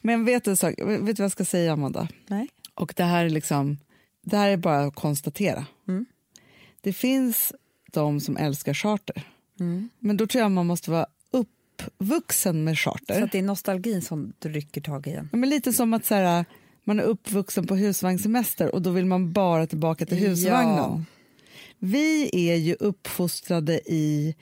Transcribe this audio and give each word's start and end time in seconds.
Men 0.01 0.25
vet 0.25 0.45
du, 0.45 0.51
en 0.51 0.57
sak? 0.57 0.75
vet 0.79 0.87
du 0.99 1.13
vad 1.13 1.19
jag 1.21 1.33
ska 1.33 1.45
säga, 1.45 1.73
Amanda? 1.73 2.09
Nej. 2.27 2.49
Och 2.75 2.95
det 2.97 3.05
här 3.05 3.25
är 3.25 3.31
liksom, 3.31 3.79
det 4.23 4.37
här 4.37 4.51
är 4.51 4.57
bara 4.57 4.81
att 4.81 4.95
konstatera. 4.95 5.67
Mm. 5.89 6.07
Det 6.81 6.93
finns 6.93 7.53
de 7.93 8.21
som 8.21 8.37
älskar 8.37 8.75
charter. 8.75 9.23
Mm. 9.61 9.89
Men 9.99 10.17
då 10.17 10.27
tror 10.27 10.43
jag 10.43 10.51
man 10.51 10.67
måste 10.67 10.91
vara 10.91 11.07
uppvuxen 11.31 12.65
med 12.65 12.79
charter. 12.79 13.19
Så 13.19 13.25
att 13.25 13.33
det 13.33 13.39
är 13.39 13.43
nostalgin 13.43 14.03
som 14.03 14.33
du 14.39 14.49
rycker 14.49 14.81
tag 14.81 15.07
i 15.07 15.11
igen. 15.11 15.29
Ja, 15.33 15.39
men 15.39 15.51
lite 15.51 15.73
som 15.73 15.95
att 15.95 16.05
så 16.05 16.15
här, 16.15 16.45
man 16.85 17.01
är 17.01 17.05
uppvuxen 17.05 17.67
på 17.67 17.77
husvagnssemester 17.77 18.75
och 18.75 18.83
då 18.83 18.91
vill 18.91 19.07
man 19.07 19.33
bara 19.33 19.67
tillbaka 19.67 20.07
till 20.07 20.17
husvagnen. 20.19 20.77
Ja. 20.77 21.03
Vi 21.79 22.31
är 22.51 22.57
ju 22.57 22.75
uppfostrade 22.75 23.81
i 23.93 24.35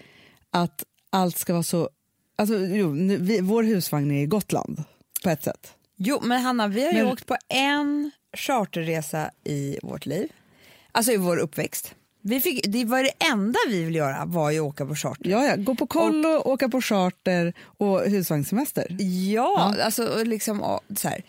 att 0.51 0.85
allt 1.11 1.37
ska 1.37 1.53
vara 1.53 1.63
så... 1.63 1.91
Alltså, 2.37 2.59
jo, 2.59 2.95
nu, 2.95 3.17
vi, 3.17 3.41
vår 3.41 3.63
husvagn 3.63 4.11
är 4.11 4.23
i 4.23 4.27
Gotland 4.27 4.85
på 5.23 5.31
ett 5.31 5.43
sätt. 5.45 5.75
Jo, 5.97 6.21
men 6.23 6.41
Hanna, 6.43 6.69
vi 6.69 6.85
har 6.85 6.93
ju 6.93 6.99
Men- 7.03 7.13
åkt 7.13 7.27
på 7.27 7.37
en 7.49 8.11
charterresa 8.37 9.31
i 9.45 9.79
vårt 9.83 10.07
liv. 10.07 10.29
Alltså 10.93 11.13
i 11.13 11.17
vår 11.17 11.37
uppväxt. 11.37 11.95
Vi 12.23 12.41
fick, 12.41 12.67
det 12.67 12.85
var 12.85 13.03
det 13.03 13.13
enda 13.33 13.59
vi 13.69 13.85
ville 13.85 13.99
göra 13.99 14.25
var 14.25 14.51
ju 14.51 14.59
att 14.59 14.65
åka 14.65 14.87
på 14.87 14.95
charter. 14.95 15.31
Ja, 15.31 15.45
ja, 15.45 15.57
gå 15.57 15.75
på 15.75 15.87
kollo, 15.87 16.43
åka 16.45 16.69
på 16.69 16.81
charter 16.81 17.53
och 17.63 18.01
husvagnssemester. 18.01 18.97
Ja, 19.33 19.75
alltså 19.83 20.07
och 20.07 20.27
liksom 20.27 20.61
och 20.63 20.81
så 20.97 21.09
här. 21.09 21.23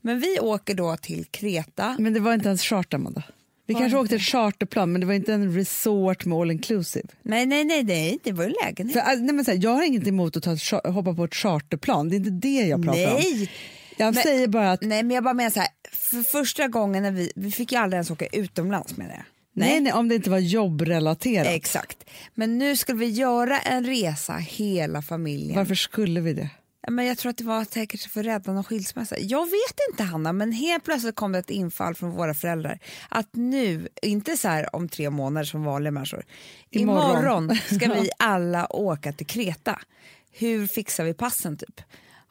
Men 0.00 0.20
vi 0.20 0.40
åker 0.40 0.74
då 0.74 0.96
till 0.96 1.24
Kreta. 1.24 1.96
Men 1.98 2.14
det 2.14 2.20
var 2.20 2.34
inte 2.34 2.48
ens 2.48 2.62
charter, 2.62 2.96
Amanda. 2.96 3.22
Vi 3.66 3.74
Var 3.74 3.80
kanske 3.80 3.96
det 3.96 4.00
åkte 4.00 4.16
ett 4.16 4.22
charterplan, 4.22 4.92
men 4.92 5.00
det 5.00 5.06
var 5.06 5.14
inte 5.14 5.34
en 5.34 5.54
resort 5.54 6.24
med 6.24 6.38
all 6.38 6.50
inclusive. 6.50 7.08
Nej, 7.22 7.46
nej, 7.46 7.64
nej, 7.64 7.82
nej, 7.82 8.18
det 8.22 8.32
var 8.32 8.44
ju 8.44 8.54
lägenhet. 8.64 8.92
För, 8.92 9.12
äh, 9.12 9.18
nej, 9.18 9.34
men 9.34 9.44
så 9.44 9.50
här, 9.50 9.58
jag 9.62 9.70
har 9.70 9.82
inget 9.82 10.06
emot 10.06 10.36
att 10.36 10.42
ta 10.42 10.90
hoppa 10.90 11.14
på 11.14 11.24
ett 11.24 11.34
charterplan, 11.34 12.08
det 12.08 12.16
är 12.16 12.18
inte 12.18 12.30
det 12.30 12.66
jag 12.66 12.84
pratar 12.84 13.14
om. 13.14 13.46
Nej, 13.98 14.06
Jag 14.06 14.14
Men- 14.14 14.22
säger 14.22 14.48
bara 14.48 14.72
att 14.72 14.82
nej, 14.82 15.02
men 15.02 15.14
jag 15.14 15.24
bara 15.24 15.34
menar 15.34 15.50
så 15.50 15.60
här. 15.60 15.68
För 15.92 16.22
första 16.22 16.68
gången 16.68 17.02
när 17.02 17.10
vi, 17.12 17.32
vi 17.36 17.50
fick 17.50 17.72
ju 17.72 17.78
aldrig 17.78 17.96
ens 17.96 18.10
åka 18.10 18.26
utomlands 18.26 18.96
med 18.96 19.08
det. 19.08 19.24
nej. 19.52 19.80
Nej, 19.80 19.92
om 19.92 20.08
det 20.08 20.14
inte 20.14 20.30
var 20.30 20.38
jobbrelaterat. 20.38 21.46
Exakt. 21.46 22.04
Men 22.34 22.58
nu 22.58 22.76
skulle 22.76 22.98
vi 22.98 23.06
göra 23.10 23.60
en 23.60 23.84
resa 23.86 24.32
hela 24.36 25.02
familjen. 25.02 25.56
Varför 25.56 25.74
skulle 25.74 26.20
vi 26.20 26.32
det? 26.32 26.50
Men 26.90 27.06
jag 27.06 27.18
tror 27.18 27.30
att 27.30 27.36
det 27.36 27.44
var 27.44 27.64
säkert 27.64 28.10
för 28.10 28.22
rädda 28.22 28.52
någon 28.52 28.64
skilsmässa. 28.64 29.18
Jag 29.18 29.44
vet 29.46 29.78
inte 29.90 30.02
Hanna, 30.02 30.32
men 30.32 30.52
helt 30.52 30.84
plötsligt 30.84 31.14
kom 31.14 31.32
det 31.32 31.38
ett 31.38 31.50
infall 31.50 31.94
från 31.94 32.10
våra 32.10 32.34
föräldrar 32.34 32.78
att 33.08 33.28
nu, 33.32 33.88
inte 34.02 34.36
så 34.36 34.48
här 34.48 34.76
om 34.76 34.88
tre 34.88 35.10
månader 35.10 35.44
som 35.44 35.64
vanliga 35.64 35.90
människor, 35.90 36.24
Imorgon. 36.70 37.10
imorgon 37.10 37.56
ska 37.66 37.92
vi 38.02 38.10
alla 38.18 38.72
åka 38.72 39.12
till 39.12 39.26
Kreta. 39.26 39.80
Hur 40.32 40.66
fixar 40.66 41.04
vi 41.04 41.14
passen 41.14 41.56
typ? 41.56 41.80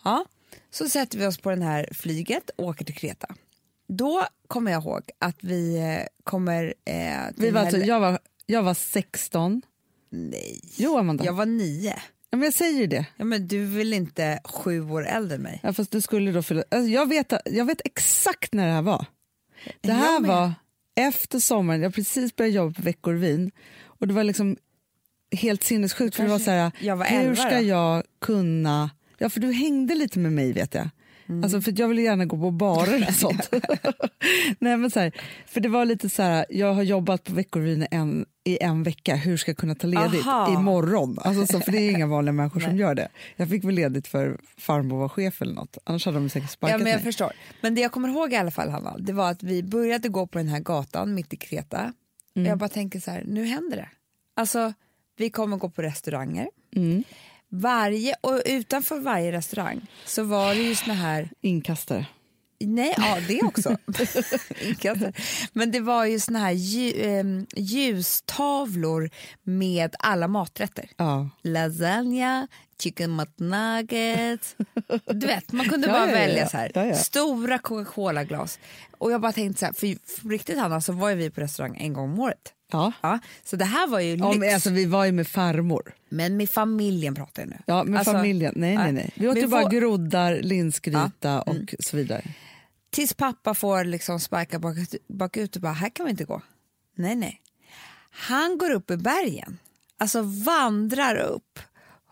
Ja, 0.04 0.26
så 0.70 0.90
sätter 0.90 1.17
vi 1.17 1.26
oss 1.26 1.38
på 1.38 1.50
den 1.50 1.62
här 1.62 1.90
flyget 1.92 2.50
och 2.56 2.66
åker 2.66 2.86
till 2.86 2.95
Kreta. 2.95 3.36
Då 3.88 4.28
kommer 4.48 4.72
jag 4.72 4.84
ihåg 4.84 5.02
att 5.20 5.44
vi 5.44 5.78
eh, 5.78 6.08
kommer... 6.23 6.73
Eh, 6.86 6.95
vi 7.36 7.52
var 7.52 7.62
alltså, 7.62 7.78
jag, 7.78 8.00
var, 8.00 8.20
jag 8.45 8.64
var 8.64 8.73
16. 8.73 9.62
Nej, 10.09 10.62
Jo, 10.78 10.98
Amanda. 10.98 11.25
jag 11.25 11.34
var 11.34 11.45
nio. 11.45 11.95
Ja, 12.30 12.38
men 12.38 12.42
jag 12.42 12.53
säger 12.53 12.80
ju 12.80 12.88
det. 12.88 13.06
Ja, 13.18 13.25
men 13.25 13.48
du 13.48 13.66
väl 13.66 13.94
inte 13.94 14.40
sju 14.44 14.81
år 14.91 15.08
äldre 15.08 15.35
än 15.35 15.41
mig? 15.41 15.59
Ja, 15.63 15.74
fast 15.74 15.91
du 15.91 16.02
skulle 16.02 16.31
då 16.31 16.41
fylla... 16.41 16.64
Alltså, 16.72 16.90
jag, 16.90 17.09
vet, 17.09 17.34
jag 17.46 17.66
vet 17.66 17.81
exakt 17.85 18.53
när 18.53 18.68
det 18.68 18.74
här 18.74 18.81
var. 18.81 19.06
Det 19.81 19.94
här 19.94 20.19
var 20.19 20.53
efter 20.96 21.40
sommaren. 21.40 21.81
Jag 21.81 21.94
precis 21.94 22.35
börjat 22.35 22.53
jobba 22.53 22.74
på 22.74 22.81
Veckor 22.81 23.14
Vin. 23.14 23.52
Och 23.84 24.08
det 24.08 24.14
var 24.14 24.24
liksom 24.24 24.58
helt 25.31 25.64
sinnessjukt. 25.64 26.16
För 26.16 26.24
det 26.24 26.29
var 26.29 26.40
så 26.40 26.52
här, 26.52 26.96
var 26.96 27.06
hur 27.06 27.35
ska 27.35 27.50
då. 27.50 27.62
jag 27.62 28.03
kunna... 28.22 28.90
Ja, 29.17 29.29
för 29.29 29.39
du 29.39 29.51
hängde 29.51 29.95
lite 29.95 30.19
med 30.19 30.31
mig 30.33 30.53
vet 30.53 30.73
jag. 30.73 30.89
Alltså, 31.44 31.61
för 31.61 31.73
jag 31.79 31.88
ville 31.88 32.01
gärna 32.01 32.25
gå 32.25 32.38
på 32.38 32.51
barer 32.51 33.05
och 33.07 33.13
sånt. 33.16 33.50
Nej, 34.59 34.78
men 34.78 34.91
så 34.91 35.00
här, 35.00 35.11
för 35.45 35.61
det 35.61 35.69
var 35.69 35.85
lite 35.85 36.09
så 36.09 36.23
här, 36.23 36.45
jag 36.50 36.73
har 36.73 36.83
jobbat 36.83 37.23
på 37.23 37.33
Veckorevyn 37.33 37.83
i 37.83 37.88
en, 37.91 38.25
i 38.44 38.63
en 38.63 38.83
vecka, 38.83 39.16
hur 39.16 39.38
ska 39.38 39.51
jag 39.51 39.57
kunna 39.57 39.75
ta 39.75 39.88
ledigt 39.88 40.28
Aha. 40.28 40.53
imorgon? 40.59 41.17
Alltså, 41.22 41.53
så, 41.53 41.59
för 41.59 41.72
det 41.72 41.78
är 41.78 41.91
inga 41.91 42.07
vanliga 42.07 42.33
människor 42.33 42.59
som 42.59 42.78
gör 42.78 42.95
det. 42.95 43.07
Jag 43.35 43.50
fick 43.50 43.63
väl 43.63 43.75
ledigt 43.75 44.07
för 44.07 44.38
farmor 44.57 44.97
var 45.00 45.09
chef 45.09 45.41
eller 45.41 45.53
något, 45.53 45.78
annars 45.84 46.05
hade 46.05 46.17
de 46.17 46.29
säkert 46.29 46.49
sparkat 46.51 46.73
Ja, 46.79 46.84
men 46.84 46.88
jag 46.91 46.97
mig. 46.97 47.03
förstår. 47.03 47.31
Men 47.61 47.75
det 47.75 47.81
jag 47.81 47.91
kommer 47.91 48.09
ihåg 48.09 48.34
i 48.34 48.35
alla 48.35 48.51
fall, 48.51 48.69
Hanna, 48.69 48.97
det 48.97 49.13
var 49.13 49.31
att 49.31 49.44
vi 49.44 49.63
började 49.63 50.09
gå 50.09 50.28
på 50.28 50.38
den 50.38 50.47
här 50.47 50.59
gatan 50.59 51.13
mitt 51.13 51.34
i 51.34 51.38
Kreta. 51.38 51.94
Och 52.35 52.41
jag 52.41 52.57
bara 52.57 52.69
tänker 52.69 52.99
så 52.99 53.11
här, 53.11 53.23
nu 53.28 53.45
händer 53.45 53.78
det. 53.78 53.89
Alltså, 54.35 54.73
vi 55.17 55.29
kommer 55.29 55.57
gå 55.57 55.69
på 55.69 55.81
restauranger. 55.81 56.49
Mm. 56.75 57.03
Varje, 57.50 58.13
och 58.22 58.41
utanför 58.46 59.00
varje 59.00 59.31
restaurang 59.31 59.81
så 60.06 60.24
var 60.24 60.56
det 60.56 60.62
ju 60.62 60.75
såna 60.75 60.94
här, 60.94 61.30
Inkastare. 61.41 62.06
nej, 62.59 62.94
ja 62.97 63.18
det 63.28 63.41
också. 63.41 63.78
Men 65.53 65.72
det 65.72 65.80
var 65.80 66.06
ju 66.06 66.19
såna 66.19 66.40
här 66.40 66.56
em, 67.06 67.46
ljustavlor 67.56 69.09
med 69.44 69.96
alla 70.00 70.28
maträtter. 70.28 70.90
Ja. 70.97 71.30
Lasagna, 71.44 72.47
chicken 72.81 73.16
McNuggets. 73.16 74.56
Du 75.06 75.28
vet, 75.28 75.52
man 75.52 75.69
kunde 75.69 75.88
Ja, 75.88 75.94
bara 75.94 76.06
ja, 76.06 76.12
ja, 76.12 76.14
välja 76.19 76.40
ja. 76.44 76.50
så 76.50 76.58
här. 76.58 76.94
Stora 76.94 77.58
Coca-Cola-glas. 77.59 78.59
Och 78.97 79.12
jag 79.12 79.22
bara 79.22 79.31
tänkte 79.31 79.59
så 79.59 79.66
här, 79.66 79.74
för, 79.74 80.19
för 80.22 80.29
riktigt 80.29 80.58
Hanna 80.59 80.81
så 80.81 80.94
var 80.94 81.14
vi 81.16 81.29
på 81.29 81.41
restaurang 81.41 81.78
en 81.79 81.94
gång 81.94 82.14
om 82.14 82.19
året. 82.19 82.53
Ja. 82.72 82.91
Ja, 83.01 83.19
så 83.44 83.55
det 83.55 83.66
här 83.66 83.88
var 83.88 84.00
ju 84.00 84.11
lyx. 84.16 84.22
Ja, 84.25 84.33
men 84.33 84.53
alltså, 84.53 84.69
vi 84.69 84.85
var 84.85 85.05
ju 85.05 85.11
med 85.11 85.28
farmor. 85.28 85.94
Men 86.09 86.38
med 86.38 86.50
familjen 86.50 87.16
pratar 87.16 87.41
jag 87.41 87.50
nu. 87.50 87.57
Ja, 87.66 87.83
med 87.83 88.00
Alltså, 88.00 88.13
familjen. 88.13 88.53
Nej, 88.55 88.75
nej, 88.78 88.91
nej. 88.91 89.11
Vi 89.16 89.28
åt 89.28 89.38
ju 89.38 89.47
bara 89.47 89.63
vår- 89.63 89.69
groddar, 89.72 90.39
linsgryta 90.41 91.11
Ja, 91.22 91.44
mm. 91.47 91.61
och 91.61 91.73
så 91.85 91.97
vidare. 91.97 92.22
Tills 92.89 93.13
pappa 93.13 93.53
får 93.53 93.83
liksom 93.83 94.19
sparka 94.19 94.59
bak, 94.59 94.75
bakut 95.07 95.55
och 95.55 95.61
bara, 95.61 95.73
här 95.73 95.89
kan 95.89 96.05
vi 96.05 96.09
inte 96.11 96.23
gå. 96.25 96.41
Nej, 96.95 97.16
nej. 97.16 97.41
Han 98.09 98.57
går 98.57 98.72
upp 98.72 98.91
i 98.91 98.97
bergen, 98.97 99.57
alltså 99.97 100.22
vandrar 100.22 101.16
upp 101.16 101.59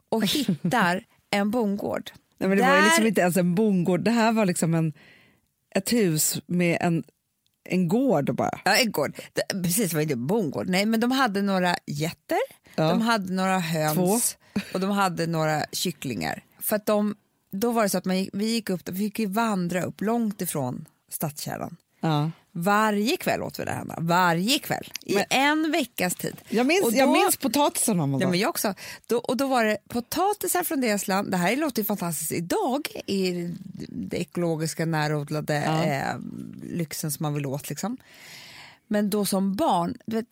och 0.10 0.26
hittar 0.34 1.04
en 1.30 1.52
bondgård. 1.52 2.12
Nej, 2.38 2.50
men 2.50 2.58
det 2.58 2.64
var 2.64 2.76
ju 2.76 2.80
Där- 2.82 2.86
liksom 2.86 3.08
inte 3.08 3.22
ens 3.22 3.38
en 3.38 3.56
bondgård. 3.56 4.02
Det 4.02 4.12
här 4.12 4.32
var 4.32 4.46
liksom 4.46 4.74
en, 4.74 4.94
ett 5.76 5.94
hus 5.94 6.42
med 6.46 6.78
en, 6.82 7.04
en 7.66 7.88
gård 7.88 8.36
bara. 8.36 8.60
Ja, 8.66 8.76
en 8.76 8.92
gård. 8.92 9.16
Det- 9.34 9.64
Precis, 9.64 9.90
det 9.90 9.96
var 9.96 10.02
inte 10.02 10.14
en 10.14 10.28
bondgård. 10.28 10.70
Nej, 10.70 10.86
men 10.86 11.00
de 11.00 11.12
hade 11.12 11.42
några 11.42 11.76
getter, 11.88 12.38
Ja. 12.76 12.90
de 12.90 13.02
hade 13.02 13.34
några 13.34 13.60
höns 13.60 14.38
och 14.74 14.80
de 14.80 14.90
hade 14.92 15.28
några 15.28 15.66
kycklingar. 15.72 16.44
För 16.60 16.76
att 16.76 16.86
de, 16.86 17.16
då 17.52 17.72
var 17.72 17.84
det 17.84 17.90
så 17.90 17.98
att 17.98 18.06
man 18.06 18.18
gick, 18.18 18.30
vi 18.34 18.46
gick 18.46 18.70
upp, 18.70 18.90
vi 18.90 19.12
fick 19.12 19.30
vandra 19.30 19.84
upp 19.84 20.02
långt 20.02 20.42
ifrån 20.42 20.86
stadskärnan. 21.12 21.78
Ja. 22.00 22.32
Varje 22.58 23.18
kväll 23.18 23.42
åt 23.44 23.60
vi 23.60 23.64
det 23.66 23.72
här, 23.72 23.86
varje 23.98 24.60
kväll 24.60 24.92
i 25.02 25.16
Men- 25.16 25.26
en 25.30 25.72
veckas 25.72 26.16
tid. 26.16 26.36
Jag, 26.50 26.66
minns, 26.66 26.84
Och 26.86 26.94
jag 26.94 27.08
då- 27.08 27.14
minns 27.14 27.38
potatisen. 27.38 28.00
Amanda. 28.00 28.26
Ja, 28.26 28.30
men 28.30 28.40
jag 28.40 28.50
också. 28.50 28.74
Då, 29.08 29.18
och 29.18 29.38
då 29.38 29.48
var 29.48 29.66
det 29.66 29.78
potatisar 29.90 30.64
från 30.64 30.82
deras 30.82 31.08
land. 31.08 31.32
Det 31.32 31.38
här 31.38 31.56
låter 31.56 31.82
ju 31.82 31.86
fantastiskt 31.86 32.32
idag 32.32 32.88
i 33.06 33.50
det 33.90 34.18
ekologiska 34.18 34.86
närodlade 34.86 35.64
Ja. 35.66 35.84
eh, 35.84 36.16
lyxen 36.64 37.12
som 37.12 37.24
man 37.24 37.34
vill 37.34 37.46
åt. 37.46 37.70
Liksom. 37.70 37.98
Men 38.88 39.10
då 39.10 39.26
som 39.26 39.56
barn, 39.56 39.98
vet, 40.06 40.26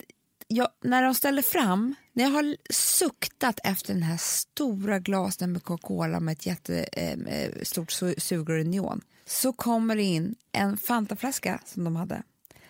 jag, 0.48 0.68
när 0.84 1.02
de 1.02 1.14
ställer 1.14 1.42
fram, 1.42 1.94
när 2.16 2.24
jag 2.24 2.30
har 2.30 2.56
suktat 2.72 3.60
efter 3.64 3.94
den 3.94 4.02
här 4.02 4.16
stora 4.16 4.98
glasen 4.98 5.52
med 5.52 5.62
Coca-Cola 5.62 6.20
med 6.20 6.32
ett 6.32 6.46
jättestort 6.46 8.02
eh, 8.02 8.08
eh, 8.08 8.14
sugrör 8.18 8.58
i 8.58 8.64
neon, 8.64 9.00
så 9.26 9.52
kommer 9.52 9.96
det 9.96 10.02
in 10.02 10.34
en 10.52 10.76
Fantaflaska 10.76 11.60
som 11.64 11.84
de 11.84 11.96
hade 11.96 12.22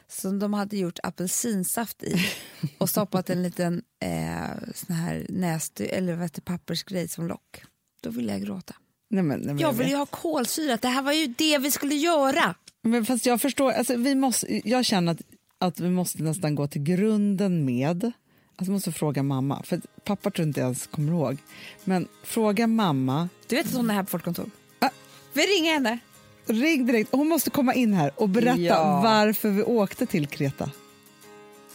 som 0.09 0.39
de 0.39 0.55
hade 0.55 0.77
gjort 0.77 0.99
apelsinsaft 1.03 2.03
i 2.03 2.27
och 2.79 2.91
stoppat 2.91 3.31
en 3.31 3.43
liten 3.43 3.83
eh, 4.01 4.73
sån 4.75 4.97
här 4.97 5.27
nästy, 5.29 5.85
eller 5.85 6.13
vad 6.13 6.23
heter, 6.23 6.43
pappersgrej 6.43 7.09
som 7.09 7.27
lock. 7.27 7.63
Då 8.01 8.11
ville 8.11 8.33
jag 8.33 8.43
gråta. 8.43 8.75
Nej, 9.11 9.23
men, 9.23 9.39
nej, 9.39 9.47
men 9.47 9.59
Jag 9.59 9.73
ville 9.73 9.91
ju 9.91 9.97
ha 9.97 10.07
kolsyrat, 10.07 10.83
det 10.83 10.89
här 10.89 11.03
var 11.03 11.13
ju 11.13 11.27
det 11.27 11.59
vi 11.59 11.71
skulle 11.71 11.95
göra. 11.95 12.55
Men 12.83 13.07
fast 13.07 13.27
jag 13.27 13.41
förstår, 13.41 13.73
alltså, 13.73 13.97
vi 13.97 14.15
måste, 14.15 14.69
jag 14.69 14.85
känner 14.85 15.13
att, 15.13 15.21
att 15.59 15.81
vi 15.81 15.91
måste 15.91 16.23
nästan 16.23 16.55
gå 16.55 16.67
till 16.67 16.83
grunden 16.83 17.65
med, 17.65 18.13
alltså 18.57 18.73
måste 18.73 18.93
fråga 18.93 19.23
mamma, 19.23 19.63
för 19.63 19.81
pappa 20.05 20.31
tror 20.31 20.49
inte 20.49 20.61
ens 20.61 20.87
kommer 20.87 21.13
ihåg, 21.13 21.39
men 21.85 22.09
fråga 22.23 22.67
mamma, 22.67 23.29
Du 23.47 23.57
vet 23.57 23.67
att 23.67 23.75
hon 23.75 23.91
är 23.91 23.95
här 23.95 24.03
på 24.03 24.17
vårt 24.17 24.25
kontor? 24.25 24.51
Ah. 24.79 24.89
Vi 25.33 25.43
ringer 25.43 25.73
henne. 25.73 25.99
ring 26.47 26.87
direkt, 26.87 27.09
hon 27.13 27.29
måste 27.29 27.51
komma 27.51 27.75
in 27.75 27.93
här 27.95 28.11
och 28.17 28.29
berätta 28.29 28.61
Ja. 28.61 29.01
varför 29.05 29.49
vi 29.51 29.63
åkte 29.63 30.07
till 30.07 30.27
Kreta. 30.27 30.71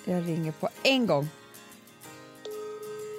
Jag 0.06 0.28
ringer 0.28 0.52
på 0.52 0.70
en 0.84 1.08
gång. 1.08 1.30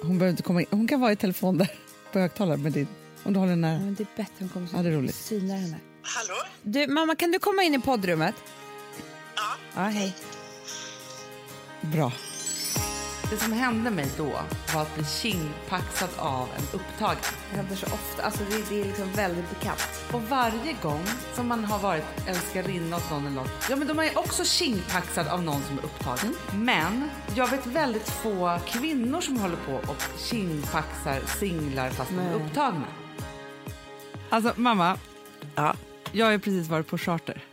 Hon 0.03 0.17
behöver 0.17 0.29
inte 0.31 0.43
komma 0.43 0.61
in. 0.61 0.67
Hon 0.71 0.87
kan 0.87 0.99
vara 0.99 1.11
i 1.11 1.15
telefon 1.15 1.57
där 1.57 1.71
på 2.11 2.19
högtalare 2.19 2.57
med 2.57 2.71
din. 2.71 2.87
Om 3.23 3.33
du 3.33 3.39
håller 3.39 3.49
den 3.51 3.63
Ja, 3.63 3.69
nära. 3.69 3.79
men 3.79 3.95
det 3.95 4.03
är 4.03 4.07
bättre 4.17 4.33
hon 4.39 4.49
kommer 4.49 4.67
så 4.67 4.75
Ja, 4.77 4.81
det 4.83 4.89
är 4.89 4.93
roligt. 4.93 5.15
synar 5.15 5.55
henne. 5.57 5.77
Hallå? 6.01 6.39
Du, 6.63 6.87
mamma, 6.87 7.15
kan 7.15 7.31
du 7.31 7.39
komma 7.39 7.63
in 7.63 7.75
i 7.75 7.79
poddrummet? 7.79 8.35
Ja. 9.35 9.41
Ja, 9.75 9.81
hej. 9.81 10.15
Bra. 11.81 12.11
Det 13.31 13.37
som 13.37 13.53
hände 13.53 13.91
mig 13.91 14.07
då 14.17 14.39
var 14.73 14.81
att 14.81 14.95
bli 14.95 15.05
kindpaxad 15.05 16.09
av 16.17 16.47
en 16.57 16.63
upptagen. 16.79 17.17
Det 17.51 17.57
händer 17.57 17.75
så 17.75 17.85
ofta. 17.85 18.23
Alltså, 18.23 18.43
det, 18.49 18.69
det 18.69 18.81
är 18.81 18.85
liksom 18.85 19.11
väldigt 19.11 19.49
bekant. 19.49 19.87
Och 20.13 20.21
varje 20.21 20.75
gång 20.81 21.03
som 21.33 21.47
man 21.47 21.63
har 21.65 21.79
varit 21.79 22.03
älskarinna 22.27 22.97
åt 22.97 23.09
någon 23.11 23.25
eller 23.25 23.35
något, 23.35 23.51
ja 23.69 23.75
men 23.75 23.87
de 23.87 23.99
är 23.99 24.17
också 24.17 24.43
kindpaxad 24.45 25.27
av 25.27 25.43
någon 25.43 25.61
som 25.61 25.77
är 25.77 25.83
upptagen. 25.85 26.35
Men 26.55 27.09
jag 27.35 27.47
vet 27.47 27.65
väldigt 27.65 28.09
få 28.09 28.59
kvinnor 28.67 29.21
som 29.21 29.37
håller 29.37 29.57
på 29.57 29.73
och 29.73 30.03
kindpaxar 30.17 31.19
singlar 31.39 31.89
fast 31.89 32.09
de 32.11 32.19
är 32.19 32.33
upptagna. 32.33 32.87
Alltså 34.29 34.53
mamma, 34.55 34.97
Ja. 35.55 35.75
jag 36.11 36.25
har 36.25 36.37
precis 36.37 36.67
varit 36.67 36.87
på 36.87 36.97
charter. 36.97 37.43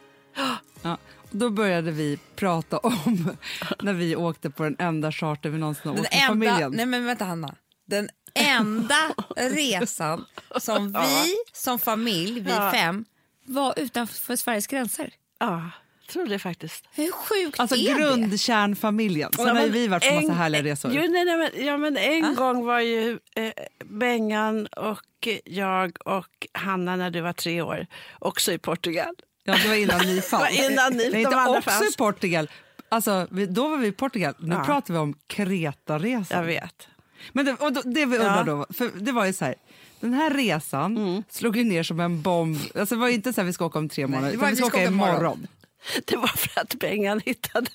Då 1.30 1.50
började 1.50 1.90
vi 1.90 2.18
prata 2.36 2.78
om 2.78 3.36
när 3.82 3.92
vi 3.92 4.16
åkte 4.16 4.50
på 4.50 4.62
den 4.64 4.76
enda 4.78 5.12
charter 5.12 5.48
vi 5.50 5.58
någonsin 5.58 5.90
har 5.90 6.00
åkt 6.00 6.12
med 6.12 6.26
familjen. 6.26 6.72
nej 6.76 6.86
men 6.86 7.04
vänta 7.06 7.24
Hanna. 7.24 7.54
Den 7.86 8.08
enda 8.34 8.94
resan 9.36 10.24
som 10.60 10.92
vi 10.92 11.34
som 11.52 11.78
familj, 11.78 12.40
vi 12.40 12.50
Ja. 12.50 12.70
fem, 12.72 13.04
var 13.44 13.74
utanför 13.78 14.36
Sveriges 14.36 14.66
gränser. 14.66 15.10
Ja, 15.40 15.70
tror 16.10 16.26
det 16.26 16.38
faktiskt. 16.38 16.84
Hur 16.94 17.12
sjukt 17.12 17.60
Alltså 17.60 17.76
är 17.76 17.94
grundkärnfamiljen. 17.98 19.32
Sen 19.32 19.46
Ja, 19.46 19.54
har 19.54 19.62
ju 19.64 19.70
vi 19.70 19.88
varit 19.88 20.08
på 20.08 20.14
massa 20.14 20.26
en- 20.32 20.38
härliga 20.38 20.62
resor. 20.62 20.90
Jo, 20.94 21.02
nej, 21.10 21.24
nej, 21.24 21.36
men, 21.38 21.66
ja, 21.66 21.76
men 21.78 21.96
en 21.96 22.34
gång 22.34 22.64
var 22.64 22.80
ju 22.80 23.18
eh, 23.34 23.52
Bengan 23.84 24.66
och 24.66 25.28
jag 25.44 25.96
och 26.04 26.46
Hanna 26.52 26.96
när 26.96 27.10
du 27.10 27.20
var 27.20 27.32
tre 27.32 27.62
år 27.62 27.86
också 28.18 28.52
i 28.52 28.58
Portugal. 28.58 29.14
Ja, 29.48 29.58
det 29.62 29.68
var 29.68 29.74
innan 29.74 29.98
ni 30.06 30.20
fanns. 30.30 30.42
var 30.42 30.70
innan 30.70 30.92
ni- 30.92 31.08
Nej, 31.10 31.22
inte 31.22 31.36
också 31.36 31.62
fanns. 31.70 31.94
i 31.94 31.96
Portugal. 31.96 32.50
Alltså, 32.88 33.26
vi, 33.30 33.46
då 33.46 33.68
var 33.68 33.76
vi 33.76 33.86
i 33.86 33.92
Portugal. 33.92 34.34
Nu 34.38 34.54
Ja. 34.54 34.64
pratar 34.64 34.94
vi 34.94 35.00
om 35.00 35.14
Kreta-resan. 35.26 36.38
Jag 36.38 36.44
vet. 36.46 36.88
Men 37.32 37.44
det, 37.44 37.52
och 37.54 37.72
då, 37.72 37.80
det 37.84 38.06
vi 38.06 38.16
undrar 38.16 38.36
Ja. 38.36 38.42
då, 38.44 38.66
för 38.74 38.90
det 38.94 39.12
var 39.12 39.24
ju 39.26 39.32
så 39.32 39.44
här, 39.44 39.54
den 40.00 40.14
här 40.14 40.30
resan 40.30 40.96
Mm. 40.96 41.22
slog 41.30 41.56
ju 41.56 41.64
ner 41.64 41.82
som 41.82 42.00
en 42.00 42.22
bomb. 42.22 42.58
Alltså 42.78 42.94
det 42.94 43.00
var 43.00 43.08
inte 43.08 43.32
så 43.32 43.40
här 43.40 43.46
vi 43.46 43.52
ska 43.52 43.64
åka 43.64 43.78
om 43.78 43.88
tre 43.88 44.06
månader, 44.06 44.26
det 44.28 44.32
utan 44.34 44.40
var 44.40 44.50
vi 44.50 44.56
ska 44.56 44.66
åka 44.66 44.84
imorgon. 44.84 45.46
Det 46.04 46.16
var 46.16 46.26
för 46.28 46.60
att 46.60 46.74
Bengan 46.74 47.20
hittade 47.24 47.70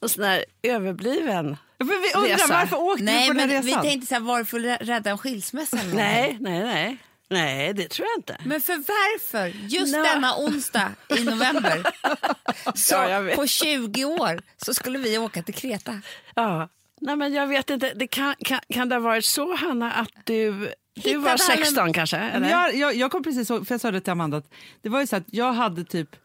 någon 0.00 0.08
sån 0.08 0.24
här 0.24 0.44
överbliven... 0.62 1.56
Men 1.78 1.88
vi 1.88 1.94
undrar 2.16 2.34
Resa. 2.36 2.46
varför 2.48 2.76
åkte 2.80 3.02
vi 3.04 3.04
Nej, 3.04 3.28
på 3.28 3.32
den 3.34 3.36
men 3.46 3.50
här 3.56 3.62
vi 3.62 3.68
resan? 3.70 3.82
tänkte 3.82 4.06
så 4.06 4.14
här, 4.14 4.20
var 4.22 4.38
det 4.38 4.44
för 4.44 4.68
att 4.68 4.80
rädda 4.88 5.10
en 5.10 5.18
skilsmässa? 5.18 5.78
Nej, 5.94 6.36
nej, 6.40 6.62
nej. 6.64 6.96
Nej, 7.30 7.72
det 7.74 7.88
tror 7.88 8.08
jag 8.08 8.18
inte. 8.18 8.36
Men 8.48 8.60
för 8.60 8.76
varför? 8.76 9.46
Just 9.68 9.96
Nå. 9.96 10.02
denna 10.02 10.36
onsdag 10.36 10.92
i 11.18 11.24
november, 11.24 11.86
så 12.74 12.94
Ja, 12.94 13.30
på 13.36 13.46
20 13.46 14.04
år, 14.04 14.40
så 14.56 14.74
skulle 14.74 14.98
vi 14.98 15.18
åka 15.18 15.42
till 15.42 15.54
Kreta. 15.54 16.00
Ja. 16.34 16.68
Nej, 17.00 17.16
men 17.16 17.32
jag 17.32 17.46
vet 17.46 17.70
inte. 17.70 17.92
Det 17.94 18.06
kan, 18.06 18.34
kan, 18.38 18.60
kan 18.68 18.88
det 18.88 18.94
ha 18.94 19.00
varit 19.00 19.24
så, 19.24 19.54
Hanna, 19.56 19.92
att 19.92 20.10
du... 20.24 20.72
Du 20.94 21.16
var 21.16 21.28
han 21.30 21.32
en- 21.58 21.64
16 21.64 21.92
kanske? 21.92 22.16
Men 22.18 22.30
Eller? 22.44 22.48
jag, 22.50 22.74
jag, 22.74 22.94
jag 22.94 23.10
kom 23.10 23.22
precis 23.22 23.50
ihåg, 23.50 23.66
för 23.66 23.74
jag 23.74 23.80
sa 23.80 23.90
det 23.90 24.00
till 24.00 24.10
Amanda, 24.12 24.36
att 24.36 24.52
det 24.82 24.88
var 24.88 25.00
ju 25.00 25.06
så 25.06 25.16
att 25.16 25.24
jag 25.26 25.52
hade 25.52 25.84
typ 25.84 26.16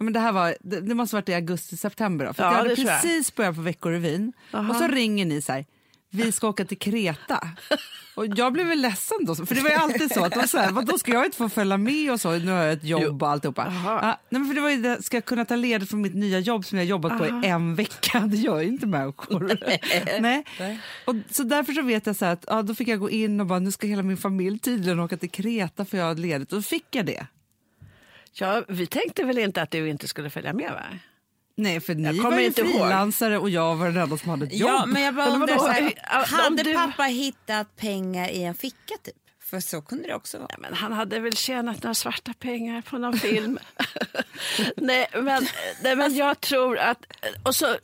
men 0.00 0.12
det, 0.12 0.20
här 0.20 0.32
var, 0.32 0.56
det, 0.60 0.80
det 0.80 0.94
måste 0.94 1.16
varit 1.16 1.28
i 1.28 1.34
augusti, 1.34 1.76
september. 1.76 2.26
Då, 2.26 2.32
för 2.32 2.42
Ja, 2.42 2.50
jag 2.50 2.56
hade 2.58 2.74
tror 2.76 2.88
jag. 2.88 3.02
precis 3.02 3.34
börjat 3.34 3.54
på 3.54 3.60
Veckorevyn 3.62 4.32
och 4.70 4.76
så 4.76 4.86
ringer 4.86 5.24
ni 5.26 5.42
så 5.42 5.52
här, 5.52 5.66
vi 6.10 6.32
ska 6.32 6.48
åka 6.48 6.64
till 6.64 6.78
Kreta. 6.78 7.48
Och 8.14 8.26
jag 8.26 8.52
blev 8.52 8.66
väl 8.66 8.80
ledsen 8.80 9.18
då, 9.20 9.34
för 9.34 9.54
det 9.54 9.60
var 9.60 9.70
ju 9.70 9.76
alltid 9.76 10.14
så 10.14 10.24
att 10.24 10.32
de 10.32 10.48
så 10.48 10.58
här, 10.58 10.72
vadå 10.72 10.98
ska 10.98 11.12
jag 11.12 11.24
inte 11.24 11.36
få 11.36 11.48
följa 11.48 11.76
med 11.76 12.12
och 12.12 12.20
så, 12.20 12.32
nu 12.32 12.50
har 12.52 12.62
jag 12.62 12.72
ett 12.72 12.84
jobb 12.84 13.22
och 13.22 13.28
alltihopa. 13.28 13.62
Aha. 13.62 13.98
Ja, 14.02 14.18
nej, 14.28 14.40
men 14.40 14.46
för 14.46 14.54
det 14.54 14.60
var 14.60 14.70
ju 14.70 14.82
det, 14.82 15.02
ska 15.02 15.16
jag 15.16 15.24
kunna 15.24 15.44
ta 15.44 15.56
ledigt 15.56 15.90
från 15.90 16.00
mitt 16.00 16.14
nya 16.14 16.38
jobb 16.38 16.64
som 16.64 16.78
jag 16.78 16.84
jobbat 16.84 17.18
på 17.18 17.26
i 17.26 17.46
en 17.46 17.74
vecka? 17.74 18.20
Det 18.30 18.36
gör 18.36 18.60
ju 18.60 18.68
inte 18.68 18.86
människor. 18.86 19.58
nej. 20.20 20.44
Och, 21.04 21.14
så 21.30 21.42
därför 21.42 21.72
så 21.72 21.82
vet 21.82 22.06
jag 22.06 22.16
så 22.16 22.24
här 22.24 22.32
att 22.32 22.44
ja, 22.46 22.62
då 22.62 22.74
fick 22.74 22.88
jag 22.88 23.00
gå 23.00 23.10
in 23.10 23.40
och 23.40 23.46
bara, 23.46 23.58
nu 23.58 23.72
ska 23.72 23.86
hela 23.86 24.02
min 24.02 24.16
familj 24.16 24.58
tydligen 24.58 25.00
åka 25.00 25.16
till 25.16 25.30
Kreta 25.30 25.84
för 25.84 25.98
jag 25.98 26.04
har 26.04 26.14
ledigt. 26.14 26.52
Och 26.52 26.58
då 26.58 26.62
fick 26.62 26.86
jag 26.90 27.06
det. 27.06 27.26
Ja, 28.32 28.62
vi 28.68 28.86
tänkte 28.86 29.24
väl 29.24 29.38
inte 29.38 29.62
att 29.62 29.70
du 29.70 29.88
inte 29.88 30.08
skulle 30.08 30.30
följa 30.30 30.52
med? 30.52 30.72
Va? 30.72 30.84
Nej, 31.60 31.80
för 31.80 31.94
ni 31.94 32.02
Jag 32.02 32.12
var 32.14 32.22
kommer 32.24 32.38
ju 32.40 32.46
inte 32.46 32.60
ihåg. 32.60 32.70
frilansare 32.70 33.38
och 33.38 33.50
jag 33.50 33.76
var 33.76 33.86
den 33.86 33.96
enda 34.02 34.16
som 34.16 34.30
hade 34.30 34.46
ett 34.46 34.52
jobb. 34.54 34.70
Ja, 34.70 34.86
men 34.86 35.02
jag 35.02 35.14
bara 35.14 35.26
undrar, 35.30 35.58
så 35.58 35.66
här, 35.66 35.92
Ja, 36.10 36.24
hade 36.36 36.62
du- 36.62 36.74
pappa 36.74 37.02
hittat 37.02 37.76
pengar 37.76 38.28
i 38.28 38.42
en 38.44 38.54
ficka 38.54 38.94
typ? 39.04 39.14
För 39.50 39.60
så 39.60 39.82
kunde 39.82 40.08
det 40.08 40.14
också 40.14 40.38
vara. 40.38 40.48
Nej, 40.50 40.70
men 40.70 40.74
han 40.78 40.92
hade 40.92 41.20
väl 41.20 41.36
tjänat 41.36 41.82
några 41.82 41.94
svarta 41.94 42.34
pengar 42.38 42.82
på 42.82 42.98
någon 42.98 43.18
film. 43.18 43.58
nej, 44.76 45.06
men, 45.14 45.46
nej, 45.82 45.96
men 45.96 46.14
jag 46.16 46.40
tror 46.40 46.78
att... 46.78 46.98
Och 47.42 47.54
så, 47.54 47.76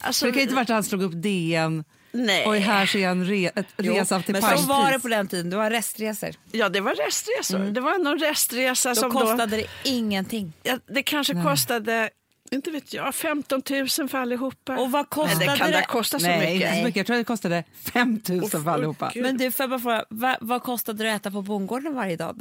alltså, 0.00 0.26
det 0.26 0.32
kan 0.32 0.40
inte 0.40 0.54
varit 0.54 0.70
att 0.70 0.74
han 0.74 0.84
slog 0.84 1.02
upp 1.02 1.12
DN 1.14 1.84
Nej. 2.12 2.46
och 2.46 2.56
här 2.56 2.86
ser 2.86 2.98
jag 2.98 3.10
en 3.10 3.26
re, 3.26 3.50
ett 3.54 3.66
Jo, 3.78 3.94
resa 3.94 4.22
till 4.22 4.32
men 4.32 4.42
så 4.58 4.66
var 4.66 4.92
det 4.92 5.00
på 5.00 5.08
den 5.08 5.28
tiden, 5.28 5.50
det 5.50 5.56
var 5.56 5.70
restresor. 5.70 6.30
Ja, 6.52 6.68
det 6.68 6.80
var 6.80 6.94
restresor. 6.94 7.58
Det 7.58 7.80
var 7.80 7.98
någon 7.98 8.18
restresa 8.18 8.88
Då 8.88 8.94
som 8.94 9.10
kostade 9.10 9.56
det 9.56 9.66
ingenting. 9.84 10.52
då... 10.62 10.70
Ja, 10.70 10.78
det 10.86 11.02
kanske 11.02 11.34
kostade, 11.34 12.10
inte 12.50 12.70
vet 12.70 12.94
jag, 12.94 13.14
15 13.14 13.62
000 13.70 13.88
för 14.08 14.18
allihopa. 14.18 14.76
Och 14.78 14.90
vad 14.90 15.08
kostade 15.10 15.46
Nej, 15.46 15.48
det 15.48 15.56
kan 15.56 15.70
det? 15.70 15.76
det 15.76 15.86
kosta 15.86 16.18
så 16.18 16.26
Nej, 16.26 16.38
mycket. 16.38 16.54
inte 16.54 16.78
så 16.78 16.84
mycket. 16.84 16.96
Jag 16.96 17.06
tror 17.06 17.16
det 17.16 17.24
kostade 17.24 17.64
5 17.92 18.20
000 18.28 18.48
för 18.50 18.68
allihopa. 18.70 19.10
Gud. 19.14 19.22
Men 19.22 19.36
du, 19.36 19.50
får 19.50 19.64
jag 19.64 19.70
bara 19.70 19.80
fråga, 19.80 20.04
vad, 20.08 20.36
vad 20.40 20.62
kostade 20.62 21.04
det 21.04 21.14
att 21.14 21.20
äta 21.20 21.30
på 21.30 21.42
bondgården 21.42 21.94
varje 21.94 22.16
dag? 22.16 22.36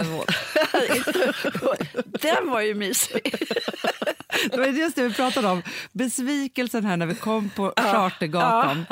Den 2.21 2.50
var 2.50 2.61
ju 2.61 2.73
mysig. 2.75 3.21
Det 4.51 4.57
var 4.57 4.65
just 4.65 4.95
det 4.95 5.07
vi 5.07 5.13
pratade 5.13 5.47
om. 5.47 5.61
Besvikelsen 5.91 6.85
här 6.85 6.97
när 6.97 7.06
vi 7.06 7.15
kom 7.15 7.50
på 7.50 7.73
Chartergatan. 7.75 8.85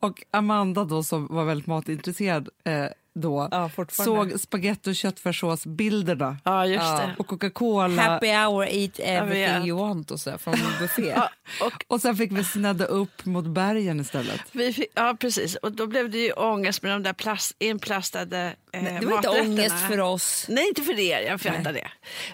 Och 0.00 0.22
Amanda 0.30 0.84
då 0.84 1.02
som 1.02 1.26
var 1.26 1.44
väldigt 1.44 1.66
matintresserad 1.66 2.48
eh, 2.64 2.86
då 3.14 3.48
Ja, 3.50 3.70
såg 3.88 4.40
spagetti 4.40 4.90
och 4.90 4.94
köttfärssåsbilderna 4.96 6.36
Ja, 6.44 6.66
just 6.66 6.82
Ja. 6.82 6.96
det. 6.96 7.14
och 7.18 7.26
Coca-Cola. 7.26 8.02
Happy 8.02 8.26
hour, 8.26 8.64
eat 8.70 8.98
everything 8.98 9.68
you 9.68 9.78
want 9.78 10.10
och 10.10 10.20
så, 10.20 10.38
från 10.38 10.54
buffé. 10.80 11.02
Ja, 11.16 11.30
och 11.66 11.84
Och 11.88 12.00
sen 12.00 12.16
fick 12.16 12.32
vi 12.32 12.44
snedda 12.44 12.84
upp 12.84 13.24
mot 13.24 13.46
bergen 13.46 14.00
istället. 14.00 14.40
vi 14.52 14.72
fick, 14.72 14.90
ja, 14.94 15.16
precis. 15.20 15.54
Och 15.56 15.72
då 15.72 15.86
blev 15.86 16.10
det 16.10 16.18
ju 16.18 16.32
ångest 16.32 16.82
med 16.82 16.92
de 16.92 17.02
där 17.02 17.12
plast, 17.12 17.56
inplastade 17.58 18.54
eh, 18.72 18.84
det 19.00 19.06
var 19.06 19.16
inte 19.16 19.28
ångest 19.28 19.80
för 19.88 20.00
oss. 20.00 20.46
Nej, 20.48 20.68
inte 20.68 20.82
för 20.82 21.00
er. 21.00 21.20
Jag 21.20 21.40
fattar 21.40 21.72
det. 21.72 21.88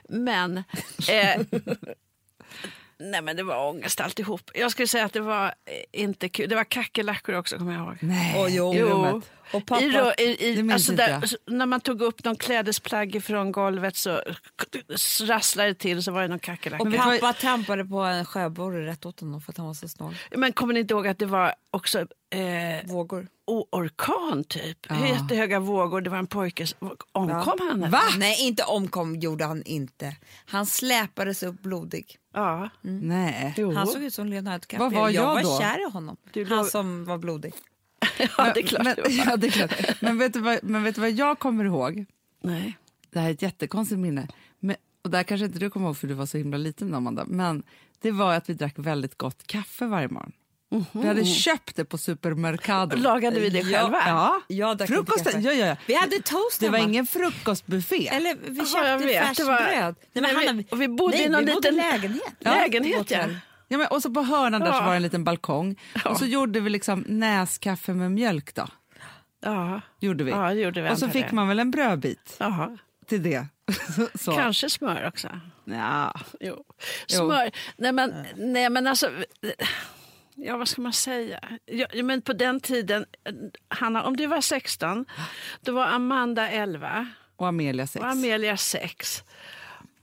Men... 0.09 0.57
Eh, 0.59 1.41
nej, 2.99 3.23
men 3.23 3.37
det 3.37 3.43
var 3.43 3.69
ångest 3.69 4.01
alltihop. 4.01 4.51
Jag 4.55 4.71
skulle 4.71 4.89
säga 4.89 5.05
att 5.05 5.13
det 5.13 5.21
var 5.21 5.47
eh, 5.47 5.53
inte 6.03 6.29
kul. 6.29 6.49
Det 6.49 6.55
var 6.55 6.65
kackerlackor 6.65 7.35
också, 7.35 7.59
kommer 7.59 7.73
jag 7.73 7.83
ihåg. 7.83 7.97
Nej, 8.01 8.41
Och 8.41 8.51
jo. 8.51 8.75
Jo. 8.77 9.23
Och 9.53 9.67
pappa, 9.67 9.83
I, 10.19 10.23
i, 10.23 10.61
i, 10.61 10.73
alltså 10.73 10.93
där, 10.93 11.09
jag. 11.09 11.55
när 11.55 11.67
man 11.67 11.81
tog 11.81 12.03
upp 12.03 12.25
någon 12.25 12.37
klädesplagg 12.37 13.25
från 13.25 13.53
golvet 13.53 13.97
så 13.97 14.23
rasslade 15.25 15.69
det 15.69 15.75
till 15.75 16.03
så 16.03 16.13
var 16.13 16.23
det 16.23 16.29
någon 16.29 16.39
kackerlacka. 16.39 16.85
och 16.85 16.95
pappa 16.95 17.33
trampade 17.33 17.85
på 17.85 17.99
en 17.99 18.25
sjöborre 18.25 18.87
rätt 18.87 19.07
åt 19.07 19.21
honom 19.21 19.41
för 19.41 19.53
att 19.53 19.57
han 19.57 19.67
var 19.67 19.75
så 19.75 19.89
snål. 19.89 20.15
Men 20.37 20.53
kommer 20.53 20.75
ni 20.75 20.81
inte 20.81 20.95
ihåg 20.95 21.07
att 21.09 21.19
det 21.19 21.27
var 21.27 21.55
också 21.71 22.01
eh, 22.01 22.87
Vågor. 22.87 23.29
orkan 23.47 24.45
typ? 24.45 24.79
Ja. 24.89 25.07
Jättehöga 25.07 25.61
vågor. 25.61 26.01
Det 26.01 26.11
var 26.11 26.19
en 26.19 26.27
pojke 26.27 26.67
som 26.67 26.97
omkom 27.13 27.59
han. 27.59 27.83
eller? 27.83 27.89
Va? 27.89 28.03
Nej, 28.19 28.47
inte 28.47 28.63
omkom 28.65 29.17
gjorde 29.17 29.45
han 29.45 29.63
inte. 29.63 30.17
Han 30.47 30.67
släpades 30.67 31.43
upp 31.43 31.63
blodig. 31.63 32.17
Ja. 32.35 32.71
Nej. 32.81 33.55
Jo. 33.57 33.73
Han 33.73 33.87
såg 33.87 34.03
ut 34.03 34.15
som 34.15 34.27
Leonardo 34.27 34.59
DiCaprio. 34.59 34.79
Vad 34.79 34.93
var 34.93 35.11
jag 35.11 35.35
var 35.35 35.43
då? 35.43 35.59
kär 35.61 35.89
i 35.89 35.91
honom. 35.91 36.17
Du 36.33 36.45
Han 36.45 36.65
som 36.65 37.05
var 37.05 37.19
blodig. 37.19 37.53
ja, 38.39 38.53
det 38.55 38.61
är 38.61 38.67
klart 38.67 38.85
men, 38.85 38.97
det 38.97 39.11
ja, 39.11 39.37
det 39.37 39.47
är 39.47 39.51
klart. 39.51 40.01
Men, 40.01 40.19
vet 40.19 40.33
du 40.33 40.41
vad, 40.41 40.59
men 40.63 40.83
vet 40.83 40.95
du 40.95 41.01
vad 41.01 41.11
jag 41.11 41.39
kommer 41.39 41.65
ihåg? 41.65 42.05
Nej. 42.43 42.79
Det 43.11 43.19
här 43.21 43.29
är 43.29 43.33
ett 43.33 43.43
jättekonstigt 43.43 43.99
minne. 43.99 44.29
Men, 44.61 44.77
och 45.05 45.11
där 45.11 45.23
kanske 45.23 45.45
inte 45.47 45.59
du 45.59 45.71
kommer 45.71 45.87
ihåg 45.87 45.97
för 45.97 46.07
du 46.07 46.15
var 46.15 46.27
så 46.27 46.39
himla 46.39 46.57
liten 46.57 46.95
Amanda. 46.95 47.25
Men 47.27 47.63
det 48.01 48.11
var 48.11 48.35
att 48.35 48.49
vi 48.49 48.55
drack 48.55 48.75
väldigt 48.77 49.19
gott 49.19 49.47
kaffe 49.47 49.87
varje 49.87 50.09
morgon. 50.09 50.33
Vi 50.93 51.07
hade 51.07 51.25
köpt 51.25 51.77
det 51.77 51.85
på 51.85 51.99
Supermercado. 51.99 52.97
Lagade 52.97 53.41
vi 53.41 53.49
det 53.51 53.65
själva? 53.65 54.03
Ja, 54.49 54.73
inte 54.73 54.87
Frukosten. 54.87 55.43
Ja, 55.43 55.53
ja, 55.53 55.67
ja. 55.67 55.77
Vi 55.87 55.95
hade 55.95 56.21
toast 56.23 56.61
Det 56.61 56.69
var 56.69 56.79
ingen 56.79 57.07
frukostbuffé. 57.07 58.09
Eller 58.09 58.37
vi 58.49 58.57
köpte 58.67 59.09
färskt 59.09 59.47
bröd. 59.47 59.95
Nej, 60.13 60.23
Nej, 60.23 60.35
vi- 60.41 60.47
Hanna, 60.47 60.63
och 60.71 60.83
vi 60.83 60.89
bodde 60.89 61.17
nej, 61.17 61.27
i 61.27 61.29
någon 61.29 61.45
vi 61.45 61.53
liten- 61.55 61.75
lägenhet. 61.77 62.35
Lägenhet, 62.41 63.09
på 63.09 63.15
ja. 63.15 63.25
Ja, 63.69 63.79
men, 63.79 63.87
och 63.87 64.03
så 64.03 64.11
på 64.11 64.23
hörnan 64.23 64.61
där 64.61 64.73
så 64.73 64.79
Ja. 64.79 64.83
var 64.85 64.91
det 64.91 64.97
en 64.97 65.03
liten 65.03 65.25
balkong. 65.25 65.81
Och 66.05 66.17
så 66.19 66.27
gjorde 66.27 66.61
vi 66.61 66.71
liksom 66.71 67.05
näskaffe 67.09 67.95
med 67.95 68.11
mjölk 68.13 68.55
då. 68.55 68.67
Ja. 69.41 69.81
Gjorde 70.01 70.25
vi. 70.25 70.31
Ja, 70.31 70.53
gjorde 70.53 70.83
vi, 70.83 70.91
och 70.91 70.99
så 70.99 71.09
fick 71.09 71.27
det. 71.29 71.33
man 71.35 71.49
väl 71.49 71.59
en 71.59 71.71
brödbit 71.71 72.37
Jaha. 72.39 72.79
till 73.07 73.23
det. 73.23 73.47
så. 74.15 74.33
Kanske 74.33 74.71
smör 74.71 75.07
också. 75.09 75.41
Ja. 75.65 76.15
Jo. 76.41 76.65
Jo. 77.09 77.17
Smör. 77.19 77.51
Nej, 77.77 77.93
men, 77.93 78.15
nej, 78.37 78.71
men 78.71 78.87
alltså... 78.87 79.11
ja, 80.35 80.57
vad 80.57 80.69
ska 80.69 80.83
man 80.83 80.93
säga? 80.93 81.41
Ja, 81.67 82.03
men 82.03 82.23
på 82.23 82.33
den 82.33 82.61
tiden, 82.61 83.05
Hanna, 83.69 84.03
om 84.03 84.17
du 84.17 84.27
var 84.27 84.41
16, 84.41 85.07
då 85.61 85.73
var 85.73 85.87
Amanda 85.87 86.49
11 86.51 87.09
Och 87.37 87.49
Amelia 87.49 87.87
sex. 87.87 88.03
och 88.05 88.11
Amelia 88.11 88.57
6. 88.57 89.25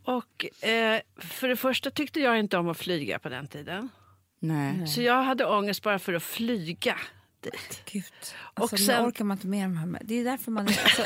Och 0.06 0.46
eh, 0.68 1.02
för 1.18 1.48
det 1.48 1.56
första 1.56 1.92
tyckte 1.92 2.20
jag 2.20 2.40
inte 2.40 2.58
om 2.58 2.70
att 2.70 2.78
flyga 2.78 3.20
på 3.20 3.30
den 3.30 3.48
tiden. 3.48 3.90
Nej. 4.40 4.88
Så 4.88 5.02
jag 5.02 5.24
hade 5.24 5.46
ångest 5.46 5.84
bara 5.84 6.00
för 6.00 6.14
att 6.14 6.24
flyga 6.24 6.96
dit. 7.42 7.82
Gud. 7.92 8.04
Alltså, 8.54 8.76
Och 8.76 8.80
nu 8.80 8.86
sen- 8.86 9.06
orkar 9.06 9.26
man 9.26 9.38
inte 9.38 9.48
med 9.48 9.64
de 9.64 9.78
här. 9.78 10.02
Det 10.04 10.20
är 10.20 10.24
därför 10.24 10.52
man... 10.52 10.68
Alltså, 10.68 11.02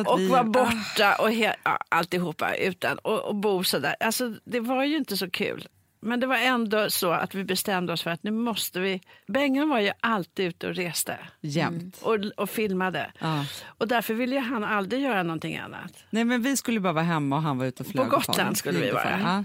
Och 0.06 0.20
vara 0.20 0.44
borta 0.44 1.16
och 1.18 1.30
he- 1.30 1.54
ja, 1.62 1.78
alltihopa 1.88 2.54
utan 2.54 2.98
och, 2.98 3.20
och 3.24 3.34
bo 3.34 3.64
sådär. 3.64 3.96
Alltså, 4.00 4.34
det 4.44 4.60
var 4.60 4.84
ju 4.84 4.96
inte 4.96 5.16
så 5.16 5.30
kul. 5.30 5.68
Men 6.00 6.20
det 6.20 6.26
var 6.26 6.36
ändå 6.36 6.90
så 6.90 7.10
att 7.10 7.34
vi 7.34 7.44
bestämde 7.44 7.92
oss 7.92 8.02
för 8.02 8.10
att 8.10 8.22
nu 8.22 8.30
måste 8.30 8.80
vi... 8.80 9.00
Bengan 9.26 9.68
var 9.68 9.80
ju 9.80 9.90
alltid 10.00 10.46
ute 10.46 10.68
och 10.68 10.74
reste 10.74 11.18
Jämt. 11.40 11.98
och, 12.02 12.18
och 12.36 12.50
filmade. 12.50 13.12
Ja. 13.18 13.44
Och 13.66 13.88
därför 13.88 14.14
ville 14.14 14.38
han 14.38 14.64
aldrig 14.64 15.02
göra 15.02 15.22
någonting 15.22 15.56
annat. 15.56 15.92
Nej 16.10 16.24
men 16.24 16.42
vi 16.42 16.56
skulle 16.56 16.80
bara 16.80 16.92
vara 16.92 17.04
hemma 17.04 17.36
och 17.36 17.42
han 17.42 17.58
var 17.58 17.66
ute 17.66 17.82
och 17.82 17.86
flög. 17.86 18.10
På 18.10 18.16
och. 18.16 18.22
Gotland 18.22 18.56
skulle 18.56 18.78
vi 18.78 18.90
och 18.90 18.94
vara. 18.94 19.20
Ja. 19.20 19.44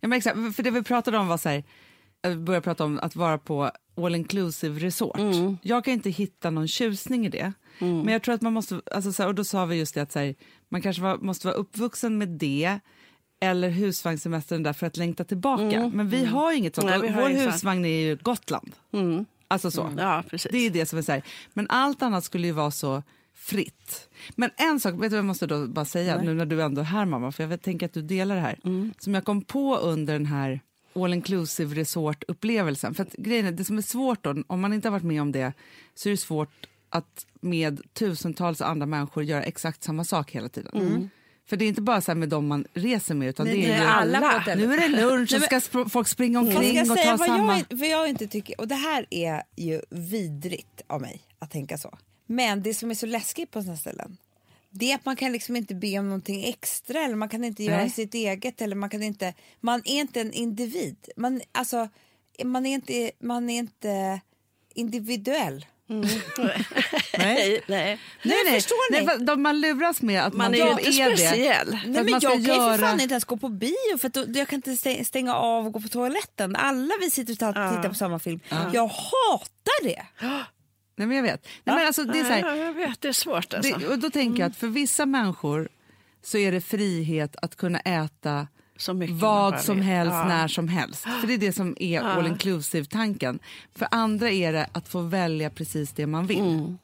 Ja, 0.00 0.08
men 0.08 0.16
exakt, 0.16 0.56
för 0.56 0.62
det 0.62 0.70
vi 0.70 0.82
pratade 0.82 1.18
om 1.18 1.28
var 1.28 1.36
så 1.36 1.48
här, 1.48 1.64
vi 2.22 2.36
började 2.36 2.64
prata 2.64 2.84
om 2.84 2.98
att 3.02 3.16
vara 3.16 3.38
på 3.38 3.70
all 3.96 4.14
inclusive 4.14 4.80
resort. 4.80 5.18
Mm. 5.18 5.58
Jag 5.62 5.84
kan 5.84 5.94
inte 5.94 6.10
hitta 6.10 6.50
någon 6.50 6.68
tjusning 6.68 7.26
i 7.26 7.28
det. 7.28 7.52
Men 7.78 8.08
jag 8.08 8.22
tror 8.22 8.34
att 8.34 8.42
man 8.42 8.52
måste, 8.52 8.80
alltså 8.92 9.12
så 9.12 9.22
här, 9.22 9.28
och 9.28 9.34
då 9.34 9.44
sa 9.44 9.66
vi 9.66 9.76
just 9.76 9.94
det 9.94 10.00
att 10.00 10.12
så 10.12 10.18
här, 10.18 10.34
man 10.68 10.82
kanske 10.82 11.02
var, 11.02 11.16
måste 11.16 11.46
vara 11.46 11.56
uppvuxen 11.56 12.18
med 12.18 12.28
det 12.28 12.80
eller 13.40 13.68
husvagnssemestern 13.68 14.62
där 14.62 14.72
för 14.72 14.86
att 14.86 14.96
längta 14.96 15.24
tillbaka. 15.24 15.90
Men 15.94 16.08
vi 16.08 16.24
har 16.24 16.52
ju 16.52 16.58
inget 16.58 16.74
sånt. 16.74 16.88
Mm. 16.90 17.00
Nej, 17.00 17.10
har 17.10 17.22
Vår 17.22 17.28
husvagn 17.28 17.84
är 17.84 18.00
ju 18.00 18.16
Gotland. 18.16 18.72
Alltså 19.48 19.70
så. 19.70 19.92
Ja, 19.98 20.24
precis. 20.30 20.52
Det 20.52 20.58
är 20.58 20.70
det 20.70 20.86
som 20.86 20.98
är 20.98 21.02
så 21.02 21.12
här. 21.12 21.22
Men 21.52 21.66
allt 21.68 22.02
annat 22.02 22.24
skulle 22.24 22.46
ju 22.46 22.52
vara 22.52 22.70
så 22.70 23.02
fritt. 23.34 24.08
Men 24.36 24.50
en 24.56 24.80
sak, 24.80 24.94
vet 24.94 25.00
du 25.00 25.08
vad 25.08 25.18
jag 25.18 25.24
måste 25.24 25.46
då 25.46 25.66
bara 25.66 25.84
säga 25.84 26.22
nu 26.22 26.34
när 26.34 26.46
du 26.46 26.62
ändå 26.62 26.80
är 26.80 26.84
här 26.84 27.04
mamma, 27.04 27.32
för 27.32 27.46
jag 27.50 27.62
tänker 27.62 27.86
att 27.86 27.92
du 27.92 28.02
delar 28.02 28.34
det 28.34 28.40
här. 28.40 28.58
Som 28.98 29.14
jag 29.14 29.24
kom 29.24 29.42
på 29.42 29.76
under 29.76 30.12
den 30.12 30.26
här 30.26 30.60
all 30.94 31.14
inclusive 31.14 31.74
resort 31.74 32.24
upplevelsen. 32.28 32.94
För 32.94 33.02
att 33.02 33.12
grejen 33.12 33.46
är, 33.46 33.52
det 33.52 33.64
som 33.64 33.78
är 33.78 33.82
svårt 33.82 34.24
då, 34.24 34.42
om 34.46 34.60
man 34.60 34.72
inte 34.72 34.88
har 34.88 34.92
varit 34.92 35.04
med 35.04 35.22
om 35.22 35.32
det, 35.32 35.52
så 35.94 36.08
är 36.08 36.10
det 36.10 36.16
svårt 36.16 36.66
att 36.88 37.26
med 37.40 37.80
tusentals 37.92 38.60
andra 38.60 38.86
människor 38.86 39.22
göra 39.22 39.42
exakt 39.42 39.82
samma 39.82 40.04
sak 40.04 40.30
hela 40.30 40.48
tiden. 40.48 41.10
För 41.50 41.56
det 41.56 41.64
är 41.64 41.68
inte 41.68 41.82
bara 41.82 42.00
så 42.00 42.10
här 42.10 42.16
med 42.16 42.28
dem 42.28 42.46
man 42.46 42.64
reser 42.74 43.14
med, 43.14 43.28
utan 43.28 43.46
Nej, 43.46 43.60
det 43.60 43.66
det 43.66 43.72
är 43.72 43.86
alla. 43.86 44.44
Nu 44.56 44.74
är 44.74 44.80
det 44.80 44.88
lunch 44.88 45.34
och 45.34 45.42
ska 45.42 45.58
sp- 45.58 45.88
folk 45.88 46.08
springa 46.08 46.38
Jag 46.38 46.46
omkring 46.46 46.90
och 46.90 46.96
ta 46.96 47.16
vad 47.16 47.26
samma... 47.26 47.58
jag, 47.58 47.78
vad 47.78 47.88
jag 47.88 48.08
inte 48.08 48.26
tycker, 48.26 48.60
och 48.60 48.68
det 48.68 48.74
här 48.74 49.06
är 49.10 49.42
ju 49.56 49.82
vidrigt 49.90 50.82
av 50.86 51.00
mig 51.00 51.20
att 51.38 51.50
tänka 51.50 51.78
så. 51.78 51.98
Men 52.26 52.62
det 52.62 52.74
som 52.74 52.90
är 52.90 52.94
så 52.94 53.06
läskigt 53.06 53.50
på 53.50 53.60
sådana 53.60 53.76
ställen, 53.76 54.16
det 54.70 54.90
är 54.90 54.94
att 54.94 55.04
man 55.04 55.16
kan 55.16 55.32
liksom 55.32 55.56
inte 55.56 55.74
be 55.74 55.98
om 55.98 56.04
någonting 56.04 56.44
extra 56.44 57.00
eller 57.00 57.16
man 57.16 57.28
kan 57.28 57.44
inte 57.44 57.64
göra 57.64 57.76
Nej. 57.76 57.90
sitt 57.90 58.14
eget 58.14 58.60
eller 58.60 58.76
man 58.76 58.90
kan 58.90 59.02
inte, 59.02 59.34
man 59.60 59.80
är 59.84 60.00
inte 60.00 60.20
en 60.20 60.32
individ. 60.32 60.96
Man, 61.16 61.40
alltså, 61.52 61.88
man 62.44 62.66
är 62.66 62.74
inte, 62.74 63.10
man 63.20 63.50
är 63.50 63.58
inte 63.58 64.20
individuell. 64.74 65.66
Nej. 65.86 66.22
Nej, 67.22 67.60
nej. 67.66 67.98
Nej, 68.22 68.36
nej. 68.44 68.54
förstår 68.54 68.92
nej 68.92 69.18
ni? 69.18 69.24
de, 69.24 69.42
man 69.42 69.60
luras 69.60 70.02
med 70.02 70.22
att 70.22 70.32
man, 70.34 70.44
Man 70.50 70.54
är 70.54 70.58
ju 70.64 70.70
inte 70.70 71.02
är 71.02 71.10
det. 71.10 71.16
speciell. 71.16 71.66
För 71.66 71.88
Nej, 71.88 72.04
men 72.04 72.08
jag 72.12 72.22
kan 72.22 72.42
göra- 72.42 72.76
för 72.78 72.84
fan 72.86 73.00
inte 73.00 73.12
ens 73.12 73.24
gå 73.24 73.36
på 73.36 73.48
bio 73.48 73.98
för 73.98 74.08
då, 74.08 74.24
jag 74.38 74.48
kan 74.48 74.56
inte 74.56 74.70
stä- 74.70 75.04
stänga 75.04 75.34
av 75.34 75.66
och 75.66 75.72
gå 75.72 75.80
på 75.80 75.88
toaletten. 75.88 76.56
Alla 76.56 76.94
vi 77.00 77.10
sitter 77.10 77.32
och 77.32 77.38
tittar 77.38 77.88
på 77.88 77.94
samma 77.94 78.18
film. 78.18 78.40
Jag 78.72 78.86
hatar 78.86 79.82
det. 79.84 80.02
Nej, 80.96 81.06
men 81.06 81.16
jag 81.16 81.22
vet. 81.22 81.46
Nej, 81.64 81.76
men 81.76 81.86
alltså, 81.86 82.04
det 82.04 82.18
är 82.18 82.24
så 82.24 82.30
här, 82.30 82.40
Ja, 82.40 82.56
jag 82.56 82.72
vet, 82.72 83.00
det 83.00 83.08
är 83.08 83.12
svårt 83.12 83.54
alltså. 83.54 83.78
det, 83.78 83.86
och 83.88 83.98
då 83.98 84.10
tänker 84.10 84.42
jag 84.42 84.50
att 84.50 84.56
för 84.56 84.66
vissa 84.66 85.06
människor 85.06 85.68
så 86.22 86.38
är 86.38 86.52
det 86.52 86.60
frihet 86.60 87.36
att 87.42 87.56
kunna 87.56 87.80
äta 87.80 88.48
Vad 89.20 89.60
som 89.60 89.80
helst 89.80 90.12
Ja. 90.12 90.28
när 90.28 90.48
som 90.48 90.68
helst. 90.68 91.02
För 91.02 91.26
det 91.26 91.34
är 91.34 91.38
det 91.38 91.52
som 91.52 91.76
är 91.80 92.00
all 92.00 92.26
inclusive-tanken. 92.26 93.38
För 93.74 93.88
andra 93.90 94.30
är 94.30 94.52
det 94.52 94.66
att 94.72 94.88
få 94.88 95.00
välja 95.00 95.50
precis 95.50 95.92
det 95.92 96.06
man 96.06 96.26
vill. 96.26 96.38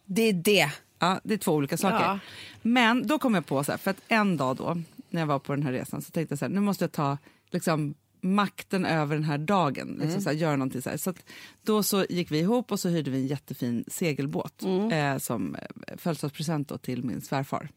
Det 0.05 0.23
är 0.23 0.33
det. 0.33 0.71
Ja, 0.99 1.21
det 1.25 1.35
är 1.35 1.39
två 1.39 1.53
olika 1.53 1.77
saker. 1.77 2.05
Ja. 2.05 2.19
Men 2.63 3.07
då 3.07 3.19
kom 3.19 3.35
jag 3.35 3.47
på, 3.47 3.65
så 3.65 3.73
här, 3.73 3.79
för 3.79 3.91
att 3.91 4.01
en 4.09 4.37
dag 4.37 4.57
då, 4.57 4.77
när 5.11 5.21
jag 5.21 5.27
var 5.27 5.39
på 5.39 5.55
den 5.55 5.63
här 5.63 5.73
resan, 5.73 6.03
så 6.03 6.11
tänkte 6.11 6.33
jag 6.33 6.39
så 6.39 6.45
här, 6.45 6.53
nu 6.53 6.61
måste 6.61 6.85
jag 6.85 6.93
ta 6.93 7.19
liksom, 7.51 7.95
makten 8.21 8.87
över 8.87 9.15
den 9.15 9.25
här 9.25 9.39
dagen, 9.39 9.99
liksom, 10.03 10.23
så 10.23 10.29
här, 10.31 10.37
göra 10.37 10.57
någonting 10.57 10.83
så 10.83 10.91
här. 10.91 10.97
Så 10.97 11.11
att, 11.11 11.23
då 11.63 11.83
så 11.83 12.05
gick 12.09 12.31
vi 12.31 12.39
ihop 12.39 12.73
och 12.73 12.81
så 12.81 12.89
hyrde 12.89 13.11
vi 13.11 13.19
en 13.21 13.27
jättefin 13.27 13.85
segelbåt 13.89 14.63
eh, 14.93 15.19
som 15.19 15.55
eh, 15.55 15.97
födelsedagspresent 15.97 16.83
till 16.83 17.05
min 17.05 17.21
svärfar. 17.21 17.69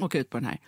Åka 0.00 0.18
ut 0.18 0.30
på 0.30 0.36
den 0.38 0.46
här. 0.46 0.58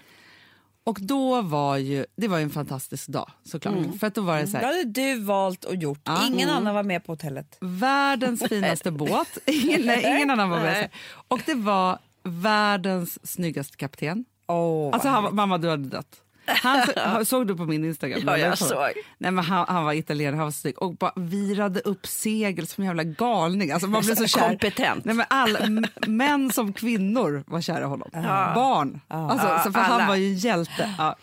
Och 0.88 0.99
då 1.00 1.42
var 1.42 1.76
ju, 1.76 2.07
det 2.16 2.28
var 2.28 2.38
ju 2.38 2.42
en 2.42 2.50
fantastisk 2.50 3.09
dag 3.09 3.30
såklart. 3.45 3.75
För 4.00 4.07
att 4.07 4.14
då 4.14 4.21
var 4.23 4.38
det 4.38 4.47
så 4.47 4.57
här, 4.57 4.64
hade 4.66 4.85
du 4.85 5.21
valt 5.21 5.64
och 5.64 5.75
gjort. 5.75 6.00
Ja. 6.04 6.26
Ingen 6.26 6.50
annan 6.50 6.75
var 6.75 6.83
med 6.83 7.04
på 7.04 7.12
hotellet. 7.12 7.57
världens 7.61 8.42
finaste 8.49 8.90
båt. 8.90 9.38
Ingen, 9.47 9.87
nej, 9.87 10.16
ingen 10.16 10.30
annan 10.30 10.50
var 10.50 10.61
med. 10.61 10.90
Och 11.28 11.40
det 11.47 11.54
var 11.54 11.99
världens 12.23 13.28
snyggaste 13.30 13.76
kapten. 13.76 14.25
Oh, 14.47 14.90
Alltså 14.95 15.09
han, 15.09 15.35
mamma 15.35 15.59
du 15.59 15.71
hade 15.71 15.88
dött. 15.88 16.23
Han, 16.49 16.87
så- 16.87 17.25
såg 17.25 17.47
du 17.47 17.57
på 17.57 17.64
min 17.64 17.85
Instagram? 17.85 18.21
Ja, 18.26 18.38
jag 18.38 18.59
såg. 18.59 18.78
Nej, 19.19 19.31
men 19.31 19.45
han, 19.45 19.64
han 19.69 19.85
var 19.85 19.93
italienare, 19.93 20.37
han 20.37 20.45
var 20.47 20.50
snygg 20.52 20.83
och 20.83 20.95
bara 20.97 21.12
virade 21.17 21.81
upp 21.81 22.07
segel 22.07 22.67
som 22.67 22.83
en 22.83 22.87
jävla 22.87 23.05
galning. 23.05 23.71
Alltså, 23.73 23.88
man 23.88 24.02
blev 24.05 24.14
så 24.14 24.26
kär. 24.26 24.49
Kompetent. 24.49 25.05
Nej, 25.05 25.14
men 25.14 25.26
alla, 25.31 25.59
m- 25.59 25.85
män 26.07 26.52
som 26.52 26.73
kvinnor 26.73 27.45
var 27.47 27.61
kära 27.61 27.81
i 27.81 27.85
honom. 27.85 28.09
Barn. 28.55 29.00
Alltså, 29.09 29.47
Ja, 29.49 29.62
så 29.64 29.73
för 29.73 29.81
han 29.81 29.93
alla. 29.93 30.07
var 30.09 30.14
ju 30.14 30.26
en 30.28 30.37
hjälte. 30.38 30.95
Ja. 30.99 31.17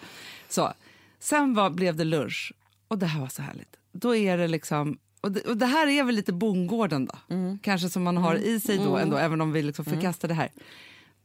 Så. 0.50 0.74
Sen 1.20 1.53
var, 1.53 1.70
blev 1.70 1.96
det 1.96 2.03
lunch 2.03 2.53
och 2.88 2.98
det 2.98 3.05
här 3.05 3.20
var 3.22 3.27
så 3.27 3.41
härligt. 3.41 3.75
Då 3.91 4.15
är 4.15 4.38
det 4.38 4.48
liksom... 4.48 4.98
Och 5.22 5.32
det, 5.32 5.41
och 5.41 5.58
det 5.58 5.65
här 5.65 5.88
är 5.88 6.03
väl 6.03 6.15
lite 6.15 6.34
bondgården 6.34 7.05
då, 7.05 7.36
Mm. 7.36 7.60
kanske 7.63 7.89
som 7.89 8.03
man 8.03 8.17
har 8.17 8.36
i 8.36 8.60
sig 8.60 8.77
då 8.77 8.98
ändå, 8.98 9.17
även 9.17 9.41
om 9.41 9.51
vi 9.51 9.62
liksom 9.62 9.86
förkastar 9.86 10.27
det 10.27 10.34
här. 10.34 10.50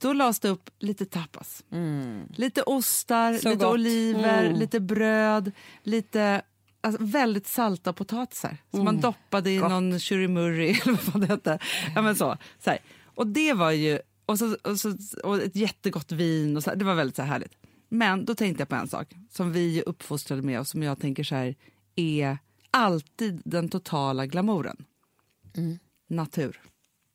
Då 0.01 0.13
lades 0.13 0.41
det 0.41 0.49
upp 0.49 0.71
lite 0.79 1.07
tapas. 1.07 1.65
Lite 2.37 2.63
ostar, 2.63 3.35
Så 3.35 3.49
lite 3.49 3.65
gott. 3.65 3.75
oliver, 3.75 4.53
lite 4.53 4.81
bröd, 4.81 5.53
lite 5.83 6.43
alltså, 6.81 7.05
väldigt 7.05 7.47
salta 7.47 7.93
potatisar 7.93 8.57
som 8.71 8.85
man 8.85 9.01
doppade 9.01 9.51
i 9.51 9.59
någon 9.59 10.01
churimurri 10.01 10.71
eller 10.83 11.11
vad 11.13 11.21
det 11.21 11.27
hette. 11.27 11.59
Ja, 11.95 12.03
men 12.03 12.17
så, 12.17 12.37
så 12.65 12.71
här. 12.71 12.79
Och 13.05 13.27
det 13.27 13.53
var 13.53 13.71
ju, 13.71 13.99
och, 14.27 14.39
så, 14.39 14.57
och, 14.63 14.81
så, 14.81 14.97
och 15.25 15.43
ett 15.43 15.57
jättegott 15.57 16.13
vin, 16.13 16.57
och 16.57 16.63
så, 16.63 16.75
det 16.75 16.85
var 16.85 16.95
väldigt 16.95 17.17
så 17.17 17.23
här 17.23 17.29
härligt. 17.29 17.53
Men 17.89 18.25
då 18.25 18.35
tänkte 18.35 18.61
jag 18.61 18.69
på 18.69 18.75
en 18.77 18.89
sak 18.89 19.13
som 19.31 19.53
vi 19.53 19.79
är 19.79 19.89
uppfostrade 19.89 20.43
med 20.43 20.61
och 20.61 20.67
som 20.69 20.83
jag 20.83 21.01
tänker 21.01 21.25
så 21.25 21.35
här 21.35 21.55
är 21.97 22.39
alltid 22.71 23.43
den 23.45 23.69
totala 23.69 24.27
glamouren. 24.27 24.85
Natur. 26.09 26.61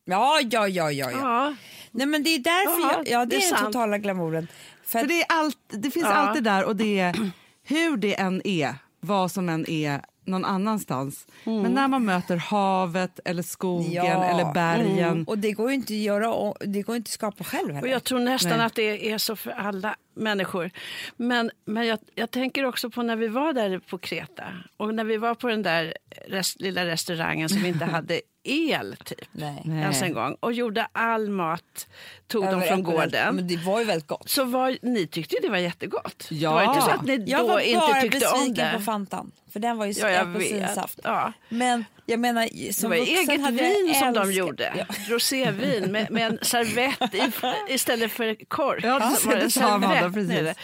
Ja, 0.05 0.39
ja, 0.51 0.67
ja, 0.67 0.91
ja. 0.91 1.11
ja. 1.11 1.55
Nej, 1.91 2.07
men 2.07 2.23
det 2.23 2.29
är 2.29 2.39
därför 2.39 2.81
Ja, 2.81 2.93
jag, 3.05 3.07
ja, 3.07 3.19
det, 3.19 3.25
det 3.25 3.35
är 3.35 3.53
är 3.53 3.55
den 3.55 3.65
totala 3.65 3.97
glamouren. 3.97 4.47
För, 4.83 4.99
För 4.99 5.07
det, 5.07 5.21
är 5.21 5.25
allt, 5.29 5.57
det 5.67 5.91
finns 5.91 6.05
Ja. 6.05 6.13
alltid 6.13 6.43
där 6.43 6.63
och 6.65 6.75
det 6.75 6.99
är 6.99 7.31
hur 7.63 7.97
det 7.97 8.19
än 8.19 8.41
är, 8.47 8.75
vad 8.99 9.31
som 9.31 9.49
än 9.49 9.69
är 9.69 10.01
någon 10.25 10.45
annanstans. 10.45 11.27
Men 11.43 11.71
när 11.71 11.87
man 11.87 12.05
möter 12.05 12.35
havet 12.37 13.19
eller 13.25 13.43
skogen 13.43 13.91
Ja. 13.93 14.23
eller 14.25 14.53
bergen. 14.53 15.23
och 15.27 15.37
det 15.37 15.51
går 15.51 15.69
ju 15.69 15.75
inte 15.75 15.93
att 15.93 15.99
göra, 15.99 16.53
det 16.59 16.81
går 16.81 16.95
inte 16.95 17.07
att 17.07 17.11
skapa 17.13 17.43
själv 17.43 17.69
och 17.69 17.75
heller. 17.75 17.87
jag 17.89 18.03
tror 18.03 18.19
nästan 18.19 18.57
Nej. 18.57 18.65
att 18.65 18.75
det 18.75 19.11
är 19.11 19.17
så 19.17 19.35
för 19.35 19.51
alla 19.51 19.95
människor. 20.15 20.71
Men, 21.17 21.51
men 21.65 21.87
jag, 21.87 21.99
jag 22.15 22.31
tänker 22.31 22.65
också 22.65 22.89
på 22.89 23.03
när 23.03 23.15
vi 23.15 23.27
var 23.27 23.53
där 23.53 23.79
på 23.79 23.97
Kreta 23.97 24.43
och 24.77 24.95
när 24.95 25.03
vi 25.03 25.17
var 25.17 25.35
på 25.35 25.47
den 25.47 25.63
där 25.63 25.93
rest, 26.27 26.61
lilla 26.61 26.85
restaurangen 26.85 27.49
som 27.49 27.65
inte 27.65 27.85
hade 27.95 28.21
el 28.45 28.95
typ. 29.03 29.27
Nej. 29.31 29.61
Ens 29.65 30.01
en 30.01 30.13
gång. 30.13 30.35
Och 30.39 30.53
gjorde 30.53 30.87
all 30.91 31.29
mat, 31.29 31.87
tog 32.27 32.43
de 32.43 32.47
Över 32.53 32.67
från 32.67 32.83
gården. 32.83 33.35
Men 33.35 33.47
det 33.47 33.57
var 33.57 33.79
ju 33.79 33.85
väldigt 33.85 34.07
gott. 34.07 34.29
Så 34.29 34.43
var, 34.45 34.77
ni 34.81 35.07
tyckte 35.07 35.35
ju 35.35 35.41
det 35.41 35.49
var 35.49 35.57
jättegott. 35.57 36.27
Ja. 36.29 36.49
Det 36.49 36.55
var 36.55 36.63
inte 36.75 36.85
så 36.85 36.91
att 36.91 37.05
ni 37.05 37.23
Jag 37.27 37.41
då 37.41 37.47
var 37.47 37.59
inte 37.59 37.79
bara 37.79 38.01
tyckte 38.01 38.27
om 38.27 38.33
besviken 38.39 38.65
det. 38.71 38.73
på 38.77 38.81
Fantan, 38.83 39.31
för 39.51 39.59
den 39.59 39.77
var 39.77 39.85
ju 39.85 39.91
Ja, 39.91 40.09
jag 40.09 40.29
apelsinsaft. 40.29 40.99
Ja. 41.03 41.33
Men 41.49 41.85
jag 42.05 42.19
menar, 42.19 42.49
Det 42.67 42.73
som 42.75 42.89
var 42.89 42.97
vuxen 42.97 43.15
eget 43.29 43.41
hade 43.41 43.63
jag 43.63 43.69
vin 43.85 43.93
som 43.95 44.13
de 44.13 44.19
älskat- 44.19 44.33
gjorde. 44.35 44.73
Ja. 44.77 44.85
Rosévin 45.09 45.91
med, 45.91 46.11
med 46.11 46.25
en 46.27 46.39
servett 46.41 47.13
i, 47.15 47.31
istället 47.73 48.11
för 48.11 48.45
kork. 48.47 48.83
Ja, 48.83 48.99
det- 48.99 49.15
Så 49.15 49.27
var 49.27 49.35
det 49.35 49.61
Amanda, 49.73 49.99
servett 49.99 50.13
precis. 50.13 50.57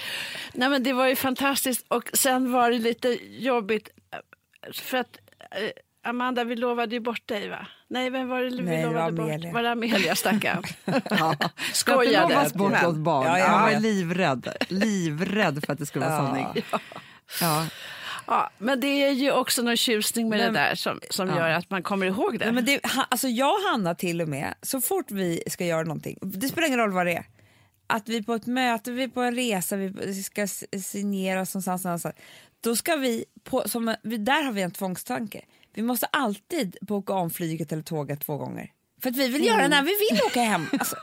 Nej, 0.54 0.70
men 0.70 0.84
det 0.84 0.94
var 0.94 1.08
ju 1.08 1.16
fantastiskt. 1.16 1.86
Och 1.88 2.10
sen 2.14 2.52
var 2.52 2.72
det 2.72 2.78
lite 2.80 3.18
jobbigt 3.30 3.90
eh, 4.14 4.72
för 4.74 4.98
att 4.98 5.18
eh, 5.52 5.70
Amanda, 6.03 6.43
vi 6.43 6.55
lovade 6.55 6.96
ju 6.96 7.00
bort 7.00 7.27
dig 7.27 7.50
va? 7.50 7.67
Nej, 7.88 8.10
vem 8.10 8.27
var 8.27 8.41
det 8.41 8.50
vi 8.50 8.62
Nej, 8.62 8.86
var 8.86 8.93
lovade 8.93 9.22
Amelia. 9.22 9.38
bort? 9.38 9.53
Var 9.53 9.63
det 9.63 9.72
Amelia 9.72 10.15
stackarn? 10.15 10.63
Ja. 11.10 11.36
Skojade. 11.74 12.29
Lovas 12.34 12.53
bort 12.53 12.84
åt 12.84 12.96
barn. 12.96 13.25
Ja, 13.25 13.39
jag 13.39 13.62
var 13.74 13.79
livrädd. 13.79 14.48
livrädd 14.67 15.65
för 15.65 15.74
att 15.74 15.79
det 15.79 15.86
skulle 15.86 16.05
vara 16.05 16.15
Ja. 16.15 16.27
sanning. 16.27 16.48
Ja. 17.41 17.65
Ja, 18.27 18.50
men 18.58 18.79
det 18.79 18.88
är 18.88 19.12
ju 19.12 19.31
också 19.31 19.62
någon 19.62 19.77
tjusning 19.77 20.29
med 20.29 20.39
Men- 20.39 20.53
det 20.53 20.60
där 20.60 20.75
som, 20.75 21.00
som 21.10 21.27
gör 21.29 21.50
att 21.50 21.70
man 21.70 21.84
kommer 21.84 22.05
ihåg 22.05 22.39
det. 22.39 22.46
Nej, 22.46 22.53
men 22.53 22.65
det 22.65 22.79
alltså 23.10 23.27
jag 23.27 23.50
och 23.53 23.70
Hanna 23.72 23.96
till 23.96 24.22
och 24.22 24.27
med, 24.27 24.53
så 24.62 24.81
fort 24.81 25.12
vi 25.12 25.43
ska 25.48 25.65
göra 25.65 25.84
någonting, 25.84 26.17
det 26.22 26.48
spelar 26.48 26.67
ingen 26.67 26.79
roll 26.79 26.91
vad 26.91 27.05
det 27.05 27.15
är, 27.15 27.25
att 27.88 28.10
vi 28.10 28.24
på 28.24 28.34
ett 28.34 28.46
möte, 28.46 28.91
vi 28.91 29.03
är 29.03 29.08
på 29.08 29.22
en 29.22 29.36
resa, 29.36 29.75
vi 29.75 30.24
ska 30.24 30.48
signera 30.81 31.41
oss 31.41 31.53
någonstans, 31.53 31.84
någonstans 31.84 32.15
då 32.62 32.75
ska 32.75 32.96
vi, 32.96 33.25
på, 33.43 33.70
som, 33.70 33.96
där 34.03 34.43
har 34.43 34.51
vi 34.51 34.62
en 34.62 34.72
tvångstanke. 34.72 35.41
Vi 35.74 35.82
måste 35.82 36.06
alltid 36.06 36.78
boka 36.82 37.13
om 37.13 37.30
flyget 37.30 37.72
eller 37.72 37.84
tåget 37.84 38.22
två 38.22 38.38
gånger. 38.38 38.72
För 39.01 39.10
att 39.10 39.18
vi 39.18 39.28
vill 39.28 39.46
göra 39.46 39.62
det 39.62 39.68
när 39.68 39.84
vi 39.84 39.92
vill 40.10 40.22
åka 40.25 40.42
hem. 40.42 40.66
Alltså, 40.80 40.96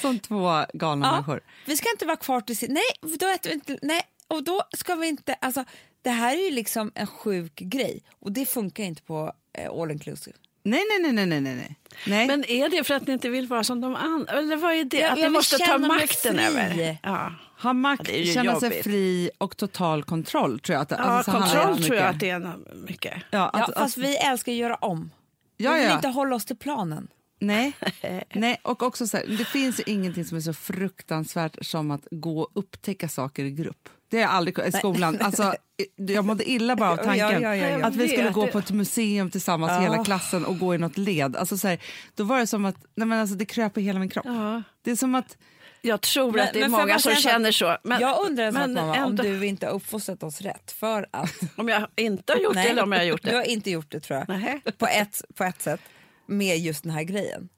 Som 0.00 0.18
två 0.18 0.64
galna 0.74 1.06
ja, 1.06 1.12
människor. 1.12 1.40
vi 1.66 1.76
ska 1.76 1.90
inte 1.90 2.06
vara 2.06 2.16
kvar 2.16 2.40
till 2.40 2.56
sin... 2.56 2.72
Nej, 2.72 3.16
då 3.18 3.26
äter 3.26 3.50
vi 3.50 3.54
inte... 3.54 3.78
Nej, 3.82 4.02
och 4.28 4.44
då 4.44 4.62
ska 4.76 4.94
vi 4.94 5.08
inte... 5.08 5.34
Alltså, 5.34 5.64
det 6.02 6.10
här 6.10 6.36
är 6.36 6.44
ju 6.44 6.50
liksom 6.50 6.92
en 6.94 7.06
sjuk 7.06 7.54
grej 7.56 8.02
och 8.18 8.32
det 8.32 8.46
funkar 8.46 8.84
inte 8.84 9.02
på 9.02 9.32
eh, 9.58 9.70
all 9.70 9.90
inclusive. 9.90 10.36
Nej, 10.62 10.82
nej, 10.90 11.12
nej, 11.12 11.26
nej, 11.26 11.40
nej, 11.40 11.76
nej. 12.06 12.26
Men 12.26 12.44
är 12.44 12.68
det 12.68 12.84
för 12.84 12.94
att 12.94 13.06
ni 13.06 13.12
inte 13.12 13.28
vill 13.28 13.46
vara 13.46 13.64
som 13.64 13.80
de 13.80 13.96
andra? 13.96 14.38
Eller 14.38 14.56
vad 14.56 14.74
är 14.74 14.84
det? 14.84 14.98
Ja, 14.98 15.10
att 15.12 15.18
ni 15.18 15.28
måste 15.28 15.58
ta 15.58 15.78
makten 15.78 16.38
över? 16.38 16.98
Ja, 17.02 17.32
ha 17.62 17.72
makt, 17.72 18.10
Ja, 18.12 18.24
känna 18.34 18.60
sig 18.60 18.68
jobbigt. 18.68 18.84
fri 18.84 19.30
och 19.38 19.56
total 19.56 20.02
kontroll 20.04 20.60
tror 20.60 20.74
jag. 20.74 20.82
Att, 20.82 20.90
ja 20.90 20.96
alltså, 20.96 21.32
kontroll 21.32 21.82
tror 21.82 21.96
jag 21.96 22.14
mycket. 22.14 22.14
att 22.14 22.20
det 22.20 22.30
är 22.30 22.56
mycket. 22.86 23.12
Ja, 23.30 23.50
Ja, 23.54 23.64
att, 23.64 23.74
fast 23.74 23.98
att, 23.98 24.04
vi 24.04 24.16
älskar 24.16 24.52
att 24.52 24.58
göra 24.58 24.74
om. 24.74 25.10
ja, 25.56 25.72
vi 25.72 25.78
vill 25.78 25.88
ja. 25.88 25.94
inte 25.94 26.08
hålla 26.08 26.36
oss 26.36 26.44
till 26.44 26.56
planen. 26.56 27.08
Nej, 27.42 27.72
nej, 28.34 28.60
och 28.62 28.82
också 28.82 29.06
så 29.06 29.16
här, 29.16 29.26
det 29.26 29.44
finns 29.44 29.80
ju 29.80 29.82
ingenting 29.86 30.24
som 30.24 30.36
är 30.36 30.40
så 30.40 30.52
fruktansvärt 30.52 31.66
som 31.66 31.90
att 31.90 32.08
gå 32.10 32.40
och 32.40 32.50
upptäcka 32.54 33.08
saker 33.08 33.44
i 33.44 33.50
grupp. 33.50 33.88
Det 34.10 34.16
har 34.16 34.22
jag 34.22 34.30
aldrig 34.30 34.58
i 34.58 34.72
skolan. 34.72 35.18
Alltså, 35.20 35.54
jag 35.96 36.24
mådde 36.24 36.50
illa 36.50 36.76
bara 36.76 36.90
av 36.90 36.96
Ja, 36.98 37.04
tanken 37.04 37.42
ja, 37.42 37.56
ja, 37.56 37.78
ja. 37.78 37.86
att 37.86 37.96
vi 37.96 38.08
skulle 38.08 38.30
gå 38.30 38.46
på 38.46 38.58
ett 38.58 38.70
museum 38.70 39.30
tillsammans, 39.30 39.72
Ja. 39.72 39.80
hela 39.80 40.04
klassen, 40.04 40.44
och 40.44 40.58
gå 40.58 40.74
i 40.74 40.78
något 40.78 40.98
led. 40.98 41.36
Alltså, 41.36 41.58
så 41.58 41.68
här, 41.68 41.78
då 42.14 42.24
var 42.24 42.38
det 42.38 42.46
som 42.46 42.64
att 42.64 42.76
nej, 42.94 43.06
men 43.06 43.18
alltså, 43.20 43.36
det 43.36 43.44
kröp 43.44 43.78
i 43.78 43.80
hela 43.80 43.98
min 43.98 44.08
kropp. 44.08 44.26
Ja. 44.26 44.62
Det 44.82 44.90
är 44.90 44.96
som 44.96 45.14
att... 45.14 45.36
Jag 45.82 46.00
tror 46.00 46.32
Men- 46.32 46.40
att 46.46 46.52
det 46.52 46.60
är 46.62 46.68
många 46.68 46.98
som 46.98 47.14
känner 47.14 47.52
så. 47.52 47.76
Men, 47.84 48.00
jag 48.00 48.26
undrar 48.26 48.44
en 48.44 48.54
men 48.54 48.72
mamma, 48.74 48.92
om 49.04 49.10
ändå- 49.10 49.22
du 49.22 49.46
inte 49.46 49.66
har 49.66 49.72
uppfostrat 49.72 50.22
oss 50.22 50.40
rätt. 50.40 50.72
För 50.72 51.06
att... 51.10 51.30
om 51.56 51.68
jag 51.68 51.86
inte 51.96 52.32
har 52.32 52.40
gjort 52.40 52.54
det 52.54 52.60
eller 52.62 52.82
om 52.82 52.92
jag 52.92 52.98
har 52.98 53.04
gjort 53.04 53.22
Du 53.22 53.30
det. 53.30 53.36
har 53.36 53.42
inte 53.44 53.70
gjort 53.70 53.90
det 53.90 54.00
tror 54.00 54.18
jag. 54.18 54.28
Nej. 54.40 54.60
På, 54.78 54.86
ett, 54.86 55.22
på 55.34 55.44
ett 55.44 55.62
sätt. 55.62 55.80
Med 56.26 56.58
just 56.58 56.82
den 56.82 56.92
här 56.92 57.02
grejen. 57.02 57.48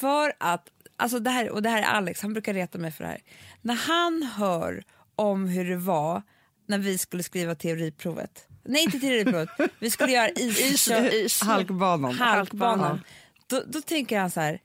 För 0.00 0.32
att, 0.40 0.68
alltså 0.96 1.18
det 1.18 1.30
här, 1.30 1.50
och 1.50 1.62
det 1.62 1.68
här 1.68 1.78
är 1.82 1.86
Alex, 1.86 2.22
han 2.22 2.32
brukar 2.32 2.54
reta 2.54 2.78
mig 2.78 2.90
för 2.92 3.04
det 3.04 3.10
här. 3.10 3.20
När 3.62 3.74
han 3.74 4.22
hör 4.22 4.82
om 5.16 5.48
hur 5.48 5.70
det 5.70 5.76
var 5.76 6.22
när 6.68 6.78
vi 6.78 6.98
skulle 6.98 7.22
skriva 7.22 7.54
teoriprovet. 7.54 8.46
Nej 8.64 8.82
inte 8.82 8.98
teoriprovet, 9.00 9.48
vi 9.78 9.90
skulle 9.90 10.12
göra 10.12 10.28
is, 10.28 10.60
Is, 10.90 10.90
is. 11.12 11.42
Halkbanan. 11.42 12.12
halkbanan. 12.14 13.00
Då, 13.46 13.62
då 13.66 13.80
tänker 13.80 14.18
han 14.18 14.30
så 14.30 14.40
här, 14.40 14.58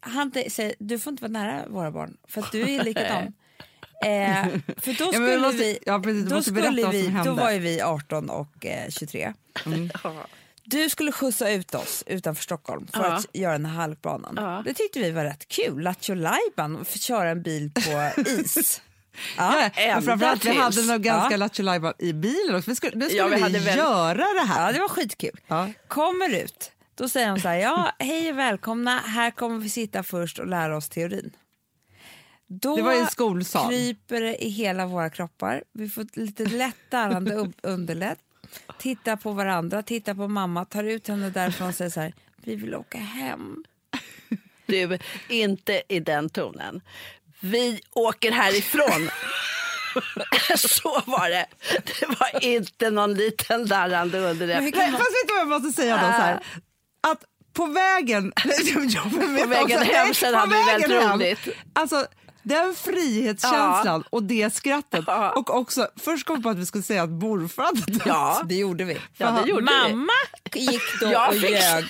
han 0.00 0.32
säger 0.50 0.74
du 0.78 0.98
får 0.98 1.10
inte 1.10 1.22
vara 1.22 1.32
nära 1.32 1.68
våra 1.68 1.90
barn 1.90 2.16
för 2.28 2.40
att 2.40 2.52
du 2.52 2.60
är 2.70 2.84
likadan. 2.84 3.32
eh, 4.04 4.46
för 4.76 4.98
då 4.98 5.04
Ja, 5.04 5.12
skulle 5.12 5.30
vi 5.30 5.38
måste- 5.38 5.56
vi, 5.58 5.78
ja, 5.86 6.00
precis, 6.00 6.24
då, 6.30 6.42
skulle 6.42 6.70
vi 6.90 7.14
då 7.24 7.34
var 7.34 7.50
ju 7.50 7.58
vi 7.58 7.80
18 7.82 8.30
och 8.30 8.66
eh, 8.66 8.88
23. 8.90 9.32
Ja. 10.04 10.26
Du 10.64 10.88
skulle 10.90 11.12
skjutsa 11.12 11.50
ut 11.50 11.74
oss 11.74 12.04
utanför 12.06 12.42
Stockholm 12.42 12.86
för 12.92 13.04
Ja. 13.04 13.12
att 13.12 13.26
göra 13.32 13.52
den 13.52 13.66
här 13.66 13.74
halkbanan. 13.74 14.34
Ja. 14.36 14.62
Det 14.64 14.74
tyckte 14.74 14.98
vi 15.00 15.10
var 15.10 15.24
rätt 15.24 15.48
kul, 15.48 15.80
Lattjo 15.82 16.14
Lajban 16.14 16.84
köra 16.98 17.30
en 17.30 17.42
bil 17.42 17.70
på 17.74 18.20
is. 18.30 18.82
Ja, 19.36 19.70
ja. 19.76 19.94
men 19.94 20.02
framförallt, 20.02 20.44
vi 20.44 20.50
hade 20.54 20.82
nog 20.82 21.02
ganska 21.02 21.30
Ja. 21.30 21.36
lattjo 21.36 21.62
i 21.98 22.12
bilen 22.12 22.56
också. 22.56 22.70
Vi 22.70 22.76
skulle, 22.76 22.96
nu 22.96 23.04
skulle 23.04 23.18
Ja, 23.22 23.26
vi 23.28 23.34
vi, 23.34 23.40
hade 23.40 23.58
väl- 23.58 23.76
göra 23.78 24.14
det 24.40 24.46
här. 24.48 24.66
ja, 24.66 24.72
det 24.72 24.78
var 24.80 24.88
skitkul. 24.88 25.40
Ja. 25.46 25.68
Kommer 25.88 26.34
ut, 26.44 26.72
då 27.00 27.08
säger 27.08 27.28
de 27.28 27.40
så 27.40 27.48
här, 27.48 27.56
ja 27.56 27.92
hej 27.98 28.30
och 28.30 28.38
välkomna, 28.38 28.98
här 28.98 29.30
kommer 29.30 29.58
vi 29.58 29.68
sitta 29.68 30.02
först 30.02 30.38
och 30.38 30.46
lära 30.46 30.76
oss 30.76 30.88
teorin. 30.88 31.30
Då 32.46 32.76
Det 32.76 32.82
var 32.82 32.92
en 32.92 33.06
skolsal. 33.06 33.68
kryper 33.68 34.20
det 34.20 34.44
i 34.44 34.48
hela 34.48 34.86
våra 34.86 35.10
kroppar. 35.10 35.64
Vi 35.72 35.88
får 35.88 36.06
lite 36.12 36.44
lätt 36.44 36.90
darrande 36.90 37.52
underlätt. 37.62 38.18
Titta 38.78 39.16
på 39.16 39.32
varandra, 39.32 39.82
titta 39.82 40.14
på 40.14 40.28
mamma, 40.28 40.64
tar 40.64 40.84
ut 40.84 41.08
henne 41.08 41.30
därifrån 41.30 41.68
och 41.68 41.74
säger 41.74 41.90
så 41.90 42.00
här, 42.00 42.14
vi 42.36 42.56
vill 42.56 42.74
åka 42.74 42.98
hem. 42.98 43.64
Du, 44.66 44.98
inte 45.28 45.82
i 45.88 46.00
den 46.00 46.30
tonen. 46.30 46.80
Vi 47.40 47.80
åker 47.92 48.30
härifrån. 48.32 49.10
så 50.56 51.02
var 51.06 51.30
det. 51.30 51.46
Det 51.70 52.06
var 52.06 52.44
inte 52.44 52.90
någon 52.90 53.14
liten 53.14 53.66
darrande 53.66 54.18
underläpp. 54.18 54.74
kan 54.74 54.92
fast 54.92 55.00
vet 55.00 55.28
du 55.28 55.34
vad 55.34 55.40
jag 55.40 55.48
måste 55.48 55.82
säga 55.82 55.96
då? 55.96 56.02
Så 56.02 56.06
här, 56.08 56.40
att 57.00 57.24
på 57.52 57.66
vägen... 57.66 58.32
på 59.10 59.46
vägen 59.46 59.82
hem 59.82 60.14
sen 60.14 60.34
hade 60.34 60.56
vi 60.56 60.64
väldigt 60.64 60.90
roligt. 60.90 61.56
Alltså, 61.72 62.06
den 62.42 62.74
frihetskänslan 62.74 64.04
och 64.10 64.22
det 64.22 64.54
skrattet. 64.54 65.04
Ja. 65.06 65.30
Och 65.30 65.54
också, 65.56 65.88
först 65.96 66.26
kom 66.26 66.36
vi 66.36 66.42
på 66.42 66.48
att 66.48 66.58
vi 66.58 66.66
skulle 66.66 66.84
säga 66.84 67.02
att 67.02 67.10
morfar 67.10 67.62
hade 67.62 67.80
dött. 67.92 68.02
Ja, 68.06 68.42
Det 68.44 68.54
gjorde 68.54 68.84
vi. 68.84 68.96
Ja, 69.16 69.30
det 69.30 69.48
gjorde 69.48 69.62
vi. 69.62 69.94
Mamma 69.94 70.12
gick 70.54 71.00
då 71.00 71.12
Jag 71.12 71.28
och 71.28 71.34
ljög 71.34 71.84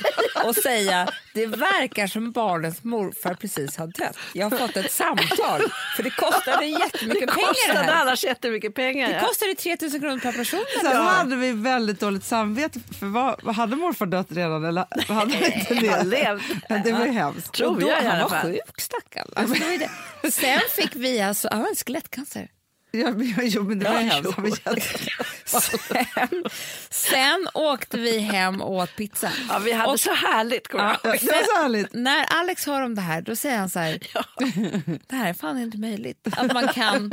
och 0.44 0.54
säga 0.54 1.08
det 1.34 1.46
verkar 1.46 2.06
som 2.06 2.32
barnens 2.32 2.84
morfar 2.84 3.34
precis 3.34 3.76
har 3.76 3.86
dött. 3.86 4.18
Jag 4.32 4.50
har 4.50 4.58
fått 4.58 4.76
ett 4.76 4.92
samtal 4.92 5.60
för 5.96 6.02
det 6.02 6.10
kostade 6.10 6.66
jättemycket 6.66 7.28
det 7.28 7.34
pengar 7.34 7.48
det 7.48 7.72
kostade 7.72 7.92
här. 7.92 8.02
annars 8.02 8.24
jättemycket 8.24 8.74
pengar. 8.74 9.08
Det 9.08 9.14
ja. 9.14 9.20
kostade 9.20 9.54
3000 9.54 10.00
kronor 10.00 10.18
per 10.18 10.32
person. 10.32 10.64
Sen 10.80 10.96
hade 10.96 11.36
vi 11.36 11.52
väldigt 11.52 12.00
dåligt 12.00 12.24
samvete, 12.24 12.80
för 12.98 13.06
vad, 13.06 13.54
hade 13.56 13.76
morfar 13.76 14.06
dött 14.06 14.26
redan? 14.30 14.64
Eller 14.64 14.86
hade 15.08 15.36
han 15.36 15.52
inte 15.52 15.74
det? 15.74 15.88
Han 15.88 16.08
levde. 16.08 16.82
Det 16.84 16.92
var 16.92 17.06
ju 17.06 17.12
hemskt. 17.12 17.52
Tror 17.52 17.68
och 17.68 17.80
då, 17.80 17.88
jag 17.88 18.02
han 18.02 18.30
var 18.30 18.42
sjuk 18.42 18.80
stackarn. 18.80 19.28
Alltså. 19.36 20.40
Sen 20.40 20.60
fick 20.76 20.96
vi 20.96 21.20
alltså, 21.20 21.48
han 21.52 21.60
hade 21.60 21.76
skelettcancer. 21.76 22.48
Ja, 22.92 23.14
jo, 23.42 23.62
men 23.62 23.78
det 23.78 23.84
var 23.88 24.00
Ja, 24.00 24.00
hemskt. 24.00 24.62
jo. 24.66 25.24
Sen, 25.44 26.44
sen 26.90 27.48
åkte 27.54 27.96
vi 27.98 28.18
hem 28.18 28.60
och 28.62 28.72
åt 28.74 28.96
pizza. 28.96 29.30
Ja, 29.48 29.58
vi 29.58 29.72
hade 29.72 29.92
Och- 29.92 30.00
så 30.00 30.14
härligt. 30.14 30.68
Ja. 30.72 30.96
Det 31.02 31.08
var 31.08 31.16
så 31.56 31.62
härligt. 31.62 31.92
När 31.94 32.24
Alex 32.24 32.66
hör 32.66 32.82
om 32.82 32.94
det 32.94 33.00
här 33.00 33.22
då 33.22 33.36
säger 33.36 33.58
han 33.58 33.70
så 33.70 33.78
här, 33.78 33.98
det 35.08 35.16
här 35.16 35.28
är 35.30 35.34
fan 35.34 35.58
inte 35.58 35.78
möjligt. 35.78 36.28
Att 36.36 36.52
man 36.52 36.68
kan... 36.68 37.12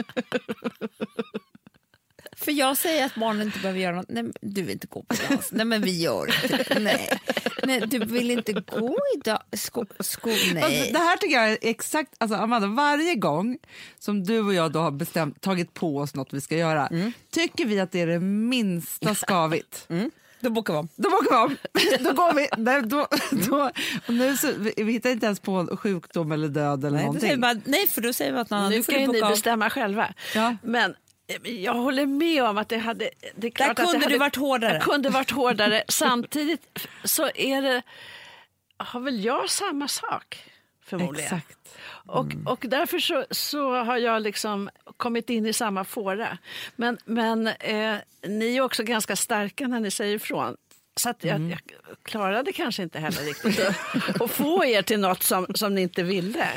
För 2.47 2.51
jag 2.51 2.77
säger 2.77 3.05
att 3.05 3.15
barnen 3.15 3.41
inte 3.41 3.59
behöver 3.59 3.79
göra 3.79 3.95
något. 3.95 4.05
Nej, 4.09 4.23
du 4.41 4.61
vill 4.61 4.71
inte 4.71 4.87
gå 4.87 5.03
på 5.03 5.15
dans. 5.29 5.51
Nej 5.51 5.65
men 5.65 5.81
vi 5.81 6.01
gör 6.01 6.25
det. 6.25 6.79
Nej. 6.79 7.19
Nej, 7.63 7.81
du 7.87 7.99
vill 7.99 8.31
inte 8.31 8.53
gå 8.53 8.97
i 9.15 9.19
da- 9.23 9.43
sko, 9.57 9.85
sko, 9.99 10.29
nej. 10.53 10.89
Det 10.93 10.99
här 10.99 11.17
tycker 11.17 11.35
jag 11.35 11.49
är 11.51 11.57
exakt, 11.61 12.13
alltså 12.17 12.37
Amanda, 12.37 12.67
varje 12.67 13.15
gång 13.15 13.57
som 13.99 14.23
du 14.23 14.39
och 14.39 14.53
jag 14.53 14.71
då 14.71 14.79
har 14.79 14.91
bestämt, 14.91 15.41
tagit 15.41 15.73
på 15.73 15.97
oss 15.97 16.15
något 16.15 16.33
vi 16.33 16.41
ska 16.41 16.57
göra, 16.57 16.89
tycker 17.31 17.65
vi 17.65 17.79
att 17.79 17.91
det 17.91 18.01
är 18.01 18.07
det 18.07 18.19
minsta 18.19 19.15
skavigt. 19.15 19.87
Då 20.39 20.49
bokar 20.49 20.73
vi 20.73 20.79
om. 20.79 20.87
Då 20.95 21.09
åker 21.09 21.31
vi 21.31 21.37
om. 21.37 21.57
Då 22.03 22.13
går 22.13 22.33
vi. 22.33 22.47
Nej, 22.57 22.81
då, 22.81 23.07
då, 23.47 23.71
och 24.07 24.13
nu 24.13 24.37
så, 24.37 24.51
vi, 24.57 24.73
vi 24.83 24.91
hittar 24.91 25.09
inte 25.09 25.25
ens 25.25 25.39
på 25.39 25.51
en 25.51 25.77
sjukdom 25.77 26.31
eller 26.31 26.47
död 26.47 26.85
eller 26.85 26.97
Nej, 26.97 27.05
någonting. 27.05 27.41
bara, 27.41 27.59
nej 27.65 27.87
för 27.87 28.01
då 28.01 28.13
säger 28.13 28.31
vi 28.33 28.39
att 28.39 28.49
någon 28.49 28.69
Nu 28.69 28.77
nu 28.77 28.83
får 28.83 28.93
ju 28.93 29.07
ni 29.07 29.21
bestämma 29.21 29.69
själva. 29.69 30.13
Ja. 30.35 30.55
Men 30.63 30.95
jag 31.43 31.73
håller 31.73 32.05
med 32.05 32.43
om 32.43 32.57
att 32.57 32.69
det 32.69 32.77
hade... 32.77 33.09
Det 33.35 33.47
är 33.47 33.51
klart 33.51 33.69
att 33.69 33.75
kunde 33.77 33.93
det 33.93 33.97
du 33.97 34.03
hade, 34.05 34.17
varit 34.17 34.35
hårdare. 34.35 34.73
Jag 34.73 34.83
kunde 34.83 35.09
varit 35.09 35.31
hårdare. 35.31 35.83
Samtidigt 35.87 36.87
så 37.03 37.29
är 37.35 37.61
det... 37.61 37.81
Har 38.77 38.99
väl 38.99 39.23
jag 39.25 39.49
samma 39.49 39.87
sak, 39.87 40.43
förmodligen. 40.85 41.37
Exakt. 41.37 41.57
Och, 42.05 42.25
och 42.45 42.65
därför 42.67 42.99
så, 42.99 43.25
så 43.31 43.83
har 43.83 43.97
jag 43.97 44.21
liksom 44.21 44.69
kommit 44.97 45.29
in 45.29 45.45
i 45.45 45.53
samma 45.53 45.83
fåra. 45.83 46.37
Men, 46.75 46.97
men 47.05 47.47
eh, 47.47 47.95
ni 48.27 48.57
är 48.57 48.61
också 48.61 48.83
ganska 48.83 49.15
starka 49.15 49.67
när 49.67 49.79
ni 49.79 49.91
säger 49.91 50.15
ifrån. 50.15 50.57
Så 50.95 51.09
att 51.09 51.23
jag, 51.23 51.41
jag 51.41 51.59
klarade 52.03 52.51
kanske 52.53 52.83
inte 52.83 52.99
heller 52.99 53.21
riktigt 53.21 53.59
att, 53.67 54.21
att 54.21 54.31
få 54.31 54.65
er 54.65 54.81
till 54.81 54.99
något 54.99 55.23
som, 55.23 55.47
som 55.55 55.75
ni 55.75 55.81
inte 55.81 56.03
ville. 56.03 56.47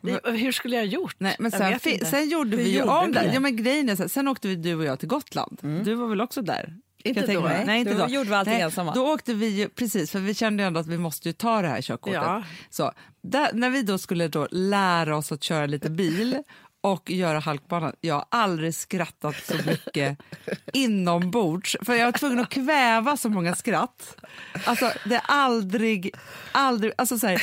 Det- 0.00 0.30
Hur 0.30 0.52
skulle 0.52 0.76
jag 0.76 0.82
ha 0.82 0.86
gjort? 0.88 1.14
Nej, 1.18 1.36
men 1.38 1.50
sen, 1.50 1.78
sen 2.06 2.28
gjorde 2.28 2.50
Hur 2.50 2.56
vi 2.64 2.70
ju 2.70 2.82
om 2.82 3.12
det. 3.12 3.30
Ja, 3.34 3.40
men 3.40 3.56
grejen 3.56 3.88
är 3.88 4.08
sen 4.08 4.28
åkte 4.28 4.48
vi 4.48 4.56
du 4.56 4.74
och 4.74 4.84
jag 4.84 4.98
till 4.98 5.08
Gotland. 5.08 5.58
Du 5.84 5.94
var 5.94 6.08
väl 6.08 6.20
också 6.20 6.42
där? 6.42 6.74
Inte 7.04 7.34
då. 7.34 7.40
Nej, 7.66 7.80
inte 7.80 7.92
då 7.92 7.98
då. 7.98 8.12
gjorde 8.12 8.28
vi 8.30 8.34
allting 8.36 8.54
Nej, 8.54 8.62
ensamma. 8.62 8.94
Då 8.94 9.12
åkte 9.12 9.34
vi 9.34 9.46
ju, 9.46 9.68
precis, 9.68 10.10
för 10.10 10.18
vi 10.18 10.34
kände 10.34 10.62
ju 10.62 10.66
ändå 10.66 10.80
att 10.80 10.86
vi 10.86 10.98
måste 10.98 11.28
ju 11.28 11.32
ta 11.32 11.62
det 11.62 11.68
här 11.68 11.82
körkortet. 11.82 12.14
Ja. 12.14 12.42
Så, 12.70 12.92
där, 13.22 13.50
när 13.52 13.70
vi 13.70 13.82
då 13.82 13.98
skulle 13.98 14.28
då 14.28 14.48
lära 14.50 15.16
oss 15.16 15.32
att 15.32 15.42
köra 15.42 15.66
lite 15.66 15.90
bil 15.90 16.42
och 16.80 17.10
göra 17.10 17.38
halkbanan, 17.38 17.92
jag 18.00 18.14
har 18.14 18.24
aldrig 18.30 18.74
skrattat 18.74 19.34
så 19.44 19.54
mycket 19.66 20.18
inombords, 20.72 21.76
för 21.82 21.94
jag 21.94 22.04
var 22.04 22.12
tvungen 22.12 22.38
att 22.38 22.48
kväva 22.48 23.16
så 23.16 23.28
många 23.28 23.54
skratt. 23.54 24.16
Alltså 24.64 24.92
det 25.04 25.14
är 25.14 25.22
aldrig, 25.28 26.14
aldrig, 26.52 26.92
alltså 26.98 27.18
så 27.18 27.26
här, 27.26 27.42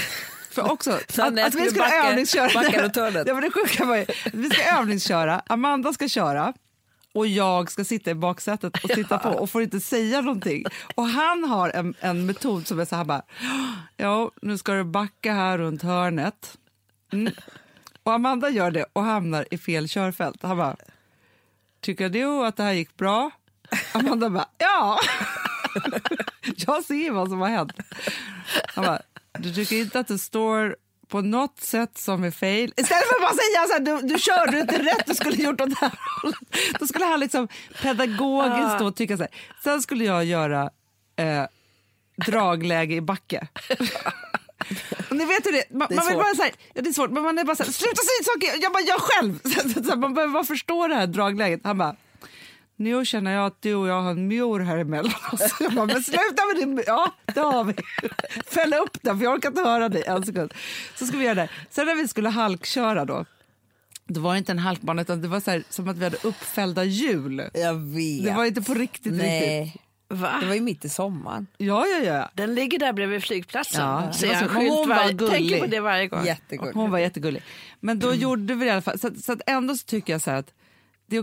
för 0.62 0.72
också 0.72 1.00
Så 1.10 1.22
att, 1.22 1.39
att 1.39 1.56
vi 1.56 1.65
skulle 1.65 1.80
backa- 1.80 2.10
övningsköra. 2.10 2.50
backa. 2.54 3.24
Ja, 3.28 3.34
men 3.34 3.41
det 3.41 3.52
sjuka 3.52 3.86
var 3.86 3.96
ju, 3.96 4.06
vi 4.34 4.50
ska 4.50 4.78
övningsköra, 4.80 5.41
Amanda 5.48 5.93
ska 5.93 6.08
köra 6.08 6.54
och 7.13 7.28
jag 7.28 7.72
ska 7.72 7.84
sitta 7.84 8.12
i 8.12 8.15
baksätet 8.15 8.84
och 8.84 8.89
titta 8.89 9.17
på 9.17 9.30
och 9.30 9.50
får 9.50 9.62
inte 9.63 9.80
säga 9.80 10.22
någonting. 10.22 10.65
Och 10.96 11.06
han 11.06 11.43
har 11.43 11.70
en, 11.70 11.93
en 12.00 12.26
metod 12.26 12.67
som 12.67 12.80
är 12.80 12.86
så 12.86 12.96
här 12.96 13.04
bara, 13.04 13.22
ja 13.98 14.32
nu 14.41 14.58
ska 14.58 14.74
du 14.74 14.84
backa 14.84 15.34
här 15.34 15.58
runt 15.58 15.82
hörnet. 15.84 16.58
Mm. 17.13 17.34
Och 18.04 18.13
Amanda 18.13 18.50
gör 18.50 18.72
det 18.72 18.86
och 18.93 19.04
hamnar 19.04 19.46
i 19.52 19.58
fel 19.58 19.88
körfält. 19.89 20.43
Han 20.43 20.58
bara, 20.58 20.76
tycker 21.82 22.10
du 22.10 22.46
att 22.46 22.58
det 22.58 22.63
här 22.63 22.74
gick 22.74 22.98
bra? 22.98 23.32
Amanda 23.91 24.30
bara, 24.30 24.48
ja. 24.58 25.00
jag 26.56 26.84
ser 26.84 27.12
vad 27.12 27.30
som 27.30 27.41
har 27.41 27.50
hänt. 27.50 27.74
Han 28.76 28.86
bara, 28.86 29.02
du 29.39 29.54
tycker 29.54 29.76
inte 29.76 30.00
att 30.00 30.08
det 30.08 30.17
står 30.17 30.76
på 31.08 31.21
något 31.21 31.60
sätt 31.60 31.97
som 31.97 32.23
är 32.23 32.32
fel. 32.32 32.73
Istället 32.78 33.06
för 33.08 33.15
att 33.15 33.21
bara 33.21 33.34
säga 33.34 33.67
så 33.67 33.73
här, 33.73 33.80
du, 33.80 34.08
du 34.08 34.19
körde 34.19 34.60
inte 34.60 34.78
rätt, 34.78 35.06
du 35.06 35.15
skulle 35.15 35.43
gjort 35.43 35.62
åt 35.62 35.69
det 35.69 35.76
här. 35.80 35.91
Då 36.80 36.88
skulle 36.88 37.06
han 37.06 37.19
liksom 37.19 37.47
pedagogiskt 37.82 38.80
då 38.80 38.91
tycka 38.91 39.17
så 39.17 39.23
här. 39.23 39.32
Sen 39.63 39.82
skulle 39.82 40.06
jag 40.06 40.26
göra 40.26 40.69
eh, 41.15 41.43
dragläge 42.26 42.95
i 42.95 43.02
backe. 43.02 43.47
Ni 45.12 45.26
vet 45.26 45.45
hur 45.45 45.52
det 45.52 45.63
man, 45.69 45.88
Det 45.89 45.95
är 45.95 45.97
man 45.97 46.08
vill 46.08 46.17
bara 46.17 46.36
så 46.36 46.41
här, 46.41 46.52
ja, 46.73 46.82
det 46.82 46.89
är 46.89 46.93
svårt, 46.93 47.12
men 47.12 47.23
man 47.23 47.38
är 47.38 47.43
bara 47.43 47.56
så 47.56 47.63
här, 47.63 47.71
sluta 47.71 48.02
säga 48.02 48.23
saker, 48.34 48.63
jag 48.63 48.73
bara 48.73 48.84
gör 48.84 49.00
själv. 49.00 49.39
Så, 49.43 49.69
så, 49.69 49.84
så, 49.84 49.95
man 49.95 50.13
behöver 50.13 50.34
bara 50.34 50.43
förstå 50.43 50.88
det 50.88 50.95
här 50.95 51.08
dragläget. 51.08 51.62
Han 51.63 51.78
bara, 51.78 51.95
nu 52.80 53.06
känner 53.06 53.32
jag 53.32 53.46
att 53.46 53.62
du 53.62 53.76
och 53.76 53.88
jag 53.88 54.02
har 54.02 54.12
en 54.12 54.28
mur 54.28 54.60
här 54.60 54.78
emellan 54.78 55.12
oss. 55.32 55.56
Jag 55.60 55.74
bara, 55.74 55.86
men 55.86 56.04
sluta 56.04 56.46
med 56.54 56.56
din 56.56 56.84
Ja, 56.88 57.12
det 57.34 57.40
har 57.40 57.63
vi. 57.63 57.74
Fäll 58.46 58.74
upp 58.74 58.98
den, 59.02 59.18
för 59.18 59.24
jag 59.26 59.34
orkar 59.34 59.50
inte 59.50 59.62
höra 59.62 59.90
dig 59.90 60.04
en 60.08 60.24
sekund. 60.26 60.54
Så 60.96 61.06
ska 61.06 61.18
vi 61.18 61.26
göra 61.26 61.36
det. 61.36 61.50
Sen 61.70 61.86
när 61.86 61.96
vi 61.96 62.08
skulle 62.08 62.30
halkköra 62.30 63.06
då, 63.06 63.26
det 64.08 64.20
var 64.20 64.36
inte 64.36 64.52
en 64.52 64.60
halkbana 64.60 65.02
utan 65.02 65.22
det 65.22 65.28
var 65.28 65.40
så 65.40 65.52
här, 65.52 65.63
som 65.70 65.88
att 65.88 65.98
vi 65.98 66.04
hade 66.04 66.18
uppfällda 66.24 66.84
hjul. 66.84 67.50
Jag 67.54 67.74
vet. 67.74 68.24
Det 68.26 68.34
var 68.34 68.46
inte 68.46 68.62
på 68.62 68.74
riktigt 68.74 69.06
riktigt. 69.13 69.22
Nej, 69.22 69.76
Va? 70.10 70.38
det 70.42 70.48
var 70.48 70.56
ju 70.56 70.62
mitt 70.62 70.86
i 70.86 70.90
sommaren. 70.90 71.48
Ja, 71.58 71.86
ja, 71.86 71.98
ja. 72.06 72.30
Den 72.34 72.56
ligger 72.56 72.80
där 72.80 72.94
bredvid 72.94 73.24
flygplatsen. 73.24 73.82
Ja, 73.82 74.12
det 74.22 74.28
jag 74.28 74.40
så- 74.40 74.48
skylt 74.48 74.70
hon 74.72 74.90
var 74.90 74.96
varje, 74.96 75.13
gullig. 75.13 75.34
tänker 75.34 75.60
på 75.60 75.66
det 75.66 75.80
varje 75.80 76.08
gång. 76.08 76.26
Jättegulligt. 76.26 76.76
Hon 76.76 76.92
var 76.92 77.00
jättegullig. 77.00 77.44
Men 77.80 78.00
då 78.00 78.13
gjorde 78.13 78.54
vi 78.54 78.66
det 78.66 78.70
i 78.70 78.72
alla 78.72 78.82
fall. 78.82 79.00
Så, 79.00 79.08
att- 79.08 79.20
så 79.24 79.32
att 79.32 79.42
ändå 79.48 79.76
så 79.76 79.86
tycker 79.86 80.13
jag 80.13 80.22
så 80.22 80.32
här 80.32 80.38
att 80.38 80.54
det 81.08 81.16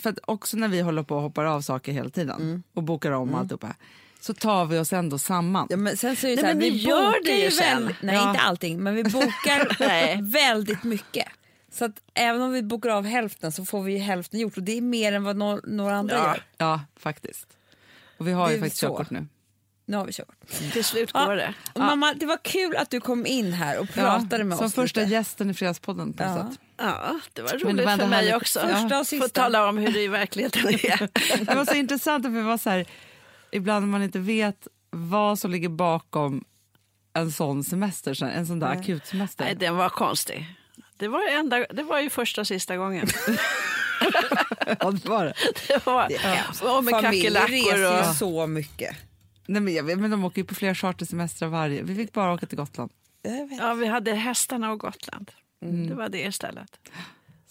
för 0.00 0.10
att 0.10 0.18
också 0.24 0.56
när 0.56 0.68
vi 0.68 0.80
håller 0.80 1.02
på 1.02 1.16
och 1.16 1.22
hoppar 1.22 1.44
av 1.44 1.60
saker 1.60 1.92
hela 1.92 2.10
tiden 2.10 2.62
och 2.74 2.82
bokar 2.82 3.12
om 3.12 3.32
och 3.34 3.38
alltihopa 3.40 3.74
så 4.20 4.34
tar 4.34 4.64
vi 4.66 4.78
oss 4.78 4.92
ändå 4.92 5.18
samman. 5.18 5.66
Ja, 5.70 5.76
men 5.76 5.96
sen 5.96 6.16
så 6.16 6.26
är 6.26 6.36
det 6.36 6.42
Nej, 6.42 6.42
så 6.42 6.46
här, 6.46 6.54
men 6.54 6.62
vi 6.62 6.70
ni 6.70 6.76
gör 6.76 7.24
det 7.24 7.44
ju 7.44 7.50
sen. 7.50 7.84
väl- 7.84 7.94
Nej, 8.02 8.14
Ja. 8.14 8.28
inte 8.30 8.40
allting, 8.40 8.82
men 8.82 8.94
vi 8.94 9.04
bokar 9.04 10.22
väldigt 10.32 10.82
mycket. 10.84 11.26
Så 11.72 11.84
att 11.84 11.92
även 12.14 12.42
om 12.42 12.52
vi 12.52 12.62
bokar 12.62 12.88
av 12.90 13.04
hälften 13.04 13.52
så 13.52 13.64
får 13.64 13.82
vi 13.82 13.98
hälften 13.98 14.40
gjort 14.40 14.56
och 14.56 14.62
det 14.62 14.76
är 14.76 14.80
mer 14.80 15.12
än 15.12 15.24
vad 15.24 15.36
no- 15.36 15.60
några 15.66 15.96
andra 15.96 16.16
Ja. 16.16 16.26
gör. 16.26 16.42
Ja, 16.56 16.80
faktiskt. 16.96 17.46
Och 18.18 18.28
vi 18.28 18.32
har 18.32 18.50
ju 18.50 18.58
faktiskt 18.60 18.76
så. 18.80 18.86
körkort 18.88 19.10
nu. 19.10 19.26
Nu 19.88 19.96
har 19.96 20.04
vi 20.04 20.12
kört. 20.12 20.28
Till 20.72 20.84
slut 20.84 21.10
Ja. 21.14 21.24
går 21.26 21.36
det. 21.36 21.54
Och 21.72 21.80
mamma, 21.80 22.14
det 22.14 22.26
var 22.26 22.38
kul 22.44 22.76
att 22.76 22.90
du 22.90 23.00
kom 23.00 23.26
in 23.26 23.52
här 23.52 23.78
och 23.78 23.88
pratade 23.88 24.44
med 24.44 24.56
som 24.58 24.66
oss 24.66 24.74
första 24.74 25.00
lite. 25.00 25.12
gästen 25.12 25.50
i 25.50 25.54
Fredagspodden 25.54 26.12
på 26.12 26.22
Ja. 26.22 26.34
sätt. 26.36 26.60
Ja, 26.76 27.20
det 27.32 27.42
var 27.42 27.50
det 27.50 27.56
roligt 27.58 27.86
var 27.86 27.96
för 27.96 28.06
mig 28.06 28.18
härligt. 28.18 28.34
också. 28.34 28.60
Första 28.60 28.84
och 28.84 28.90
Få 28.92 29.04
sista. 29.04 29.28
tala 29.28 29.68
om 29.68 29.78
hur 29.78 29.92
det 29.92 30.00
i 30.02 30.08
verkligheten 30.08 30.66
är. 30.68 31.08
Det 31.44 31.54
var 31.54 31.64
så 31.64 31.74
intressant 31.74 32.24
för 32.24 32.30
vi 32.30 32.42
var 32.42 32.58
så 32.58 32.70
här, 32.70 32.86
ibland 33.52 33.86
när 33.86 33.90
man 33.92 34.02
inte 34.02 34.18
vet 34.18 34.66
vad 34.90 35.38
som 35.38 35.50
ligger 35.50 35.68
bakom 35.68 36.44
en 37.12 37.32
sån 37.32 37.64
semester, 37.64 38.22
en 38.24 38.46
sån 38.46 38.58
där 38.58 38.66
akut 38.66 39.06
semester. 39.06 39.44
Nej, 39.44 39.54
den 39.54 39.76
var 39.76 39.88
konstig. 39.88 40.46
Det 40.96 41.08
var, 41.08 41.28
enda, 41.28 41.66
det 41.70 41.82
var 41.82 42.00
ju 42.00 42.10
första 42.10 42.40
och 42.40 42.46
sista 42.46 42.76
gången. 42.76 43.06
Ja, 44.80 44.90
det 44.90 45.08
var 45.08 45.24
det. 45.24 45.34
Det 45.68 45.86
var, 45.86 46.04
och 46.78 46.84
med 46.84 46.92
Familjer 46.92 47.30
kackerlackor 47.30 47.48
reser 47.52 47.78
ju 48.04 48.08
och... 48.10 48.16
så 48.16 48.46
mycket. 48.46 48.96
Nej, 49.48 49.62
men, 49.62 49.74
jag 49.74 49.82
vet, 49.84 49.98
men 49.98 50.10
de 50.10 50.24
åker 50.24 50.38
ju 50.40 50.44
på 50.44 50.54
flera 50.54 50.74
chartersemestrar 50.74 51.48
varje. 51.48 51.82
Vi 51.82 51.94
fick 51.94 52.12
bara 52.12 52.32
åka 52.34 52.46
till 52.46 52.58
Gotland. 52.58 52.90
Ja, 53.58 53.74
vi 53.74 53.86
hade 53.86 54.14
hästarna 54.14 54.70
och 54.72 54.80
Gotland. 54.80 55.30
Det 55.88 55.94
var 55.94 56.08
det 56.08 56.20
istället. 56.22 56.70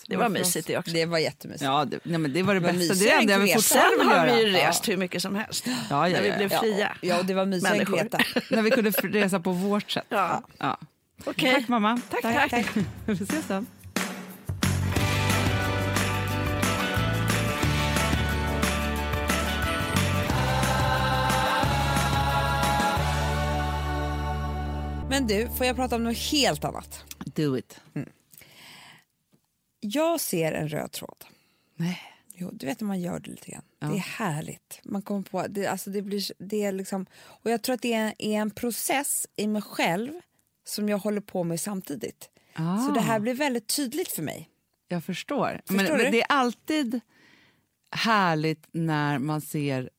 Det 0.08 0.16
var 0.18 0.30
mysigt 0.30 0.68
det 0.68 0.78
också. 0.78 0.92
Det 0.92 1.06
var 1.06 1.18
jättemysigt. 1.18 1.64
Ja, 1.64 1.86
det, 1.86 2.00
nej, 2.04 2.18
men 2.20 2.34
det 2.34 2.44
var 2.44 2.54
det 2.54 2.60
var 2.60 2.74
bästa. 2.74 2.94
Det 2.94 3.10
är 3.10 3.16
det 3.16 3.22
enda 3.22 3.34
jag 3.34 3.40
än 3.40 3.46
vill 3.46 3.54
Kreta. 3.54 3.62
fortfarande 3.62 3.98
Sen 3.98 4.08
vill 4.10 4.18
har 4.18 4.26
vi 4.38 4.44
ju 4.46 4.58
göra. 4.58 4.70
rest 4.70 4.90
hur 4.90 4.98
mycket 4.98 5.22
som 5.22 5.36
helst. 5.36 5.68
Ja, 5.68 5.74
ja, 6.10 6.16
När 6.16 6.22
vi 6.22 6.28
ja, 6.30 6.38
blev 6.38 6.52
Ja, 6.52 6.60
fria. 6.60 6.98
ja, 7.02 7.20
och 7.20 7.26
det 7.26 7.34
var 7.34 7.46
mysigare 7.46 7.74
än 7.74 7.78
Människor. 7.78 7.98
Kreta. 7.98 8.20
När 8.56 8.62
vi 8.62 8.72
kunde 8.72 8.90
resa 8.90 9.40
på 9.40 9.52
vårt 9.52 9.92
sätt. 9.92 10.06
Ja. 10.10 10.44
Ja. 10.58 10.78
Okej. 11.26 11.54
Tack 11.54 11.68
mamma. 11.68 12.02
Tack, 12.10 12.50
tack. 12.50 12.68
Vi 13.06 13.14
ses 13.14 13.48
sen. 13.48 13.68
Men 25.18 25.28
du, 25.28 25.50
får 25.50 25.66
jag 25.66 25.76
prata 25.76 25.96
om 25.96 26.04
något 26.04 26.18
helt 26.18 26.66
annat? 26.66 27.04
Do 27.26 27.58
it. 27.58 27.82
Jag 29.80 30.22
ser 30.22 30.52
en 30.52 30.70
röd 30.70 30.92
tråd. 30.92 31.26
Nej. 31.76 32.02
Jo, 32.34 32.50
du 32.54 32.66
vet 32.66 32.82
när 32.82 32.88
man 32.88 33.02
gör 33.02 33.20
det 33.20 33.30
lite 33.32 33.52
grann. 33.52 33.64
Ja. 33.80 33.88
Det 33.88 33.96
är 33.96 34.00
härligt. 34.00 34.80
Man 34.84 35.02
kommer 35.02 35.22
på, 35.22 35.48
det, 35.48 35.68
alltså 35.68 35.90
det 35.90 36.02
blir, 36.02 36.22
det 36.38 36.64
är 36.64 36.72
liksom, 36.72 37.06
och 37.16 37.52
jag 37.52 37.62
tror 37.62 37.74
att 37.74 37.82
det 37.82 37.94
är, 37.94 38.14
är 38.18 38.38
en 38.38 38.52
process 38.52 39.28
i 39.36 39.48
mig 39.48 39.62
själv 39.62 40.12
som 40.66 40.90
jag 40.90 40.98
håller 40.98 41.22
på 41.22 41.44
med 41.44 41.60
samtidigt. 41.60 42.30
Ah, 42.54 42.78
Så 42.78 42.92
det 42.92 43.02
här 43.02 43.20
blir 43.20 43.34
väldigt 43.34 43.68
tydligt 43.76 44.12
för 44.12 44.24
mig. 44.24 44.50
Jag 44.88 45.04
förstår. 45.04 45.62
Förstår 45.66 45.76
men, 45.76 46.02
men 46.02 46.12
det 46.12 46.22
är 46.22 46.28
alltid 46.30 47.00
härligt 47.92 48.68
när 48.72 49.20
man 49.20 49.42
ser 49.42 49.90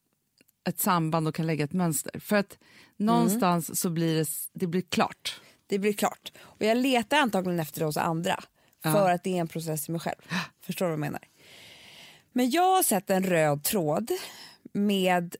ett 0.68 0.80
samband 0.80 1.28
och 1.28 1.34
kan 1.34 1.46
lägga 1.46 1.64
ett 1.64 1.72
mönster. 1.72 2.20
För 2.20 2.36
att 2.36 2.58
någonstans 2.98 3.80
så 3.80 3.90
blir 3.90 4.16
det, 4.18 4.28
det 4.52 4.66
blir 4.66 4.82
klart. 4.82 5.40
Det 5.66 5.78
blir 5.78 5.92
klart. 5.92 6.32
Och 6.40 6.62
jag 6.64 6.76
letar 6.76 7.16
antagligen 7.18 7.60
efter 7.60 7.80
det 7.80 7.86
hos 7.86 7.96
andra 7.96 8.44
för 8.82 9.10
att 9.10 9.24
det 9.24 9.36
är 9.36 9.40
en 9.40 9.48
process 9.48 9.88
i 9.88 9.92
mig 9.92 10.00
själv. 10.00 10.18
Förstår 10.60 10.86
du 10.86 10.90
vad 10.90 10.92
jag 10.92 11.00
menar? 11.00 11.20
Men 12.32 12.50
jag 12.50 12.76
har 12.76 12.82
sett 12.82 13.10
en 13.10 13.22
röd 13.22 13.62
tråd 13.64 14.10
med 14.72 15.36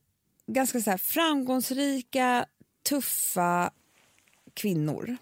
ganska 0.46 0.80
så 0.80 0.98
framgångsrika, 0.98 2.46
tuffa 2.88 3.70
kvinnor 4.54 5.16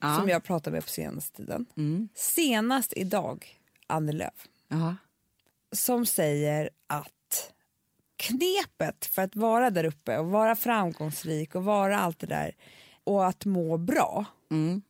Ja. 0.00 0.16
som 0.16 0.28
jag 0.28 0.44
pratar 0.44 0.70
med 0.70 0.82
på 0.84 0.90
senaste 0.90 1.36
tiden. 1.36 1.66
Mm. 1.76 2.08
Senast 2.14 2.92
idag, 2.96 3.58
Annie 3.86 4.12
Lööf, 4.12 4.48
Ja. 4.68 4.96
som 5.72 6.06
säger 6.06 6.70
att 6.86 7.12
knepet 8.20 9.06
för 9.06 9.22
att 9.22 9.36
vara 9.36 9.70
där 9.70 9.84
uppe 9.84 10.18
och 10.18 10.26
vara 10.30 10.56
framgångsrik 10.56 11.54
och 11.54 11.64
vara 11.64 11.98
allt 12.00 12.18
det 12.18 12.26
där 12.26 12.56
och 13.04 13.26
att 13.26 13.44
må 13.44 13.78
bra, 13.78 14.24
Mm. 14.50 14.82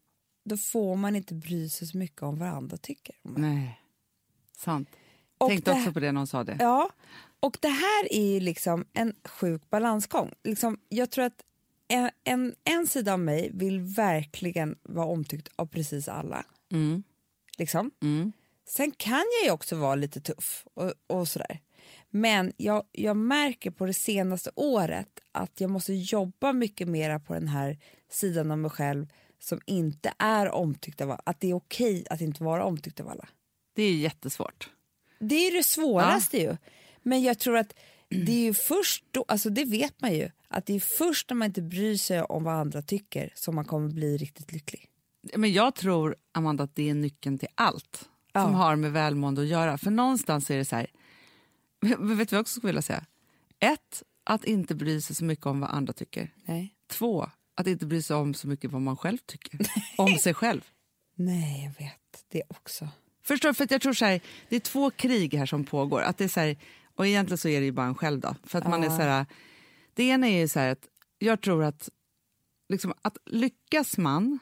då 0.45 0.57
får 0.57 0.97
man 0.97 1.17
inte 1.17 1.35
bry 1.35 1.69
sig 1.69 1.89
så 1.89 1.99
mycket 1.99 2.23
om 2.23 2.39
vad 2.39 2.49
andra 2.49 2.77
tycker. 2.77 3.15
Nej. 3.23 3.81
Sant. 4.57 4.89
Och 5.39 5.49
Tänkte 5.49 5.71
det- 5.73 5.79
också 5.81 5.93
på 5.93 6.01
det 6.01 6.13
när 6.13 6.21
hon 6.21 6.27
sa 6.27 6.45
det. 6.45 6.57
Ja, 6.61 6.91
och 7.41 7.59
det 7.61 7.69
här 7.69 8.13
är 8.13 8.27
ju 8.35 8.41
liksom 8.41 8.85
en 8.93 9.15
sjuk 9.25 9.71
balansgång. 9.71 10.33
Liksom, 10.45 10.79
jag 10.89 11.11
tror 11.11 11.25
att 11.25 11.43
en, 11.89 12.11
en, 12.25 12.55
en 12.65 12.87
sida 12.87 13.13
av 13.13 13.21
mig 13.21 13.51
vill 13.55 13.81
verkligen 13.81 14.79
vara 14.83 15.07
omtyckt 15.07 15.49
av 15.57 15.67
precis 15.67 16.09
alla. 16.09 16.45
Mm. 16.73 17.03
Liksom. 17.59 17.91
Mm. 18.03 18.33
Sen 18.69 18.91
kan 18.91 19.25
jag 19.41 19.45
ju 19.47 19.51
också 19.51 19.77
vara 19.77 19.95
lite 19.95 20.21
tuff 20.21 20.67
och, 20.75 20.93
och 21.07 21.29
sådär. 21.29 21.61
Men 22.11 22.53
jag, 22.57 22.85
jag 22.93 23.17
märker 23.17 23.71
på 23.71 23.87
det 23.87 23.95
senaste 23.95 24.51
året 24.55 25.21
att 25.33 25.61
jag 25.61 25.71
måste 25.71 25.93
jobba 25.93 26.53
mycket 26.53 26.89
mer 26.89 27.19
på 27.19 27.35
den 27.35 27.49
här 27.49 27.79
sidan 28.11 28.51
av 28.51 28.59
mig 28.59 28.71
själv 28.71 29.07
som 29.39 29.61
inte 29.67 30.13
är 30.19 30.51
omtyckt 30.51 31.01
av 31.01 31.11
alla. 31.11 31.23
Att 31.27 31.41
det 31.41 31.51
är 31.51 31.55
okej 31.55 32.07
att 32.11 32.21
inte 32.21 32.45
vara 32.45 32.65
omtyckt 32.65 33.01
av 33.01 33.09
alla. 33.09 33.29
Det 33.75 33.83
är 33.83 33.95
jättesvårt. 33.95 34.71
Det 35.19 35.35
är 35.35 35.57
det 35.57 35.63
svåraste 35.63 36.39
ju. 36.39 36.57
Men 37.03 37.23
jag 37.23 37.39
tror 37.39 37.57
att 37.57 37.75
det 38.09 38.33
är 38.33 38.43
ju 38.45 38.55
först 38.55 39.05
då, 39.11 39.25
alltså 39.29 39.51
det 39.51 39.65
vet 39.65 40.01
man 40.01 40.15
ju, 40.15 40.31
att 40.49 40.67
det 40.67 40.75
är 40.75 40.81
först 40.81 41.31
när 41.31 41.37
man 41.37 41.47
inte 41.47 41.63
bryr 41.63 41.97
sig 41.97 42.23
om 42.23 42.45
vad 42.45 42.55
andra 42.55 42.83
tycker 42.83 43.33
som 43.35 43.55
man 43.55 43.65
kommer 43.65 43.89
bli 43.89 44.17
riktigt 44.17 44.53
lycklig. 44.53 44.87
Men 45.37 45.53
jag 45.53 45.75
tror, 45.75 46.17
Amanda, 46.33 46.65
att 46.65 46.75
det 46.75 46.91
är 46.91 46.95
nyckeln 46.95 47.39
till 47.39 47.49
allt 47.55 48.09
Ja. 48.33 48.45
som 48.45 48.55
har 48.55 48.77
med 48.77 48.93
välmående 48.93 49.41
att 49.41 49.47
göra. 49.47 49.79
För 49.79 49.91
någonstans 49.91 50.51
är 50.51 50.57
det 50.57 50.65
så 50.65 50.77
här... 50.77 50.87
Vet 51.87 51.99
du 51.99 52.15
vad 52.15 52.33
jag 52.33 52.41
också 52.41 52.57
skulle 52.57 52.69
vilja 52.69 52.83
säga? 52.83 53.05
Ett, 53.59 54.03
att 54.25 54.45
inte 54.45 54.75
bry 54.75 55.01
sig 55.01 55.17
så 55.17 55.25
mycket 55.25 55.47
om 55.47 55.61
vad 55.61 55.71
andra 55.71 55.93
tycker. 55.93 56.35
Nej. 56.45 56.75
Två, 56.91 57.31
att 57.55 57.67
inte 57.67 57.87
bry 57.87 58.03
sig 58.03 58.17
om 58.17 58.35
så 58.35 58.49
mycket 58.49 58.71
vad 58.71 58.83
man 58.83 58.97
själv 58.97 59.19
tycker. 59.27 59.61
om 59.99 60.19
sig 60.19 60.35
själv. 60.35 60.61
Nej, 61.15 61.65
jag 61.65 61.85
vet 61.85 62.25
det 62.29 62.43
också. 62.49 62.89
Förstår? 63.23 63.53
För 63.53 63.65
att 63.65 63.71
jag 63.71 63.81
tror 63.81 63.93
så 63.93 64.05
här, 64.05 64.21
det 64.49 64.57
är 64.57 64.61
två 64.61 64.91
krig 64.91 65.35
här 65.35 65.47
som 65.47 65.65
pågår. 65.65 66.03
Att 66.03 66.19
det 66.19 66.25
är 66.25 66.29
så 66.29 66.41
här, 66.41 66.57
och 66.95 67.07
egentligen 67.07 67.39
så 67.39 67.49
är 67.49 67.61
det 67.61 67.67
ju 67.67 67.73
bara 67.73 67.87
en 67.87 67.95
själv 67.95 68.21
då. 68.21 68.37
För 68.45 68.59
att 68.59 68.69
man 68.69 68.85
är 68.85 68.89
så 68.89 69.03
här, 69.03 69.27
det 69.95 70.05
ena 70.05 70.29
är 70.29 70.41
ju 70.41 70.49
så 70.49 70.61
här 70.61 70.69
att 70.73 70.89
jag 71.19 71.41
tror 71.41 71.65
att, 71.65 71.89
liksom, 72.69 72.93
att 73.03 73.17
lyckas 73.27 73.99
man 73.99 74.39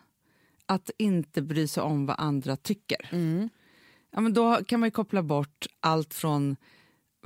att 0.67 0.91
inte 0.99 1.43
bry 1.43 1.69
sig 1.69 1.83
om 1.83 2.07
vad 2.07 2.17
andra 2.19 2.57
tycker. 2.57 3.09
Ja, 4.11 4.21
men 4.21 4.35
då 4.35 4.65
kan 4.65 4.81
man 4.81 4.87
ju 4.87 4.91
koppla 4.91 5.23
bort 5.23 5.67
allt 5.81 6.15
från 6.15 6.57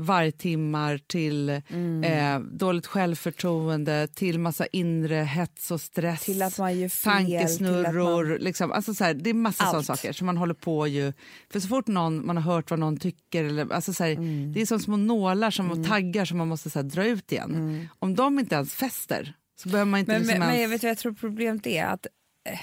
vargtimmar 0.03 0.99
till 1.07 1.49
eh, 1.49 2.39
dåligt 2.53 2.87
självförtroende 2.87 4.09
till 4.15 4.39
massa 4.39 4.67
inre 4.67 5.15
hets 5.15 5.71
och 5.71 5.81
stress. 5.81 6.25
Till 6.25 6.43
att 6.43 6.59
man 6.59 6.81
gör 6.81 6.89
fel, 6.89 7.13
Tankesnurror. 7.13 8.35
att 8.35 8.43
Liksom, 8.43 8.73
alltså 8.73 8.95
så 8.95 9.05
här, 9.05 9.15
det 9.15 9.31
är 9.31 9.35
massa 9.35 9.65
sådana 9.65 9.83
saker 9.83 10.13
som 10.13 10.27
man 10.27 10.37
håller 10.37 10.55
på 10.55 10.87
ju... 10.87 11.13
För 11.51 11.61
så 11.61 11.69
fort 11.69 11.87
någon, 11.87 12.27
man 12.27 12.37
har 12.37 12.55
hört 12.55 12.71
vad 12.71 12.79
någon 12.79 12.97
tycker, 12.97 13.45
eller, 13.45 13.73
alltså 13.73 13.93
så 13.93 14.05
här, 14.05 14.13
Mm. 14.13 14.53
det 14.53 14.61
är 14.61 14.67
som 14.67 14.81
små 14.81 14.97
nålar 14.97 15.51
som 15.51 15.71
och 15.71 15.85
taggar 15.89 16.25
som 16.25 16.39
man 16.39 16.49
måste 16.49 16.71
så 16.71 16.79
här, 16.79 16.85
dra 16.85 17.05
ut 17.07 17.33
igen. 17.33 17.89
Om 17.99 18.15
de 18.15 18.39
inte 18.39 18.55
ens 18.55 18.75
fäster 18.75 19.35
så 19.57 19.69
behöver 19.69 19.91
man 19.91 20.01
inte 20.01 20.13
Mm. 20.13 20.23
Men, 20.23 20.29
liksom 20.29 20.39
men, 20.39 20.49
men 20.49 20.57
jag 20.57 20.63
ens... 20.71 20.85
vet 20.85 20.89
jag 20.89 20.99
tror 20.99 21.13
problemet 21.13 21.67
är 21.67 21.85
att 21.85 22.07
eh, 22.49 22.61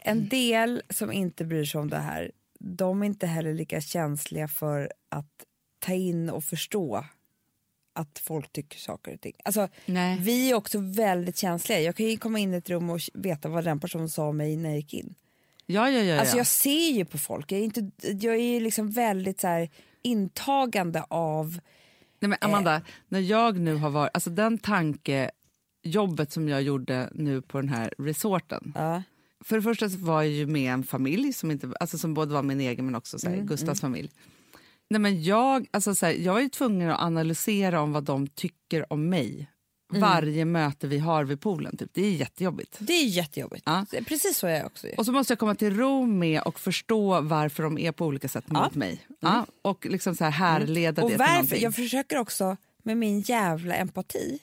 en 0.00 0.28
del 0.28 0.82
som 0.90 1.12
inte 1.12 1.44
bryr 1.44 1.64
sig 1.64 1.80
om 1.80 1.90
det 1.90 1.98
här, 1.98 2.30
de 2.60 3.02
är 3.02 3.06
inte 3.06 3.26
heller 3.26 3.54
lika 3.54 3.80
känsliga 3.80 4.48
för 4.48 4.92
att 5.10 5.32
ta 5.78 5.92
in 5.92 6.30
och 6.30 6.44
förstå 6.44 7.04
att 7.92 8.18
folk 8.18 8.52
tycker 8.52 8.78
saker 8.78 9.14
och 9.14 9.20
ting. 9.20 9.34
Alltså, 9.44 9.68
Nej. 9.86 10.18
vi 10.20 10.50
är 10.50 10.54
också 10.54 10.78
väldigt 10.78 11.36
känsliga. 11.36 11.80
Jag 11.80 11.96
kan 11.96 12.06
ju 12.06 12.16
komma 12.16 12.38
in 12.38 12.54
i 12.54 12.56
ett 12.56 12.70
rum 12.70 12.90
och 12.90 13.00
veta 13.14 13.48
vad 13.48 13.64
den 13.64 13.80
personen 13.80 14.08
sa 14.08 14.28
om 14.28 14.36
mig 14.36 14.56
när 14.56 14.68
jag 14.68 14.76
gick 14.76 14.94
in. 14.94 15.14
Ja, 15.66 15.90
ja, 15.90 15.98
ja. 15.98 16.04
ja. 16.04 16.20
Alltså 16.20 16.36
jag 16.36 16.46
ser 16.46 16.90
ju 16.90 17.04
på 17.04 17.18
folk, 17.18 17.52
jag 17.52 17.60
är, 17.60 17.64
inte, 17.64 17.90
jag 18.02 18.34
är 18.34 18.52
ju 18.52 18.60
liksom 18.60 18.90
väldigt 18.90 19.40
så 19.40 19.46
här, 19.46 19.70
intagande 20.02 21.04
av... 21.08 21.60
Nej, 22.20 22.28
men 22.28 22.38
Amanda, 22.40 22.82
när 23.08 23.20
jag 23.20 23.58
nu 23.58 23.74
har 23.74 23.90
varit... 23.90 24.10
Alltså 24.14 24.30
den 24.30 24.58
tankejobbet 24.58 26.32
som 26.32 26.48
jag 26.48 26.62
gjorde 26.62 27.10
nu 27.14 27.42
på 27.42 27.60
den 27.60 27.68
här 27.68 27.94
resorten. 27.98 28.72
Ja. 28.74 29.02
För 29.40 29.56
det 29.56 29.62
första 29.62 29.88
var 29.88 30.22
jag 30.22 30.32
ju 30.32 30.46
med 30.46 30.72
en 30.72 30.84
familj 30.84 31.32
som, 31.32 31.50
inte, 31.50 31.72
alltså 31.80 31.98
som 31.98 32.14
både 32.14 32.34
var 32.34 32.42
min 32.42 32.60
egen 32.60 32.84
men 32.84 32.94
också 32.94 33.18
så 33.18 33.30
här, 33.30 33.36
Gustavs 33.36 33.80
familj. 33.80 34.10
Nej, 34.90 35.00
men 35.00 35.22
jag, 35.22 35.66
alltså 35.70 35.94
så 35.94 36.06
här, 36.06 36.12
jag 36.12 36.42
är 36.42 36.48
tvungen 36.48 36.90
att 36.90 37.00
analysera 37.00 37.80
om 37.80 37.92
vad 37.92 38.04
de 38.04 38.26
tycker 38.26 38.92
om 38.92 39.08
mig. 39.08 39.50
Varje 39.92 40.44
möte 40.44 40.86
vi 40.86 40.98
har 40.98 41.24
vid 41.24 41.40
poolen. 41.40 41.76
Typ. 41.76 41.90
Det 41.92 42.02
är 42.02 42.10
jättejobbigt. 42.10 42.76
Det 42.78 42.92
är 42.92 43.06
jättejobbigt. 43.06 43.62
Ja. 43.66 43.86
Precis 44.06 44.38
så 44.38 44.46
är 44.46 44.56
jag 44.56 44.66
också. 44.66 44.86
Och 44.96 45.06
så 45.06 45.12
måste 45.12 45.32
jag 45.32 45.38
komma 45.38 45.54
till 45.54 45.76
ro 45.76 46.06
med 46.06 46.42
och 46.42 46.60
förstå 46.60 47.20
varför 47.20 47.62
de 47.62 47.78
är 47.78 47.92
på 47.92 48.06
olika 48.06 48.28
sätt 48.28 48.50
mot 48.50 48.74
mig. 48.74 49.06
Ja, 49.20 49.46
och 49.62 49.86
liksom 49.86 50.16
så 50.16 50.24
här 50.24 50.30
härleda 50.30 51.02
Och 51.02 51.10
det 51.10 51.16
till 51.16 51.26
varför? 51.26 51.56
Jag 51.56 51.74
försöker 51.74 52.16
också 52.16 52.56
med 52.82 52.96
min 52.96 53.20
jävla 53.20 53.74
empati 53.74 54.38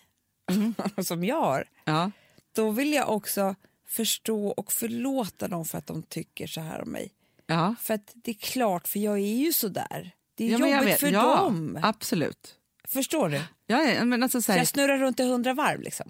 som 1.04 1.24
jag 1.24 1.42
har. 1.42 1.66
Ja. 1.86 2.12
Då 2.56 2.72
vill 2.72 2.94
jag 2.94 3.10
också 3.10 3.56
förstå 3.88 4.48
och 4.48 4.72
förlåta 4.72 5.48
dem 5.48 5.66
för 5.66 5.78
att 5.78 5.88
de 5.88 6.04
tycker 6.04 6.48
så 6.48 6.62
här 6.62 6.82
om 6.82 6.90
mig. 6.90 7.12
Ja. 7.48 7.76
För 7.82 7.94
att 7.94 8.12
det 8.14 8.32
är 8.32 8.36
klart, 8.36 8.88
för 8.88 9.00
jag 9.00 9.14
är 9.14 9.36
ju 9.36 9.54
så 9.54 9.68
där. 9.68 10.15
Det 10.36 10.54
är 10.54 10.60
Ja, 10.60 10.68
jobbigt 10.68 10.88
vet. 10.94 11.00
för 11.00 11.08
ja, 11.12 11.36
dem. 11.36 11.80
Absolut. 11.82 12.56
Förstår 12.88 13.30
du? 13.30 13.42
Ja, 13.68 14.06
men 14.06 14.24
alltså 14.24 14.38
så 14.42 14.46
Så 14.46 14.52
här, 14.52 14.60
jag 14.60 14.68
snurrar 14.68 14.98
runt 14.98 15.20
i 15.20 15.24
hundra 15.24 15.54
varv 15.54 15.82
liksom. 15.82 16.06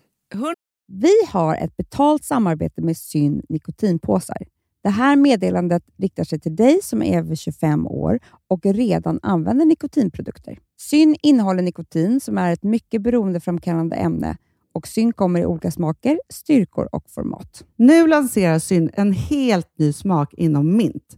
Vi 0.87 1.13
har 1.27 1.55
ett 1.55 1.77
betalt 1.77 2.23
samarbete 2.23 2.81
med 2.81 2.97
Syn 2.97 3.41
nikotinpåsar. 3.49 4.37
Det 4.83 4.89
här 4.89 5.15
meddelandet 5.15 5.83
riktar 5.97 6.23
sig 6.23 6.39
till 6.39 6.55
dig 6.55 6.79
som 6.83 7.01
är 7.03 7.17
över 7.17 7.35
25 7.35 7.87
år 7.87 8.19
och 8.47 8.65
redan 8.65 9.19
använder 9.21 9.65
nikotinprodukter. 9.65 10.59
Syn 10.79 11.15
innehåller 11.21 11.61
nikotin 11.63 12.19
som 12.19 12.37
är 12.37 12.53
ett 12.53 12.63
mycket 12.63 13.01
beroendeframkallande 13.01 13.95
ämne 13.95 14.37
och 14.73 14.87
Syn 14.87 15.13
kommer 15.13 15.39
i 15.39 15.45
olika 15.45 15.71
smaker, 15.71 16.19
styrkor 16.33 16.89
och 16.91 17.09
format. 17.09 17.65
Nu 17.75 18.07
lanserar 18.07 18.59
Syn 18.59 18.89
en 18.93 19.11
helt 19.11 19.67
ny 19.77 19.93
smak 19.93 20.33
inom 20.33 20.77
mint. 20.77 21.17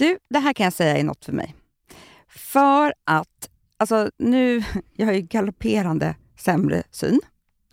Du, 0.00 0.18
det 0.30 0.38
här 0.38 0.52
kan 0.52 0.64
jag 0.64 0.72
säga 0.72 0.96
är 0.96 1.04
något 1.04 1.24
för 1.24 1.32
mig. 1.32 1.54
För 2.28 2.94
att, 3.04 3.50
alltså 3.76 4.10
nu, 4.18 4.62
jag 4.92 5.06
har 5.06 5.12
ju 5.12 5.20
galopperande 5.20 6.14
sämre 6.38 6.82
syn. 6.90 7.20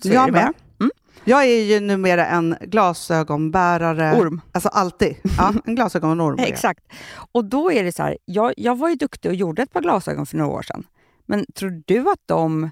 Så 0.03 0.09
jag 0.09 0.31
med. 0.31 0.53
Mm. 0.79 0.91
Jag 1.23 1.43
är 1.43 1.63
ju 1.63 1.79
numera 1.79 2.25
en 2.25 2.55
glasögonbärare. 2.61 4.21
Orm. 4.21 4.41
Alltså 4.51 4.69
alltid. 4.69 5.15
Ja, 5.37 5.53
en 5.65 5.75
glasögonorm. 5.75 6.39
Exakt. 6.39 6.83
Och 7.31 7.45
då 7.45 7.71
är 7.71 7.83
det 7.83 7.91
så 7.91 8.03
här, 8.03 8.17
jag, 8.25 8.53
jag 8.57 8.77
var 8.77 8.89
ju 8.89 8.95
duktig 8.95 9.29
och 9.31 9.35
gjorde 9.35 9.61
ett 9.61 9.73
par 9.73 9.81
glasögon 9.81 10.25
för 10.25 10.37
några 10.37 10.51
år 10.51 10.61
sedan. 10.61 10.87
Men 11.25 11.45
tror 11.55 11.83
du 11.85 11.99
att 11.99 12.21
de 12.25 12.69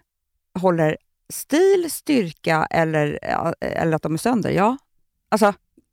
håller 0.59 0.97
stil, 1.33 1.91
styrka 1.91 2.67
eller, 2.69 3.19
eller 3.59 3.95
att 3.95 4.01
de 4.01 4.13
är 4.13 4.17
sönder? 4.17 4.49
Ja. 4.49 4.77
Alltså, 5.29 5.53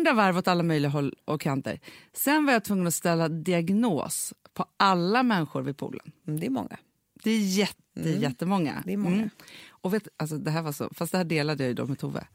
Hundra 0.00 0.12
varv 0.12 0.38
åt 0.38 0.48
alla 0.48 0.62
möjliga 0.62 0.90
håll 0.90 1.14
och 1.24 1.40
kanter. 1.40 1.80
Sen 2.12 2.46
var 2.46 2.52
jag 2.52 2.64
tvungen 2.64 2.86
att 2.86 2.94
ställa 2.94 3.28
diagnos 3.28 4.34
på 4.54 4.64
alla 4.76 5.22
människor 5.22 5.62
vid 5.62 5.76
poolen. 5.76 6.12
Mm, 6.26 6.40
det 6.40 6.46
är 6.46 6.50
många. 6.50 6.76
Det 7.22 7.30
är 7.30 7.38
jätte, 7.38 7.76
Mm. 7.96 8.20
jättemånga. 8.20 8.82
Det 8.86 8.92
är 8.92 8.96
många. 8.96 9.30
Och 9.70 9.94
vet, 9.94 10.08
alltså 10.16 10.38
det 10.38 10.50
här 10.50 10.62
var 10.62 10.72
så, 10.72 10.88
fast 10.94 11.12
det 11.12 11.18
här 11.18 11.24
delade 11.24 11.64
jag 11.66 11.78
ju 11.78 11.86
med 11.86 11.98
Tove. 11.98 12.26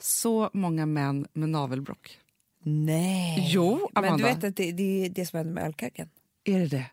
Så 0.00 0.50
många 0.52 0.86
män 0.86 1.26
med 1.32 1.48
navelbrock. 1.48 2.18
Nej. 2.62 3.48
Jo, 3.52 3.88
Men 3.94 4.04
Amanda. 4.04 4.26
du 4.28 4.34
vet 4.34 4.44
att 4.44 4.56
det, 4.56 4.72
det 4.72 5.04
är 5.04 5.08
det 5.08 5.26
som 5.26 5.36
händer 5.36 5.54
med 5.54 5.64
ölkaken. 5.64 6.08
Är 6.44 6.58
det 6.58 6.66
det? 6.66 6.86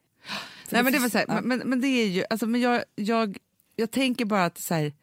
För 0.67 0.75
Nej, 0.75 0.79
det 0.79 0.83
men, 0.83 0.93
det 0.93 0.99
var 0.99 1.03
finns- 1.03 1.11
så 1.11 1.17
här, 1.17 1.25
ja. 1.27 1.33
men, 1.33 1.47
men, 1.47 1.69
men 1.69 1.81
det 1.81 1.87
är 1.87 2.07
ju... 2.07 2.23
Alltså, 2.29 2.47
men 2.47 2.61
jag, 2.61 2.83
jag, 2.95 3.37
jag 3.75 3.91
tänker 3.91 4.25
bara 4.25 4.45
att 4.45 4.57
så 4.59 4.73
här, 4.73 4.93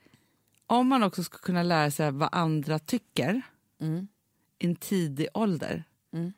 om 0.66 0.88
man 0.88 1.02
också 1.02 1.22
ska 1.24 1.38
kunna 1.38 1.62
lära 1.62 1.90
sig 1.90 2.10
vad 2.10 2.28
andra 2.32 2.78
tycker 2.78 3.42
Mm. 3.80 4.08
En 4.58 4.76
tidig 4.76 5.28
ålder 5.34 5.84
Mm. 6.12 6.32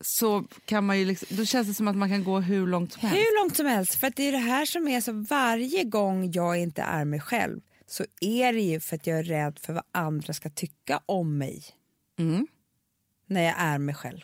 så 0.00 0.44
kan 0.64 0.86
man 0.86 0.98
ju 0.98 1.04
liksom, 1.04 1.36
då 1.36 1.44
känns 1.44 1.68
det 1.68 1.74
som 1.74 1.88
att 1.88 1.96
man 1.96 2.08
kan 2.08 2.24
gå 2.24 2.40
hur 2.40 2.66
långt 2.66 2.92
som 2.92 3.00
helst. 3.08 3.16
Hur 3.16 3.42
långt 3.42 3.56
som 3.56 3.66
helst. 3.66 3.94
För 3.94 4.06
att 4.06 4.16
det 4.16 4.22
är 4.28 4.32
det 4.32 4.38
här 4.38 4.66
som 4.66 4.88
är 4.88 5.00
så 5.00 5.12
varje 5.12 5.84
gång 5.84 6.30
jag 6.32 6.56
inte 6.58 6.82
är 6.82 7.04
mig 7.04 7.20
själv 7.20 7.60
så 7.86 8.04
är 8.20 8.52
det 8.52 8.60
ju 8.60 8.80
för 8.80 8.96
att 8.96 9.06
jag 9.06 9.18
är 9.18 9.22
rädd 9.24 9.58
för 9.58 9.72
vad 9.72 9.82
andra 9.92 10.32
ska 10.32 10.50
tycka 10.50 11.00
om 11.06 11.38
mig 11.38 11.62
Mm. 12.18 12.46
när 13.26 13.42
jag 13.42 13.54
är 13.58 13.78
mig 13.78 13.94
själv. 13.94 14.20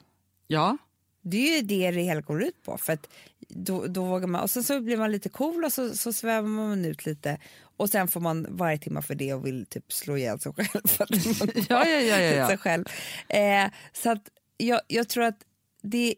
Ja. 0.47 0.77
Det 1.23 1.37
är 1.37 1.57
ju 1.57 1.63
det 1.63 1.91
det 1.91 2.01
hela 2.03 2.21
går 2.21 2.43
ut 2.43 2.63
på. 2.63 2.79
För 2.79 2.93
att 2.93 3.09
då, 3.49 3.87
då 3.87 4.05
vågar 4.05 4.27
man, 4.27 4.41
och 4.41 4.51
sen 4.51 4.65
så 4.65 4.81
blir 4.81 4.97
man 4.97 5.13
lite 5.13 5.29
cool 5.29 5.65
och 5.65 5.73
så, 5.73 5.97
så 5.97 6.13
svävar 6.13 6.49
man 6.49 6.85
ut 6.85 7.07
lite 7.07 7.39
och 7.81 7.91
sen 7.91 8.09
får 8.09 8.21
man 8.21 8.47
varje 8.51 8.79
timme 8.79 9.03
för 9.03 9.15
det 9.15 9.35
och 9.35 9.47
vill 9.47 9.67
typ 9.67 9.93
slå 9.93 10.17
ihjäl 10.17 10.41
sig 10.41 10.53
själv. 10.55 10.87
För 10.89 11.05
att 11.05 11.11
man 11.11 11.49
Ja, 11.69 11.87
ja, 11.87 12.01
ja, 12.01 12.21
ja, 12.21 12.35
ja. 12.35 12.47
sig 12.49 12.59
själv. 12.59 12.85
Eh, 13.29 13.71
så 13.93 14.11
att 14.11 14.29
jag, 14.57 14.81
jag 14.89 15.09
tror 15.09 15.25
att 15.25 15.39
det 15.83 16.15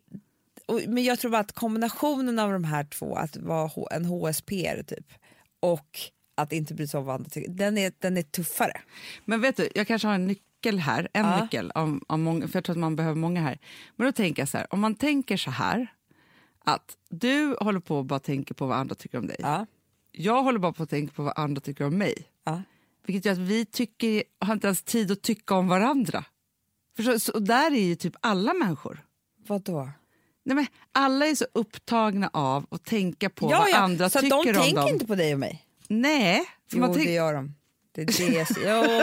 och, 0.66 0.80
men 0.88 1.04
jag 1.04 1.18
tror 1.18 1.30
bara 1.30 1.40
att 1.40 1.52
kombinationen 1.52 2.38
av 2.38 2.52
de 2.52 2.64
här 2.64 2.84
två, 2.84 3.14
att 3.14 3.36
vara 3.36 3.66
H- 3.66 3.88
en 3.90 4.04
HSP 4.04 4.82
typ 4.86 5.06
och 5.60 5.98
att 6.34 6.52
inte 6.52 6.74
bry 6.74 6.86
sig 6.86 6.98
om 6.98 7.04
vad 7.06 7.14
andra 7.14 7.30
tycker, 7.30 7.50
den 7.52 7.78
är, 7.78 7.92
den 7.98 8.16
är 8.16 8.22
tuffare. 8.22 8.80
Men 9.24 9.40
vet 9.40 9.56
du, 9.56 9.68
jag 9.74 9.86
kanske 9.86 10.08
har 10.08 10.14
en 10.14 10.26
nyckel 10.26 10.78
här, 10.78 11.08
en 11.12 11.24
Ja. 11.26 11.42
nyckel, 11.42 11.70
av, 11.74 12.00
av 12.08 12.18
många, 12.18 12.48
för 12.48 12.56
jag 12.56 12.64
tror 12.64 12.74
att 12.74 12.80
man 12.80 12.96
behöver 12.96 13.16
många 13.16 13.40
här. 13.40 13.58
Men 13.96 14.06
då 14.06 14.12
tänker 14.12 14.42
jag 14.42 14.48
så 14.48 14.58
här, 14.58 14.66
om 14.74 14.80
man 14.80 14.94
tänker 14.94 15.36
så 15.36 15.50
här, 15.50 15.86
att 16.64 16.96
du 17.08 17.56
håller 17.60 17.80
på 17.80 17.96
och 17.98 18.04
bara 18.04 18.20
tänker 18.20 18.54
på 18.54 18.66
vad 18.66 18.78
andra 18.78 18.94
tycker 18.94 19.18
om 19.18 19.26
dig. 19.26 19.36
Ja. 19.38 19.66
Jag 20.12 20.42
håller 20.42 20.58
bara 20.58 20.72
på 20.72 20.82
att 20.82 20.90
tänka 20.90 21.12
på 21.14 21.22
vad 21.22 21.32
andra 21.36 21.60
tycker 21.60 21.84
om 21.84 21.98
mig. 21.98 22.14
Ja. 22.44 22.62
Vilket 23.06 23.24
gör 23.24 23.32
att 23.32 23.38
vi 23.38 23.64
tycker, 23.64 24.22
har 24.40 24.54
inte 24.54 24.66
ens 24.66 24.82
tid 24.82 25.10
att 25.10 25.22
tycka 25.22 25.54
om 25.54 25.68
varandra. 25.68 26.24
För 26.96 27.02
så, 27.02 27.20
så, 27.20 27.32
och 27.32 27.42
där 27.42 27.70
är 27.70 27.84
ju 27.84 27.94
typ 27.94 28.14
alla 28.20 28.54
människor. 28.54 29.04
Vad 29.46 29.62
då? 29.62 29.90
Nej, 30.44 30.54
men 30.54 30.66
alla 30.92 31.26
är 31.26 31.34
så 31.34 31.46
upptagna 31.52 32.30
av 32.32 32.66
att 32.70 32.84
tänka 32.84 33.30
på 33.30 33.50
ja, 33.50 33.58
vad 33.58 33.70
ja. 33.70 33.76
andra 33.76 34.10
så 34.10 34.20
tycker 34.20 34.52
de 34.52 34.58
om 34.58 34.64
tänker 34.64 34.80
dem. 34.80 34.88
inte 34.88 35.06
på 35.06 35.14
dig 35.14 35.32
och 35.32 35.40
mig. 35.40 35.66
Nej, 35.88 36.44
Jo, 36.72 36.94
det 36.94 37.12
gör 37.12 37.34
de. 37.34 37.54
Det 37.92 38.02
är 38.02 38.06
det 38.06 38.46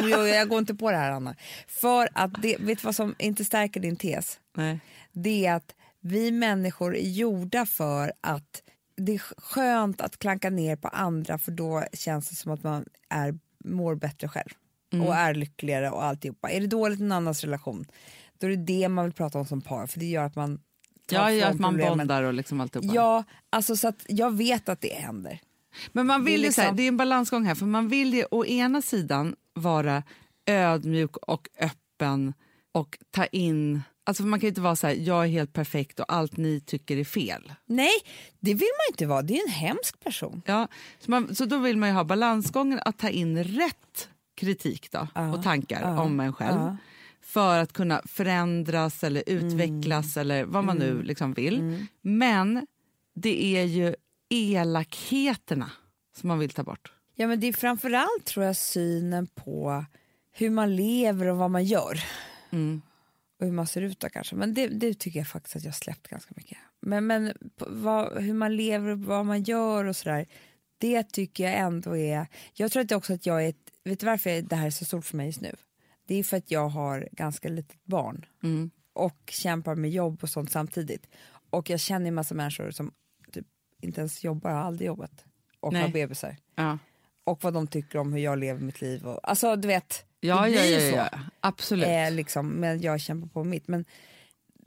jo, 0.01 0.09
jo, 0.09 0.27
jag 0.27 0.49
går 0.49 0.59
inte 0.59 0.75
på 0.75 0.91
det 0.91 0.97
här, 0.97 1.11
Anna. 1.11 1.35
För 1.67 2.09
att 2.13 2.41
det, 2.41 2.57
vet 2.59 2.79
du 2.79 2.85
vad 2.85 2.95
som 2.95 3.15
inte 3.19 3.45
stärker 3.45 3.79
din 3.79 3.95
tes? 3.95 4.39
Nej. 4.55 4.79
Det 5.11 5.45
är 5.45 5.53
att 5.53 5.75
vi 5.99 6.31
människor 6.31 6.95
är 6.95 7.09
gjorda 7.09 7.65
för 7.65 8.13
att 8.21 8.63
det 8.99 9.13
är 9.15 9.21
skönt 9.37 10.01
att 10.01 10.19
klanka 10.19 10.49
ner 10.49 10.75
på 10.75 10.87
andra 10.87 11.37
för 11.37 11.51
då 11.51 11.83
känns 11.93 12.29
det 12.29 12.35
som 12.35 12.51
att 12.51 12.63
man 12.63 12.85
är, 13.09 13.39
mår 13.65 13.95
bättre 13.95 14.27
själv 14.27 14.49
Mm. 14.93 15.07
och 15.07 15.15
är 15.15 15.33
lyckligare 15.33 15.89
och 15.89 16.03
alltihopa. 16.03 16.49
Är 16.51 16.61
det 16.61 16.67
dåligt 16.67 16.99
i 16.99 17.03
en 17.03 17.11
annans 17.11 17.43
relation, 17.43 17.85
då 18.37 18.47
är 18.47 18.51
det 18.51 18.55
det 18.63 18.89
man 18.89 19.05
vill 19.05 19.13
prata 19.13 19.39
om 19.39 19.45
som 19.45 19.61
par 19.61 19.87
för 19.87 19.99
det 19.99 20.05
gör 20.05 20.23
att 20.23 20.35
man 20.35 20.59
Ja, 21.11 21.31
ja, 21.31 21.47
att 21.47 21.59
man 21.59 21.71
problemen. 21.73 21.97
bondar 21.97 22.23
och 22.23 22.33
liksom 22.33 22.61
alltihopa. 22.61 22.87
Ja, 22.93 23.23
alltså 23.49 23.75
så 23.75 23.87
att 23.87 24.05
jag 24.07 24.37
vet 24.37 24.69
att 24.69 24.81
det 24.81 24.93
händer. 24.93 25.39
Men 25.91 26.07
man 26.07 26.25
vill 26.25 26.41
Det 26.41 26.47
är 26.47 26.51
så 26.51 26.61
här, 26.61 26.67
liksom- 26.67 26.77
det 26.77 26.83
är 26.83 26.87
en 26.87 26.97
balansgång 26.97 27.45
här, 27.45 27.55
för 27.55 27.65
man 27.65 27.87
vill 27.87 28.13
ju 28.13 28.25
å 28.31 28.45
ena 28.45 28.81
sidan 28.81 29.35
vara 29.53 30.03
ödmjuk 30.45 31.17
och 31.17 31.49
öppen 31.59 32.33
och 32.71 32.97
ta 33.11 33.25
in... 33.25 33.81
Alltså 34.09 34.23
man 34.23 34.39
kan 34.39 34.47
inte 34.49 34.61
vara 34.61 34.75
så 34.75 34.87
här, 34.87 34.93
jag 34.93 35.23
är 35.23 35.27
helt 35.29 35.53
perfekt 35.53 35.99
och 35.99 36.05
allt 36.13 36.37
ni 36.37 36.59
tycker 36.59 36.97
är 36.97 37.03
fel. 37.03 37.53
Nej, 37.65 37.93
det 38.39 38.53
vill 38.53 38.59
man 38.59 38.93
inte 38.93 39.05
vara. 39.05 39.21
Det 39.21 39.37
är 39.37 39.47
en 39.47 39.53
hemsk 39.53 39.99
person. 39.99 40.41
Ja, 40.45 40.67
så, 40.99 41.11
man, 41.11 41.35
så 41.35 41.45
då 41.45 41.57
vill 41.57 41.77
man 41.77 41.89
ju 41.89 41.95
ha 41.95 42.03
balansgången 42.03 42.79
att 42.85 42.97
ta 42.97 43.09
in 43.09 43.43
rätt 43.43 44.09
kritik 44.35 44.91
då, 44.91 45.07
Ja, 45.15 45.33
och 45.33 45.43
tankar 45.43 45.81
ja, 45.81 46.01
om 46.01 46.19
en 46.19 46.33
själv. 46.33 46.59
ja. 46.59 46.77
För 47.21 47.59
att 47.59 47.73
kunna 47.73 48.01
förändras 48.05 49.03
eller 49.03 49.23
utvecklas 49.27 50.17
eller 50.17 50.45
vad 50.45 50.63
man 50.63 50.77
nu 50.77 51.01
liksom 51.03 51.33
vill. 51.33 51.85
Men 52.01 52.67
det 53.15 53.57
är 53.57 53.63
ju 53.63 53.95
elakheterna 54.29 55.71
som 56.17 56.27
man 56.27 56.39
vill 56.39 56.49
ta 56.49 56.63
bort. 56.63 56.91
Ja, 57.15 57.27
men 57.27 57.39
det 57.39 57.47
är 57.47 57.53
framförallt 57.53 58.25
tror 58.25 58.45
jag 58.45 58.55
synen 58.55 59.27
på 59.27 59.85
hur 60.31 60.49
man 60.49 60.75
lever 60.75 61.27
och 61.27 61.37
vad 61.37 61.51
man 61.51 61.63
gör. 61.65 62.03
Mm. 62.51 62.81
Och 63.39 63.45
hur 63.45 63.53
man 63.53 63.67
ser 63.67 63.81
ut 63.81 63.99
då 63.99 64.09
kanske. 64.09 64.35
Men 64.35 64.53
det, 64.53 64.67
det 64.67 64.93
tycker 64.93 65.19
jag 65.19 65.27
faktiskt 65.27 65.55
att 65.55 65.63
jag 65.63 65.71
har 65.71 65.75
släppt 65.75 66.07
ganska 66.07 66.33
mycket. 66.37 66.57
Men, 66.79 67.07
men 67.07 67.33
vad, 67.57 68.23
hur 68.23 68.33
man 68.33 68.55
lever 68.55 68.89
och 68.89 68.99
vad 68.99 69.25
man 69.25 69.43
gör 69.43 69.85
och 69.85 69.95
sådär. 69.95 70.25
Det 70.77 71.03
tycker 71.03 71.43
jag 71.43 71.53
ändå 71.53 71.97
är... 71.97 72.27
Jag 72.53 72.71
tror 72.71 72.81
att 72.81 72.89
det 72.89 72.95
också 72.95 73.13
att 73.13 73.25
jag 73.25 73.45
är... 73.45 73.49
Ett, 73.49 73.71
vet 73.83 73.99
du 73.99 74.05
varför 74.05 74.41
det 74.41 74.55
här 74.55 74.65
är 74.65 74.71
så 74.71 74.85
stort 74.85 75.05
för 75.05 75.17
mig 75.17 75.25
just 75.25 75.41
nu? 75.41 75.55
Det 76.07 76.15
är 76.15 76.23
för 76.23 76.37
att 76.37 76.51
jag 76.51 76.69
har 76.69 77.09
ganska 77.11 77.49
litet 77.49 77.85
barn. 77.85 78.25
Mm. 78.43 78.71
och 78.93 79.19
kämpar 79.27 79.75
med 79.75 79.91
jobb 79.91 80.19
och 80.21 80.29
sånt 80.29 80.51
samtidigt. 80.51 81.07
Och 81.49 81.69
jag 81.69 81.79
känner 81.79 82.07
en 82.07 82.13
massa 82.15 82.35
människor 82.35 82.71
som 82.71 82.91
typ 83.31 83.45
inte 83.81 84.01
ens 84.01 84.23
jobbar, 84.23 84.51
har 84.51 84.59
aldrig 84.59 84.87
jobbat 84.87 85.25
och 85.59 85.73
Nej. 85.73 85.81
har 85.81 85.89
bebisar. 85.89 86.37
Ja. 86.55 86.77
Och 87.23 87.43
vad 87.43 87.53
de 87.53 87.67
tycker 87.67 87.99
om 87.99 88.13
hur 88.13 88.19
jag 88.19 88.39
lever 88.39 88.61
mitt 88.61 88.81
liv. 88.81 89.07
Och, 89.07 89.29
alltså 89.29 89.55
du 89.55 89.67
vet, 89.67 90.05
Ja, 90.19 90.41
det 90.41 90.49
ja, 90.49 90.61
blir 90.61 90.79
ja, 90.79 91.07
så. 91.07 91.15
ja, 91.15 91.19
absolut. 91.39 91.87
Eh, 91.87 92.11
liksom, 92.11 92.49
men 92.49 92.81
jag 92.81 92.99
kämpar 92.99 93.27
på 93.27 93.43
mitt. 93.43 93.67
Men 93.67 93.85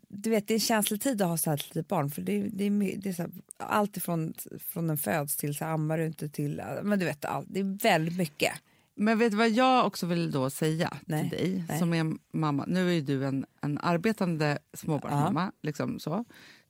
du 0.09 0.31
vet, 0.31 0.49
det 0.49 0.53
är 0.55 0.57
en 0.57 0.61
känslig 0.61 1.01
tid 1.01 1.23
att 1.23 1.29
ha 1.29 1.37
så 1.37 1.51
här 1.51 1.57
litet 1.57 1.89
barn. 1.89 2.11
För 2.11 2.23
det, 2.23 2.39
det 2.53 2.65
är, 2.65 2.71
det 2.97 3.09
är 3.09 3.19
här, 3.19 3.31
allt 3.57 3.97
ifrån 3.97 4.35
från 4.69 4.87
den 4.87 4.99
föds 4.99 5.37
till 5.37 5.55
så 5.55 5.65
här, 5.65 5.73
ammar 5.73 5.99
du 5.99 6.07
inte 6.07 6.29
till, 6.29 6.63
men 6.83 6.99
du 6.99 7.05
vet, 7.05 7.25
allt, 7.25 7.47
det 7.51 7.61
är 7.61 7.79
väldigt 7.83 8.17
mycket. 8.17 8.53
Men 8.95 9.19
vet 9.19 9.31
du 9.31 9.37
vad 9.37 9.51
jag 9.51 9.87
också 9.87 10.07
vill 10.07 10.31
då 10.31 10.51
säga 10.51 10.97
Nej, 11.07 11.21
till 11.31 11.39
dig 11.39 11.65
nej. 11.69 11.79
som 11.79 11.95
är 11.95 12.17
mamma? 12.33 12.65
Nu 12.69 12.89
är 12.89 12.93
ju 12.93 13.01
du 13.01 13.25
en, 13.27 13.47
en 13.61 13.79
arbetande 13.79 14.59
småbarnsmamma, 14.75 15.53
liksom 15.63 15.99
så. 16.01 16.25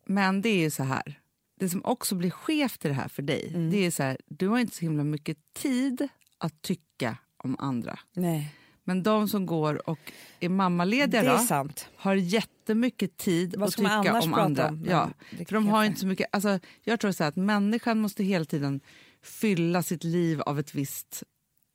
Men 0.07 0.43
det 0.43 0.49
är 0.49 0.61
ju 0.61 0.71
så 0.71 0.83
här, 0.83 1.21
det 1.59 1.69
som 1.69 1.85
också 1.85 2.15
blir 2.15 2.31
skevt 2.31 2.85
i 2.85 2.89
det 2.89 2.95
här 2.95 3.09
för 3.09 3.23
dig, 3.23 3.49
Mm. 3.49 3.71
det 3.71 3.77
är 3.87 3.91
så 3.91 4.03
här, 4.03 4.17
du 4.27 4.49
har 4.49 4.59
inte 4.59 4.77
så 4.77 4.81
himla 4.81 5.05
mycket 5.05 5.39
tid 5.55 6.09
att 6.39 6.63
tycka 6.63 7.17
om 7.37 7.57
andra. 7.59 7.99
Nej. 8.13 8.55
Men 8.85 9.03
de 9.03 9.29
som 9.29 9.47
går 9.47 9.89
och 9.89 9.99
är 10.41 10.49
mammalediga 10.49 11.23
Det 11.23 11.29
är 11.29 11.39
sant. 11.39 11.89
har 11.97 12.15
jättemycket 12.15 13.17
tid 13.17 13.55
Vad 13.59 13.69
att 13.69 13.79
man 13.79 14.03
tycka 14.03 14.11
annars 14.11 14.25
om 14.25 14.31
prata 14.31 14.45
andra. 14.45 14.69
om 14.69 14.85
Ja, 14.89 15.11
dricker 15.31 15.45
för 15.47 15.55
de 15.55 15.69
har 15.69 15.85
inte 15.85 16.01
så 16.01 16.07
mycket, 16.07 16.27
alltså, 16.33 16.59
jag 16.85 17.01
tror 17.01 17.13
så 17.13 17.25
att 17.25 17.37
människan 17.37 18.01
måste 18.01 18.25
hela 18.25 18.45
tiden 18.45 18.81
fylla 19.23 19.83
sitt 19.83 20.05
liv 20.05 20.41
av, 20.43 20.59
ett 20.59 20.75
visst, 20.75 21.23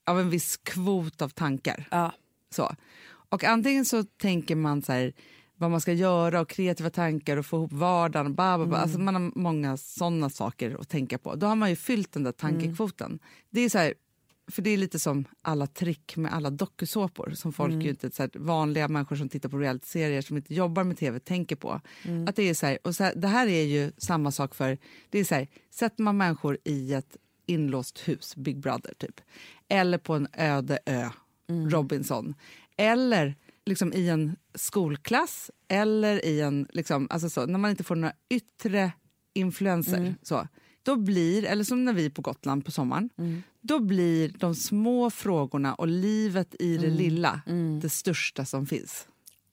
av 0.06 0.20
en 0.20 0.30
viss 0.30 0.58
kvot 0.58 1.22
av 1.22 1.30
tankar. 1.30 1.88
Ja. 1.92 2.12
Så. 2.56 2.76
Och 3.30 3.44
antingen 3.44 3.86
så 3.86 4.04
tänker 4.04 4.56
man 4.56 4.82
så 4.82 4.94
här, 4.94 5.14
vad 5.56 5.72
man 5.72 5.82
ska 5.82 5.94
göra 5.94 6.42
och 6.42 6.50
kreativa 6.50 6.90
tankar 6.90 7.38
och 7.38 7.46
få 7.46 7.58
ihop 7.58 7.72
vardagen. 7.74 8.36
Bla, 8.36 8.58
bla, 8.58 8.68
bla. 8.68 8.78
Alltså 8.78 9.00
man 9.00 9.16
har 9.16 9.32
många 9.36 9.78
såna 9.78 10.30
saker 10.30 10.78
att 10.82 10.90
tänka 10.90 11.18
på. 11.18 11.36
Då 11.36 11.48
har 11.48 11.56
man 11.56 11.70
ju 11.70 11.76
fyllt 11.76 12.12
den 12.12 12.24
där 12.24 12.32
tankekvoten. 12.32 13.20
Det 13.50 13.62
är 13.62 13.70
så 13.70 13.78
här, 13.78 13.94
för 14.52 14.62
det 14.62 14.70
är 14.70 14.78
lite 14.78 15.00
som 15.00 15.26
alla 15.42 15.68
trick 15.68 16.18
med 16.18 16.34
alla 16.34 16.50
dokusåpor 16.50 17.32
som 17.32 17.54
folk 17.54 17.74
ju 17.84 17.90
inte, 17.90 18.12
så 18.12 18.24
här, 18.24 18.32
vanliga 18.34 18.88
människor 18.88 19.16
som 19.16 19.30
tittar 19.30 19.50
på 19.50 19.58
realityserier 19.58 20.22
som 20.22 20.38
inte 20.38 20.54
jobbar 20.54 20.84
med 20.84 20.98
tv 20.98 21.20
tänker 21.20 21.56
på. 21.56 21.82
Att 22.28 22.36
det 22.36 22.44
är 22.44 22.54
så 22.54 22.66
här, 22.66 22.78
och 22.84 22.96
så 22.96 23.04
här, 23.04 23.16
det 23.16 23.28
här 23.28 23.48
är 23.48 23.64
ju 23.64 23.92
samma 23.98 24.32
sak 24.32 24.56
för, 24.56 24.78
det 25.10 25.20
är 25.20 25.24
så 25.24 25.36
här, 25.36 25.48
sätter 25.70 26.04
man 26.04 26.18
människor 26.18 26.58
i 26.64 26.94
ett 26.94 27.18
inlåst 27.46 28.08
hus, 28.08 28.36
Big 28.36 28.60
Brother 28.60 28.94
typ, 28.98 29.22
eller 29.68 29.98
på 29.98 30.14
en 30.14 30.28
öde 30.34 30.80
ö, 30.86 31.10
Robinson, 31.72 32.36
eller 32.78 33.36
liksom 33.66 33.94
i 33.94 34.10
en 34.10 34.36
skolklass 34.56 35.52
eller 35.68 36.26
i 36.26 36.42
en, 36.42 36.68
liksom, 36.70 37.08
alltså 37.10 37.30
så, 37.30 37.46
när 37.46 37.60
man 37.60 37.72
inte 37.72 37.84
får 37.84 37.96
några 37.96 38.14
yttre 38.30 38.92
influenser. 39.34 40.16
Så, 40.22 40.48
då 40.84 40.96
blir, 40.96 41.46
eller 41.46 41.64
som 41.64 41.86
när 41.86 41.94
vi 41.94 42.06
är 42.06 42.10
på 42.10 42.22
Gotland 42.22 42.66
på 42.66 42.72
sommaren, 42.72 43.10
då 43.68 43.80
blir 43.80 44.30
de 44.38 44.56
små 44.56 45.10
frågorna 45.10 45.76
och 45.76 45.88
livet 45.88 46.56
i 46.60 46.78
det 46.78 46.90
lilla 46.90 47.42
det 47.82 47.90
största 47.90 48.46
som 48.46 48.66
finns. 48.66 49.08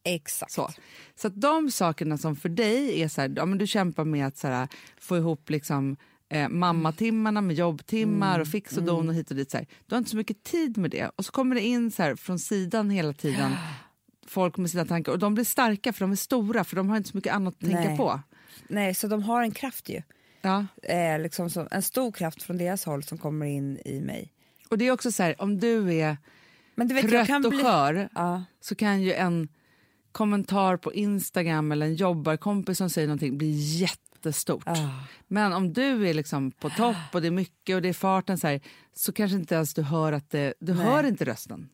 Exakt. 0.05 0.53
Så, 0.53 0.71
så 1.15 1.27
att 1.29 1.41
de 1.41 1.71
sakerna 1.71 2.19
som 2.19 2.37
för 2.37 2.49
dig 2.49 3.03
är 3.03 3.09
så 3.09 3.21
här, 3.21 3.33
ja, 3.37 3.47
men 3.47 3.59
du 3.59 3.67
kämpar 3.67 4.05
med 4.05 4.27
att 4.27 4.37
så 4.37 4.49
här, 4.49 4.69
få 5.01 5.17
ihop 5.17 5.51
liksom, 5.51 5.97
eh, 6.29 6.49
mammatimmarna 6.49 7.41
med 7.41 7.57
jobbtimmar 7.57 8.41
och 8.41 8.49
fix 8.49 8.77
och 8.77 8.83
don 8.83 9.09
och 9.09 9.15
hit 9.15 9.31
och 9.31 9.37
dit. 9.37 9.51
Så 9.51 9.57
här. 9.57 9.67
Du 9.87 9.95
har 9.95 9.99
inte 9.99 10.11
så 10.11 10.17
mycket 10.17 10.43
tid 10.43 10.79
med 10.79 10.91
det. 10.91 11.11
Och 11.17 11.25
så 11.25 11.33
kommer 11.33 11.55
det 11.55 11.61
in 11.61 11.91
så 11.91 12.03
här, 12.03 12.17
från 12.17 12.39
sidan 12.39 12.91
hela 12.91 13.12
tiden 13.12 13.53
folk 14.27 14.57
med 14.57 14.71
sina 14.71 14.85
tankar 14.85 15.12
och 15.12 15.19
de 15.19 15.35
blir 15.35 15.45
starka 15.45 15.93
för 15.93 16.01
de 16.01 16.12
är 16.12 16.17
stora 16.17 16.65
för 16.65 16.77
de 16.77 16.89
har 16.89 16.97
inte 16.97 17.09
så 17.09 17.17
mycket 17.17 17.35
annat 17.35 17.55
att 17.55 17.61
tänka 17.61 17.89
Nej. 17.89 17.97
på. 17.97 18.21
Nej, 18.69 18.95
så 18.95 19.07
de 19.07 19.23
har 19.23 19.43
en 19.43 19.51
kraft 19.51 19.89
ju. 19.89 20.03
Ja. 20.45 20.66
Eh, 20.82 21.18
liksom 21.20 21.51
som, 21.51 21.68
en 21.70 21.82
stor 21.82 22.12
kraft 22.12 22.42
från 22.42 22.59
deras 22.59 22.84
håll 22.84 23.03
som 23.03 23.18
kommer 23.18 23.47
in 23.47 23.78
i 23.84 24.01
mig. 24.01 24.32
Och 24.68 24.78
det 24.78 24.86
är 24.86 24.92
också 24.92 25.12
så 25.12 25.22
här, 25.22 25.42
om 25.42 25.59
du 25.61 25.95
är 25.95 26.16
Men 26.74 26.88
du 26.88 26.95
vet, 26.95 27.09
trött 27.09 27.45
och 27.45 27.51
bli... 27.51 27.62
skör 27.62 28.09
Ja. 28.14 28.45
så 28.61 28.74
kan 28.74 29.03
ju 29.03 29.12
en 29.12 29.49
kommentar 30.12 30.76
på 30.76 30.92
Instagram 30.92 31.72
eller 31.72 31.86
en 31.86 31.95
jobbarkompis 31.95 32.78
som 32.78 32.90
säger 32.90 33.09
någonting 33.09 33.38
bli 33.38 33.51
jättestort. 33.80 34.64
Ah. 34.66 35.07
Men 35.26 35.53
om 35.53 35.72
du 35.72 36.09
är 36.09 36.14
liksom 36.14 36.51
på 36.51 36.70
topp 36.70 36.97
och 37.12 37.20
det 37.20 37.26
är 37.26 37.30
mycket 37.30 37.76
och 37.76 37.82
det 37.82 37.88
är 37.88 37.92
farten 37.92 38.38
så, 38.38 38.47
här, 38.47 38.61
så 38.95 39.12
kanske 39.12 39.36
inte 39.36 39.55
ens 39.55 39.74
du 39.74 39.82
hör 39.82 40.12
att 40.12 40.30
det, 40.30 40.55
du 40.61 40.72
hör 40.72 41.05
inte 41.05 41.24
rösten. 41.24 41.68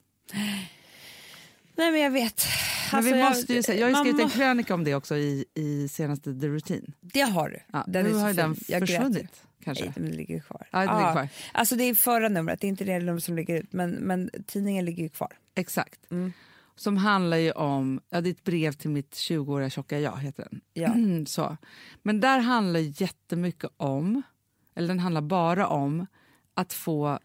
Nej, 1.76 1.90
men 1.90 2.00
jag 2.00 2.10
vet. 2.10 2.46
Men 2.92 2.98
Alltså, 2.98 3.14
vi 3.14 3.22
måste 3.22 3.54
ju, 3.54 3.78
jag 3.78 3.86
har 3.86 3.88
ju 3.88 3.94
skrivit 3.94 4.20
en 4.20 4.30
krönika 4.30 4.74
om 4.74 4.84
det 4.84 4.94
också 4.94 5.16
i, 5.16 5.44
i 5.54 5.88
senaste 5.88 6.40
The 6.40 6.46
Routine. 6.46 6.92
Det 7.00 7.20
har 7.20 7.48
du. 7.48 7.60
Ja, 7.72 7.84
Den 7.88 8.06
nu 8.06 8.14
har 8.14 8.32
den 8.32 8.54
försvunnit 8.54 9.42
kanske. 9.64 9.84
Nej, 9.84 9.92
men 9.96 10.10
det 10.10 10.16
ligger 10.16 10.40
kvar. 10.40 10.66
Ja, 10.70 10.78
det 10.78 10.84
ligger 10.84 11.12
kvar. 11.12 11.28
Alltså 11.52 11.76
det 11.76 11.84
är 11.84 11.94
förra 11.94 12.28
numret, 12.28 12.60
det 12.60 12.66
är 12.66 12.68
inte 12.68 12.84
det 12.84 12.98
numret 12.98 13.24
som 13.24 13.36
ligger 13.36 13.60
ut, 13.60 13.72
men, 13.72 13.90
men 13.90 14.30
tidningen 14.46 14.84
ligger 14.84 15.02
ju 15.02 15.08
kvar. 15.08 15.32
Exakt. 15.54 16.10
Mm. 16.10 16.32
Som 16.76 16.96
handlar 16.96 17.36
ju 17.36 17.52
om, 17.52 18.00
ja, 18.10 18.20
det 18.20 18.28
är 18.28 18.30
ett 18.30 18.44
brev 18.44 18.72
till 18.72 18.90
mitt 18.90 19.14
20-åriga 19.14 19.70
tjocka 19.70 19.98
jag 19.98 20.18
heter 20.18 20.48
den. 20.50 20.60
Ja. 20.72 20.94
så. 21.26 21.56
Men 22.02 22.20
där 22.20 22.38
handlar 22.38 22.80
jättemycket 22.80 23.70
om, 23.76 24.22
eller 24.74 24.88
den 24.88 24.98
handlar 24.98 25.22
bara 25.22 25.66
om 25.66 26.06
att 26.54 26.72
få 26.72 27.18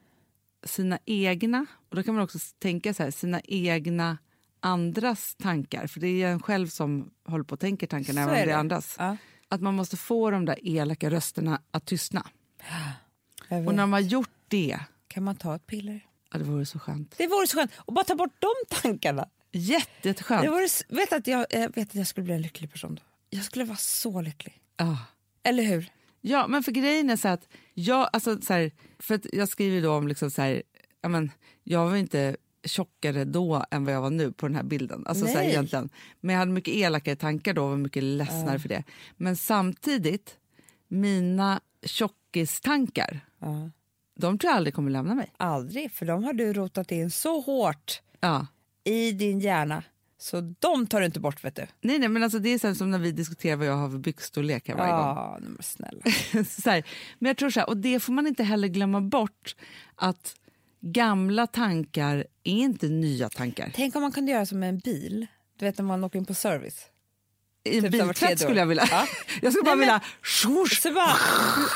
sina 0.64 1.00
egna, 1.06 1.66
och 1.90 1.96
då 1.96 2.04
kan 2.04 2.16
man 2.16 2.24
också 2.24 2.40
tänka 2.60 2.94
så 2.94 3.04
här, 3.04 3.12
sina 3.12 3.42
egna 3.44 4.18
andras 4.66 5.36
tankar, 5.36 5.88
för 5.88 6.00
det 6.00 6.24
är 6.24 6.28
en 6.32 6.40
själv 6.42 6.68
som 6.68 7.12
håller 7.26 7.44
på 7.44 7.54
och 7.54 7.60
tänker 7.60 7.88
tankarna 7.88 8.22
även 8.22 8.34
om 8.34 8.48
det 8.48 8.52
är 8.54 8.58
andras. 8.58 8.96
Ja. 9.00 9.18
Att 9.50 9.62
man 9.62 9.76
måste 9.76 9.98
få 9.98 10.32
de 10.32 10.46
där 10.46 10.60
elaka 10.64 11.10
rösterna 11.10 11.62
att 11.72 11.86
tystna. 11.86 12.28
Jag. 13.50 13.68
Och 13.68 13.76
när 13.76 13.86
man 13.86 13.94
har 13.94 14.10
gjort 14.10 14.30
det, 14.48 14.80
Kan 15.08 15.24
man 15.24 15.36
ta 15.36 15.56
ett 15.56 15.68
piller? 15.68 16.06
ja, 16.32 16.38
det 16.40 16.44
vore 16.46 16.66
så 16.66 16.80
skönt. 16.80 17.16
Det 17.18 17.28
vore 17.28 17.48
så 17.48 17.58
skönt. 17.58 17.72
Och 17.78 17.94
bara 17.94 18.06
ta 18.06 18.16
bort 18.16 18.34
de 18.40 18.76
tankarna. 18.82 19.30
Jätte, 19.52 20.08
jätteskönt. 20.08 20.42
Det 20.44 20.50
vore, 20.50 20.68
vet 20.90 21.14
att 21.14 21.28
jag, 21.28 21.46
jag 21.50 21.76
vet 21.76 21.90
att 21.90 21.96
jag 21.96 22.08
skulle 22.08 22.24
bli 22.26 22.34
en 22.34 22.42
lycklig 22.42 22.72
person 22.72 22.96
då. 22.96 23.02
Jag 23.30 23.46
skulle 23.46 23.66
vara 23.66 23.78
så 23.78 24.22
lycklig. 24.22 24.62
Ja. 24.78 24.98
Eller 25.44 25.64
hur? 25.64 25.90
Ja, 26.22 26.48
men 26.48 26.64
för 26.64 26.72
grejen 26.72 27.10
är 27.10 27.16
så 27.16 27.28
att 27.28 27.48
jag, 27.74 28.10
alltså, 28.14 28.42
så 28.42 28.54
här, 28.54 28.72
för 29.00 29.16
att 29.16 29.26
jag 29.34 29.50
skriver 29.50 29.82
då 29.82 29.94
om 29.94 30.08
liksom 30.08 30.32
så 30.32 30.42
här, 30.42 30.64
ja, 31.02 31.10
men, 31.10 31.32
jag 31.64 31.86
var 31.86 31.96
inte 31.96 32.38
tjockare 32.66 33.26
då 33.26 33.66
än 33.72 33.86
vad 33.86 33.94
jag 33.94 34.02
var 34.02 34.10
nu 34.10 34.32
på 34.32 34.48
den 34.48 34.56
här 34.56 34.64
bilden. 34.64 35.04
Alltså, 35.08 35.26
så 35.26 35.32
här, 35.38 35.44
egentligen. 35.44 35.90
Men 36.22 36.34
jag 36.34 36.40
hade 36.40 36.52
mycket 36.52 36.74
elakare 36.74 37.16
tankar 37.16 37.54
då 37.54 37.64
och 37.64 37.70
var 37.70 37.78
mycket 37.78 38.04
ledsnare 38.04 38.60
för 38.60 38.70
det. 38.70 38.84
Men 39.18 39.36
samtidigt, 39.36 40.38
mina 40.88 41.60
tjockistankar, 41.86 43.20
Ja. 43.40 43.70
de 44.20 44.38
tror 44.38 44.50
jag 44.52 44.58
aldrig 44.58 44.74
kommer 44.74 44.92
lämna 44.92 45.16
mig. 45.16 45.32
Aldrig, 45.38 45.92
för 45.92 46.06
de 46.06 46.24
har 46.24 46.34
du 46.34 46.54
rotat 46.54 46.92
in 46.92 47.12
så 47.12 47.42
hårt 47.42 48.02
Ja. 48.20 48.48
i 48.84 49.12
din 49.12 49.40
hjärna 49.40 49.84
så 50.18 50.42
de 50.60 50.88
tar 50.88 51.00
du 51.00 51.06
inte 51.06 51.20
bort 51.20 51.44
vet 51.44 51.56
du. 51.56 51.66
Nej, 51.82 52.00
nej, 52.00 52.10
men 52.10 52.24
alltså, 52.24 52.40
det 52.40 52.50
är 52.50 52.60
så 52.60 52.76
som 52.76 52.92
när 52.92 53.00
vi 53.00 53.12
diskuterar 53.12 53.56
vad 53.56 53.68
jag 53.68 53.78
har 53.78 53.90
för 53.90 53.98
byxstorlek 53.98 54.68
här 54.68 54.76
varje 54.76 54.92
gång. 54.92 55.02
Ja, 55.02 55.38
men 55.42 55.58
snälla. 55.64 56.02
så 56.50 56.70
här, 56.70 56.84
men 57.20 57.28
jag 57.30 57.38
tror 57.38 57.50
så 57.50 57.60
här, 57.60 57.70
och 57.70 57.78
det 57.78 58.00
får 58.00 58.14
man 58.14 58.28
inte 58.28 58.44
heller 58.44 58.68
glömma 58.68 59.02
bort 59.02 59.56
att 59.96 60.36
gamla 60.86 61.48
tankar 61.48 62.16
är 62.44 62.54
inte 62.54 62.88
nya 62.88 63.30
tankar. 63.30 63.72
Tänk 63.76 63.96
om 63.96 64.02
man 64.02 64.12
kunde 64.12 64.32
göra 64.32 64.46
som 64.46 64.60
med 64.60 64.70
en 64.70 64.80
bil. 64.80 65.28
Du 65.60 65.66
vet 65.66 65.78
när 65.78 65.86
man 65.86 66.04
åker 66.04 66.20
in 66.20 66.26
på 66.26 66.34
service. 66.34 66.86
I 67.64 67.82
Typ 67.82 67.92
biltvätt 67.92 68.40
skulle 68.40 68.60
jag 68.60 68.66
vilja. 68.68 68.88
Ja. 68.92 69.08
Jag 69.42 69.54
skulle 69.54 69.64
bara 69.66 69.76
Nej, 69.76 69.88
men- 69.88 70.00
vilja... 70.00 70.02
Swoosh. 70.24 70.82
Så 70.82 70.94
bara, 70.94 71.16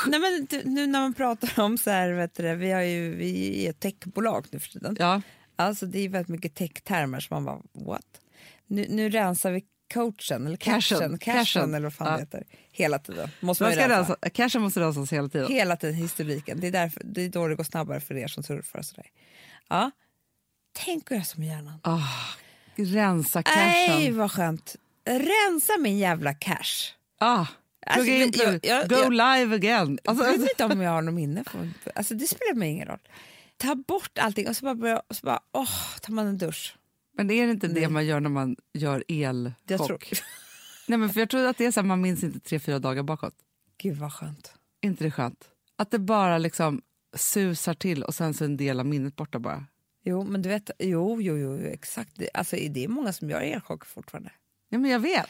nej 0.06 0.20
men, 0.20 0.48
nu 0.74 0.86
när 0.86 1.00
man 1.00 1.14
pratar 1.14 1.62
om 1.62 1.78
så 1.78 1.90
här, 1.90 2.12
vet 2.12 2.34
du, 2.34 2.54
vi, 2.54 2.70
har 2.72 2.80
ju, 2.82 3.14
vi 3.14 3.66
är 3.66 3.70
ett 3.70 3.80
techbolag 3.80 4.46
nu 4.50 4.60
för 4.60 4.68
tiden. 4.68 4.96
Ja, 4.98 5.22
Alltså 5.56 5.86
det 5.86 5.98
är 5.98 6.08
väldigt 6.08 6.28
mycket 6.28 6.54
techtermer 6.54 7.20
som 7.20 7.34
man 7.34 7.44
bara 7.44 7.86
what? 7.92 8.06
Nu, 8.66 8.86
nu 8.88 9.10
rensar 9.10 9.50
vi 9.52 9.64
coachen 9.92 10.46
eller 10.46 10.56
cashen, 10.56 10.98
Cashen, 10.98 11.18
cashen, 11.18 11.74
eller 11.74 11.84
vad 11.86 11.94
fan 11.94 12.06
Ja. 12.06 12.12
det 12.12 12.20
heter. 12.20 12.44
Hela 12.72 12.98
tiden. 12.98 13.28
Måste 13.40 13.64
man 13.64 13.70
man 13.76 13.78
ska 13.84 13.88
rensa, 13.88 14.16
cashen 14.34 14.62
måste 14.62 14.80
rensas 14.80 15.12
hela 15.12 15.28
tiden. 15.28 15.48
Hela 15.52 15.76
tiden 15.76 15.94
historiken. 15.94 16.60
Det 16.60 16.66
är, 16.66 16.72
därför, 16.72 17.02
det 17.04 17.22
är 17.24 17.28
då 17.28 17.48
det 17.48 17.54
går 17.54 17.64
snabbare 17.64 18.00
för 18.00 18.16
er 18.16 18.28
som 18.28 18.42
surfar 18.42 18.78
och 18.78 18.84
sådär. 18.84 19.06
Ja. 19.68 19.90
Tänk 20.72 21.04
att 21.04 21.10
göra 21.10 21.24
som 21.24 21.42
hjärnan. 21.44 21.80
Ah, 21.82 21.98
rensa 22.76 23.42
Nej 23.46 23.88
cashen. 23.88 24.18
vad 24.18 24.32
skönt. 24.32 24.76
Rensa 25.04 25.72
min 25.80 25.98
jävla 25.98 26.34
cash. 26.34 26.92
Ah, 27.18 27.46
Alltså, 27.86 28.10
in, 28.12 28.32
jag- 28.34 28.60
jag- 28.66 28.88
go 28.88 28.96
jag- 28.96 29.12
live 29.12 29.54
again. 29.54 29.98
Alltså, 30.04 30.24
Jag 30.24 30.32
vet 30.38 30.50
inte 30.50 30.64
om 30.64 30.80
jag 30.80 30.90
har 30.90 31.02
något 31.02 31.14
minne. 31.14 31.44
Från, 31.44 31.74
alltså, 31.94 32.14
det 32.14 32.26
spelar 32.26 32.54
mig 32.54 32.68
ingen 32.70 32.88
roll. 32.88 32.98
Ta 33.56 33.74
bort 33.74 34.18
allting 34.18 34.48
och 34.48 34.56
så 34.56 34.64
bara, 34.64 34.74
börja- 34.74 35.02
och 35.08 35.16
så 35.16 35.26
bara 35.26 35.40
åh, 35.52 35.96
tar 36.02 36.12
man 36.12 36.26
en 36.26 36.38
dusch. 36.38 36.76
Men 37.16 37.30
är 37.30 37.46
det 37.46 37.52
inte 37.52 37.68
det 37.68 37.88
man 37.88 38.06
gör 38.06 38.20
när 38.20 38.30
man 38.30 38.56
gör 38.74 39.04
elchock? 39.08 40.12
Nej, 40.88 40.98
men 40.98 41.10
för 41.10 41.20
jag 41.20 41.30
tror 41.30 41.46
att 41.46 41.58
det 41.58 41.66
är 41.66 41.70
så 41.72 41.80
här, 41.80 41.86
man 41.86 42.00
minns 42.00 42.22
inte 42.22 42.40
tre, 42.40 42.58
fyra 42.58 42.78
dagar 42.78 43.02
bakåt. 43.02 43.34
gud 43.78 43.96
vad 43.96 44.12
skönt. 44.12 44.54
Inte 44.82 45.04
det 45.04 45.10
skönt? 45.10 45.48
Att 45.76 45.90
det 45.90 45.98
bara 45.98 46.38
liksom 46.38 46.82
susar 47.16 47.74
till 47.74 48.02
och 48.02 48.14
sen 48.14 48.34
så 48.34 48.44
är 48.44 48.48
en 48.48 48.56
del 48.56 48.80
av 48.80 48.86
minnet 48.86 49.16
borta 49.16 49.38
bara. 49.38 49.66
Jo, 50.04 50.24
men 50.24 50.42
du 50.42 50.48
vet, 50.48 50.70
jo, 50.78 51.22
jo, 51.22 51.36
jo 51.38 51.56
exakt. 51.56 52.12
Alltså, 52.34 52.56
det 52.56 52.84
är 52.84 52.88
många 52.88 53.12
som 53.12 53.30
gör 53.30 53.40
elchocker 53.40 53.86
fortfarande. 53.86 54.30
Ja, 54.68 54.78
men 54.78 54.90
jag 54.90 55.00
vet. 55.00 55.26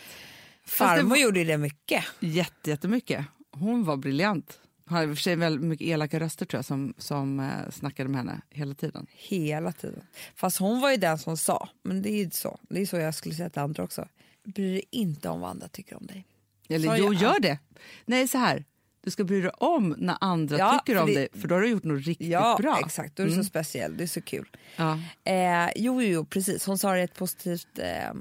Farmor 0.67 1.15
det- 1.17 1.21
gjorde 1.23 1.45
det 1.45 1.59
mycket. 1.59 2.05
Jätte, 2.21 2.71
jättemycket. 2.71 3.27
Hon 3.53 3.85
var 3.85 3.97
briljant. 3.97 4.61
Hade 4.91 5.05
i 5.11 5.13
och 5.13 5.17
för 5.17 5.23
sig 5.23 5.37
väldigt 5.37 5.63
mycket 5.69 5.87
elaka 5.87 6.21
röster 6.21 6.47
tror 6.47 6.59
jag 6.59 6.65
som, 6.65 6.95
som 6.99 7.41
eh, 7.41 7.71
snackade 7.71 8.09
med 8.09 8.19
henne 8.19 8.41
hela 8.51 8.75
tiden. 8.75 9.07
Hela 9.13 9.73
tiden. 9.73 10.03
Fast 10.35 10.59
hon 10.59 10.81
var 10.81 10.91
ju 10.91 10.97
den 10.97 11.19
som 11.19 11.37
sa, 11.37 11.69
men 11.83 12.03
det 12.03 12.11
är 12.11 12.25
ju 12.25 12.31
så. 12.31 12.59
Det 12.71 12.81
är 12.81 12.87
så 12.87 12.97
jag 12.97 13.15
skulle 13.15 13.35
säga 13.35 13.51
till 13.51 13.63
andra 13.63 13.85
också. 13.85 14.09
Bry 14.45 14.73
dig 14.73 14.85
inte 14.91 15.29
om 15.29 15.41
vad 15.41 15.51
andra 15.51 15.69
tycker 15.69 15.97
om 15.97 16.07
dig. 16.07 16.27
Eller 16.69 16.97
jo, 16.97 17.05
jag 17.05 17.15
gör 17.15 17.41
det. 17.41 17.59
Nej, 18.07 18.29
så 18.29 18.39
här. 18.39 18.65
Du 19.05 19.11
ska 19.11 19.25
bry 19.25 19.41
dig 19.41 19.51
om 19.51 19.95
när 19.99 20.17
andra 20.21 20.59
Ja, 20.59 20.79
tycker 20.87 21.01
om 21.01 21.07
det- 21.07 21.15
dig, 21.15 21.29
för 21.41 21.49
då 21.49 21.55
har 21.55 21.63
du 21.63 21.69
gjort 21.69 21.85
något 21.85 22.07
riktigt 22.07 22.29
Ja, 22.29 22.57
bra. 22.61 22.81
exakt. 22.87 23.17
Då 23.17 23.23
är 23.23 23.27
du 23.27 23.33
så 23.33 23.45
speciell. 23.45 23.97
Det 23.97 24.03
är 24.03 24.09
så 24.09 24.21
kul. 24.23 24.49
Ja. 24.77 24.99
Eh, 25.25 25.69
jo, 25.77 26.03
jo, 26.03 26.09
jo, 26.09 26.25
precis. 26.25 26.67
Hon 26.67 26.79
sa 26.79 26.93
det 26.95 27.03
ett 27.03 27.15
positivt, 27.15 27.79
eh, 27.79 28.13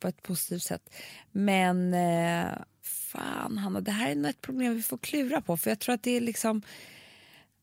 på 0.00 0.08
ett 0.08 0.22
positivt 0.22 0.62
sätt. 0.62 0.90
Men 1.32 1.94
eh, 1.94 2.48
fan, 3.08 3.58
Hanna, 3.58 3.80
det 3.80 3.90
här 3.90 4.10
är 4.10 4.28
ett 4.28 4.40
problem 4.40 4.74
vi 4.74 4.82
får 4.82 4.98
klura 4.98 5.40
på. 5.40 5.56
För 5.56 5.70
jag 5.70 5.78
tror 5.78 5.94
att 5.94 6.02
det 6.02 6.16
är 6.16 6.20
liksom... 6.20 6.62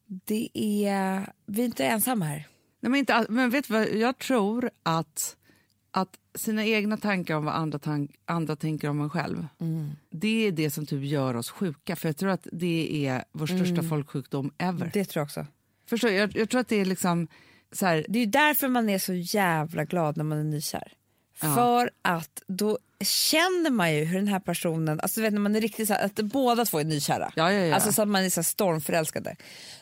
Det 0.08 0.50
är, 0.54 1.34
vi 1.46 1.62
är 1.62 1.66
inte 1.66 1.86
ensamma 1.86 2.26
här. 2.26 2.48
Nej, 2.80 2.90
men, 2.90 2.96
inte, 2.96 3.26
men 3.30 3.50
vet 3.50 3.68
du 3.68 3.74
vad, 3.74 3.90
jag 3.90 4.18
tror 4.18 4.70
att, 4.84 5.38
att 5.92 6.20
sina 6.36 6.66
egna 6.66 6.98
tankar 6.98 7.36
om 7.36 7.46
vad 7.46 7.56
andra, 7.56 7.80
tank, 7.80 8.12
andra 8.26 8.56
tänker 8.56 8.90
om 8.90 9.02
en 9.02 9.10
själv, 9.10 9.48
det 10.10 10.48
är 10.48 10.52
det 10.52 10.70
som 10.70 10.86
typ 10.86 11.04
gör 11.04 11.36
oss 11.36 11.50
sjuka. 11.50 11.96
För 11.96 12.10
jag 12.10 12.18
tror 12.18 12.30
att 12.30 12.48
det 12.52 13.08
är 13.08 13.24
vår 13.32 13.48
största 13.48 13.84
folksjukdom 13.84 14.54
ever. 14.58 14.92
Det 14.94 15.06
tror 15.06 15.22
jag 15.22 15.26
också. 15.26 15.46
Förstår, 15.86 16.10
jag, 16.10 16.36
jag 16.36 16.50
tror 16.50 16.62
att 16.62 16.68
det 16.68 16.76
är 16.76 16.86
liksom 16.86 17.28
så 17.72 17.86
här, 17.86 18.06
Det 18.10 18.20
är 18.20 18.28
därför 18.28 18.68
man 18.68 18.90
är 18.90 19.00
så 19.00 19.14
jävla 19.14 19.86
glad 19.86 20.18
när 20.18 20.24
man 20.24 20.38
är 20.38 20.44
nykär. 20.44 20.94
Ja. 21.42 21.56
För 21.56 21.90
att 22.02 22.42
då 22.48 22.78
känner 23.04 23.70
man 23.70 23.94
ju 23.96 24.04
hur 24.04 24.18
den 24.18 24.28
här 24.28 24.40
personen, 24.40 25.00
alltså 25.00 25.22
vet 25.22 25.34
när 25.34 25.40
man 25.42 25.56
är 25.56 25.62
riktigt 25.62 25.88
så 25.88 25.94
här, 25.94 26.06
att 26.06 26.16
båda 26.16 26.66
två 26.66 26.80
är 26.80 26.84
nykära. 26.84 27.32
Ja, 27.36 27.52
ja, 27.52 27.60
ja. 27.66 27.76
Alltså 27.76 27.92
så 27.92 28.02
att 28.02 28.08
man 28.08 28.24
är 28.24 28.30
så 28.30 28.44
stormförälskade. 28.44 29.36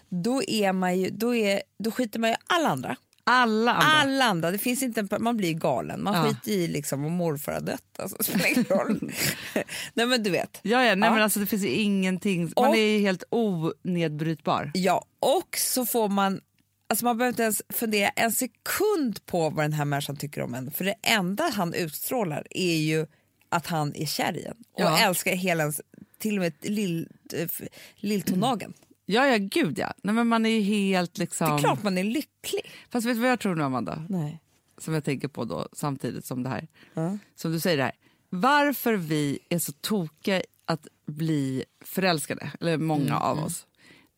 Då, 0.10 0.44
är 0.44 0.74
man 0.74 1.00
ju, 1.00 1.10
då, 1.10 1.36
är, 1.36 1.62
då 1.80 1.92
skiter 1.92 2.20
man 2.20 2.30
ju 2.30 2.36
alla 2.48 2.70
andra. 2.70 2.96
alla 3.24 3.74
andra. 3.74 3.88
Alla 3.88 4.26
andra. 4.26 4.52
Det 4.52 4.58
finns 4.58 4.84
inte 4.84 5.00
en, 5.00 5.10
man 5.20 5.38
blir 5.38 5.54
galen. 5.54 6.04
Man 6.04 6.14
Ja. 6.16 6.24
skiter 6.24 6.52
i 6.52 6.68
liksom 6.68 7.06
om 7.06 7.12
morfar 7.14 7.52
har 7.54 7.62
dött. 7.62 8.00
Alltså, 8.00 8.24
spelar 8.24 8.48
ingen 8.48 8.64
roll. 8.66 9.12
Nej 9.94 10.06
men 10.06 10.24
du 10.24 10.30
vet. 10.30 10.60
Ja, 10.62 10.84
ja, 10.86 10.96
nej, 10.96 11.08
Ja. 11.10 11.14
Men 11.14 11.24
alltså, 11.24 11.40
det 11.40 11.46
finns 11.46 11.66
ingenting, 11.66 12.52
man 12.56 12.70
Och- 12.70 12.78
är 12.78 13.00
helt 13.00 13.24
onedbrytbar. 13.30 14.72
Ja, 14.74 15.06
och 15.20 15.58
så 15.58 15.86
får 15.86 16.10
man 16.10 16.42
Alltså 16.90 17.06
man 17.06 17.18
behöver 17.18 17.30
inte 17.32 17.44
ens 17.44 17.62
fundera 17.70 18.10
en 18.10 18.32
sekund 18.32 19.26
på 19.26 19.50
vad 19.50 19.66
den 19.66 19.74
här 19.74 19.86
människan 19.86 20.16
tycker 20.16 20.42
om 20.42 20.54
en. 20.54 20.72
För 20.72 20.86
det 20.86 20.96
enda 21.02 21.44
han 21.54 21.74
utstrålar 21.74 22.48
är 22.50 22.76
ju 22.78 23.08
att 23.50 23.68
han 23.68 23.96
är 23.96 24.06
kär 24.06 24.38
i 24.38 24.44
en. 24.46 24.58
Och 24.74 24.82
Ja. 24.82 25.00
älskar 25.00 25.36
hela 25.36 25.64
ens, 25.64 25.82
till 26.18 26.38
och 26.38 26.42
med 26.44 26.54
lill, 26.62 27.08
eh, 27.34 27.48
lilltånageln. 27.96 28.74
Ja, 29.06 29.28
ja, 29.28 29.38
gud 29.40 29.80
ja. 29.80 29.94
Nej, 30.04 30.16
men 30.16 30.28
man 30.28 30.46
är 30.46 30.50
ju 30.50 30.62
helt 30.62 31.18
liksom... 31.18 31.48
Det 31.50 31.54
är 31.54 31.60
klart 31.60 31.84
man 31.84 31.98
är 31.98 32.04
lycklig. 32.04 32.62
Fast 32.90 33.08
vet 33.08 33.16
du 33.16 33.22
vad 33.22 33.32
jag 33.32 33.40
tror 33.40 33.56
nu, 33.56 33.64
Amanda? 33.64 34.06
Nej. 34.10 34.40
Som 34.78 34.94
jag 34.94 35.04
tänker 35.04 35.28
på 35.28 35.46
då 35.46 35.68
samtidigt 35.74 36.26
som 36.26 36.44
det 36.44 36.50
här. 36.50 36.68
Ja. 36.94 37.18
Som 37.36 37.52
du 37.52 37.60
säger 37.60 37.78
det 37.78 37.84
här. 37.84 37.92
Varför 38.30 38.94
vi 38.94 39.40
är 39.50 39.60
så 39.60 39.72
tokiga 39.72 40.42
att 40.66 40.88
bli 41.06 41.64
förälskade, 41.86 42.52
eller 42.62 42.78
många 42.78 43.20
av 43.20 43.40
oss. 43.40 43.68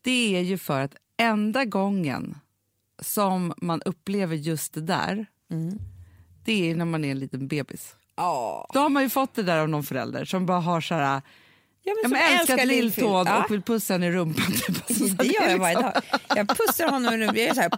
Det 0.02 0.36
är 0.36 0.40
ju 0.42 0.58
för 0.58 0.80
att 0.80 0.94
enda 1.16 1.64
gången 1.64 2.38
som 3.02 3.54
man 3.56 3.82
upplever 3.82 4.36
just 4.36 4.74
det 4.74 4.80
där, 4.80 5.26
det 6.44 6.70
är 6.70 6.74
när 6.76 6.84
man 6.84 7.04
är 7.04 7.10
en 7.10 7.18
liten 7.18 7.48
bebis. 7.48 7.94
Ja. 8.16 8.70
Då 8.74 8.80
har 8.80 8.88
man 8.88 9.02
ju 9.02 9.08
fått 9.08 9.34
det 9.34 9.42
där 9.42 9.58
av 9.58 9.68
någon 9.68 9.82
förälder 9.84 10.24
som 10.24 10.46
bara 10.46 10.60
har 10.60 10.80
så 10.80 10.94
här... 10.94 11.22
Ja, 11.82 11.94
men 12.02 12.10
som 12.10 12.18
älskat 12.38 12.66
lilltån 12.66 13.26
Ja. 13.28 13.44
och 13.44 13.50
vill 13.50 13.62
pussa 13.62 13.94
henne 13.94 14.06
i 14.06 14.10
rumpan. 14.12 14.52
Typ. 14.66 14.76
Alltså, 14.88 15.08
så 15.08 15.14
Det 15.14 15.26
gör 15.26 15.48
jag 15.48 15.58
varje 15.58 15.74
liksom- 15.76 15.92
dag. 15.92 16.36
Jag 16.36 16.48
pussar 16.48 16.90
honom 16.90 17.14
i 17.14 17.18
rummet. 17.18 17.36
Jag 17.36 17.44
är 17.48 17.54
så 17.54 17.60
här, 17.60 17.70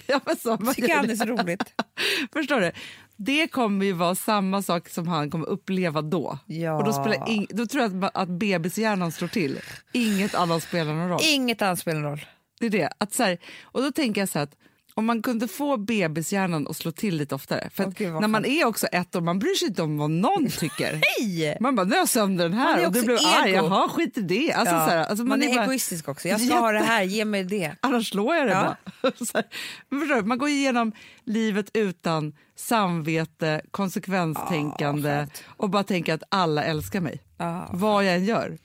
Ja, 0.06 0.20
men 0.26 0.36
så, 0.36 0.56
man 0.60 0.74
tycker 0.74 0.88
gör 0.88 0.96
han 0.96 1.06
det. 1.06 1.12
är 1.12 1.16
så 1.16 1.24
roligt. 1.24 1.62
Förstår 2.32 2.60
du? 2.60 2.72
Det 3.16 3.48
kommer 3.48 3.86
ju 3.86 3.92
vara 3.92 4.14
samma 4.14 4.62
sak 4.62 4.88
som 4.88 5.08
han 5.08 5.30
kommer 5.30 5.46
uppleva 5.46 6.02
då. 6.02 6.38
Ja. 6.46 6.72
Och 6.76 6.84
då, 6.84 6.92
spelar 6.92 7.16
ing- 7.16 7.46
då 7.50 7.66
tror 7.66 7.82
jag 7.82 8.04
att, 8.04 8.16
att 8.16 8.28
bebishjärnan 8.28 9.12
slår 9.12 9.28
till. 9.28 9.60
Inget 9.92 10.34
annat 10.34 10.62
spelar 10.62 10.94
någon 10.94 11.08
roll. 11.08 11.20
Inget 11.22 11.62
annat 11.62 11.78
spelar 11.78 12.00
någon 12.00 12.10
roll. 12.10 12.24
Det 12.60 12.66
är 12.66 12.70
det. 12.70 12.88
Att 12.98 13.14
så 13.14 13.22
här, 13.22 13.38
och 13.62 13.82
då 13.82 13.92
tänker 13.92 14.20
jag 14.20 14.28
så 14.28 14.38
här 14.38 14.44
att 14.44 14.56
om 14.94 15.06
man 15.06 15.22
kunde 15.22 15.48
få 15.48 15.76
bebishjärnan 15.76 16.66
att 16.68 16.76
slå 16.76 16.92
till 16.92 17.16
lite 17.16 17.34
oftare. 17.34 17.70
För 17.74 18.10
vad 18.12 18.20
när 18.20 18.28
man 18.28 18.44
är 18.44 18.64
också 18.64 18.86
ett 18.86 19.16
år, 19.16 19.20
man 19.20 19.38
bryr 19.38 19.54
sig 19.54 19.68
inte 19.68 19.82
om 19.82 19.98
vad 19.98 20.10
någon 20.10 20.48
tycker. 20.58 21.00
Nej! 21.20 21.56
Man 21.60 21.76
bara, 21.76 21.84
nu 21.86 21.90
har 21.92 21.98
jag 21.98 22.08
sönder 22.08 22.48
den 22.48 22.56
Man 22.58 22.66
här 22.66 22.78
är 22.78 22.86
och 22.86 22.92
du 22.92 23.02
blev 23.02 23.18
arg. 23.42 23.50
Jaha, 23.50 23.88
skit 23.88 24.18
i 24.18 24.20
det. 24.20 24.52
Alltså, 24.52 24.74
Ja. 24.74 24.84
så 24.84 24.90
här, 24.90 25.04
alltså, 25.04 25.24
man, 25.24 25.42
är 25.42 25.54
bara, 25.54 25.62
egoistisk 25.64 26.08
också. 26.08 26.28
Jag 26.28 26.40
ska 26.40 26.54
ha 26.58 26.72
det 26.72 26.78
här, 26.80 27.02
ge 27.02 27.24
mig 27.24 27.44
det. 27.44 27.72
Annars 27.80 28.10
slår 28.10 28.36
jag 28.36 28.46
det 28.46 28.52
Ja. 28.52 28.76
bara. 29.02 29.42
Här, 30.14 30.22
man 30.22 30.38
går 30.38 30.48
igenom 30.48 30.92
livet 31.24 31.70
utan 31.74 32.32
samvete, 32.56 33.60
konsekvenstänkande 33.70 35.08
skönt. 35.08 35.44
och 35.46 35.70
bara 35.70 35.84
tänker 35.84 36.14
att 36.14 36.22
alla 36.28 36.64
älskar 36.64 37.00
mig. 37.00 37.22
Ja. 37.38 37.68
Vad 37.72 38.04
jag 38.04 38.14
än 38.14 38.24
gör. 38.24 38.58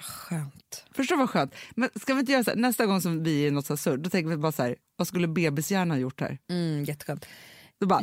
Skönt. 0.00 0.54
Förstår 0.94 1.16
vad 1.16 1.30
skönt? 1.30 1.54
Men 1.74 1.90
ska 2.00 2.14
vi 2.14 2.20
inte 2.20 2.32
göra 2.32 2.44
så 2.44 2.50
här, 2.50 2.56
nästa 2.58 2.86
gång 2.86 3.00
som 3.00 3.24
vi 3.24 3.44
är 3.44 3.48
i 3.48 3.50
något 3.50 3.66
så 3.66 3.76
surr, 3.76 3.96
då 3.96 4.10
tänker 4.10 4.30
vi 4.30 4.36
bara 4.36 4.52
så 4.52 4.62
här, 4.62 4.76
vad 4.96 5.08
skulle 5.08 5.28
bebishjärnan 5.28 6.00
gjort 6.00 6.20
här? 6.20 6.38
Mm, 6.50 6.84
jätteskönt. 6.84 7.26
Då 7.80 7.86
bara... 7.86 8.02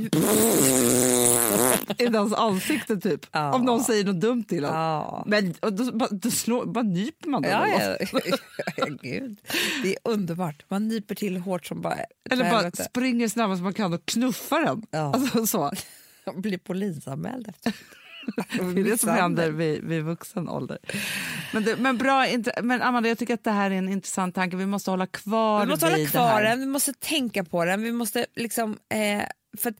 I 1.97 2.07
deras 2.07 2.33
ansikte 2.33 2.97
typ. 2.97 3.25
Ja. 3.31 3.53
Om 3.53 3.65
någon 3.65 3.83
säger 3.83 4.05
något 4.05 4.21
dumt 4.21 4.43
till 4.43 4.63
en. 4.63 4.73
Ja. 4.73 5.23
Men 5.27 5.53
då, 5.61 5.91
bara, 5.91 6.09
då 6.11 6.31
slår, 6.31 6.65
bara 6.65 6.83
nyper 6.83 7.29
man 7.29 7.41
dem. 7.41 7.51
Ja, 7.51 7.67
ja. 7.67 8.87
gud. 9.01 9.39
Det 9.83 9.95
är 9.95 9.97
underbart. 10.03 10.65
Man 10.67 10.87
nyper 10.87 11.15
till 11.15 11.37
hårt 11.37 11.65
som 11.65 11.81
bara... 11.81 11.97
Eller 12.29 12.51
bara 12.51 12.71
springer 12.71 13.27
snabbast 13.27 13.61
man 13.61 13.73
kan 13.73 13.93
och 13.93 14.05
knuffar 14.05 14.61
den. 14.61 14.85
Ja. 14.89 15.13
Alltså, 15.13 15.47
så. 15.47 15.71
blir 16.35 16.57
polisanmäld 16.57 17.47
efter. 17.47 17.73
Det 18.75 18.81
är 18.81 18.83
det 18.83 18.97
som 18.97 19.09
händer 19.09 19.51
vid, 19.51 19.83
vid 19.83 20.03
vuxen 20.03 20.49
ålder. 20.49 20.77
Men, 21.53 21.63
det, 21.63 21.77
men, 21.77 21.97
bra, 21.97 22.25
men 22.63 22.81
Amanda, 22.81 23.09
jag 23.09 23.17
tycker 23.17 23.33
att 23.33 23.43
det 23.43 23.51
här 23.51 23.71
är 23.71 23.75
en 23.75 23.89
intressant 23.89 24.35
tanke. 24.35 24.57
Vi 24.57 24.65
måste 24.65 24.91
hålla 24.91 25.07
kvar 25.07 25.65
Vi 25.65 25.67
måste 25.71 25.85
hålla 25.85 26.07
kvar 26.07 26.41
den, 26.41 26.59
vi 26.59 26.65
måste 26.65 26.93
tänka 26.93 27.43
på 27.43 27.65
den. 27.65 27.81
Vi 27.81 27.91
måste 27.91 28.25
liksom... 28.35 28.77
Eh, 28.89 29.23
för 29.57 29.69
att, 29.69 29.75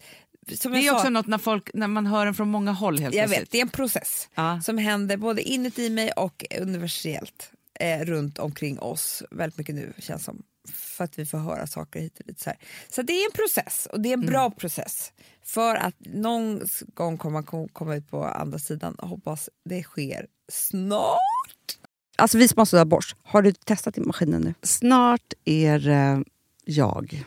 som 0.60 0.72
Det 0.72 0.80
är 0.80 0.90
sa, 0.90 0.96
också 0.96 1.10
något 1.10 1.28
när, 1.28 1.38
folk, 1.38 1.70
när 1.74 1.88
man 1.88 2.06
hör 2.06 2.26
den 2.26 2.34
från 2.34 2.50
många 2.50 2.72
håll 2.72 3.00
helt 3.00 3.16
jag 3.16 3.28
vet, 3.28 3.52
det 3.52 3.58
är 3.58 3.62
en 3.62 3.70
process 3.70 4.30
Ja. 4.36 4.62
som 4.62 4.78
händer 4.78 5.18
både 5.18 5.42
inuti 5.42 5.90
mig 5.90 6.12
och 6.12 6.46
universellt 6.62 7.52
eh, 7.80 8.00
runt 8.06 8.40
omkring 8.40 8.80
oss 8.80 9.24
väldigt 9.32 9.58
mycket 9.58 9.76
nu 9.76 9.94
känns 9.98 10.24
som. 10.24 10.44
För 10.74 11.04
att 11.04 11.20
vi 11.20 11.26
får 11.26 11.38
höra 11.38 11.68
saker 11.68 12.00
hit 12.00 12.20
och 12.20 12.26
dit. 12.26 12.40
Så, 12.40 12.50
här. 12.50 12.60
så 12.90 13.02
det 13.02 13.14
är 13.14 13.26
en 13.26 13.32
process 13.32 13.88
och 13.92 14.00
det 14.02 14.10
är 14.10 14.14
en 14.14 14.26
bra 14.26 14.52
process. 14.52 15.12
För 15.44 15.76
att 15.76 15.96
någon 16.00 16.62
gång 16.94 17.18
kommer 17.18 17.34
man 17.34 17.68
komma 17.74 17.96
ut 17.96 18.10
på 18.10 18.26
andra 18.26 18.60
sidan 18.60 18.96
och 18.96 19.08
hoppas 19.10 19.50
det 19.66 19.84
sker 19.84 20.28
snart. 20.52 21.78
Alltså 22.18 22.38
vi 22.38 22.48
som 22.48 22.58
har 22.58 22.66
sådär 22.66 22.86
borst, 22.86 23.16
har 23.24 23.42
du 23.42 23.52
testat 23.54 23.98
i 23.98 24.02
maskinen 24.02 24.42
nu? 24.42 24.54
Snart 24.62 25.34
är 25.46 25.80
det 25.80 26.24
jag 26.66 27.24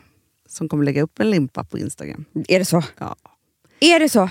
som 0.49 0.69
kommer 0.69 0.85
lägga 0.85 1.03
upp 1.03 1.21
en 1.21 1.31
limpa 1.31 1.65
på 1.65 1.79
Instagram. 1.79 2.25
Är 2.49 2.59
det 2.59 2.65
så? 2.65 2.83
Ja. 2.99 3.17
Är 3.81 4.01
det 4.01 4.09
så? 4.09 4.31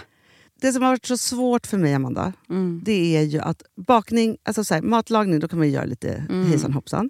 Det 0.61 0.73
som 0.73 0.81
har 0.83 0.89
varit 0.89 1.05
så 1.05 1.17
svårt 1.17 1.67
för 1.67 1.77
mig, 1.77 1.93
Amanda, 1.93 2.33
Mm. 2.49 2.81
det 2.85 3.17
är 3.17 3.21
ju 3.21 3.39
att 3.39 3.63
bakning, 3.75 4.37
alltså 4.43 4.63
så 4.63 4.73
här, 4.73 4.81
matlagning, 4.81 5.39
då 5.39 5.47
kan 5.47 5.59
man 5.59 5.67
ju 5.67 5.73
göra 5.73 5.85
lite 5.85 6.13
Mm. 6.29 6.47
hejsan 6.49 6.73
hoppsan. 6.73 7.09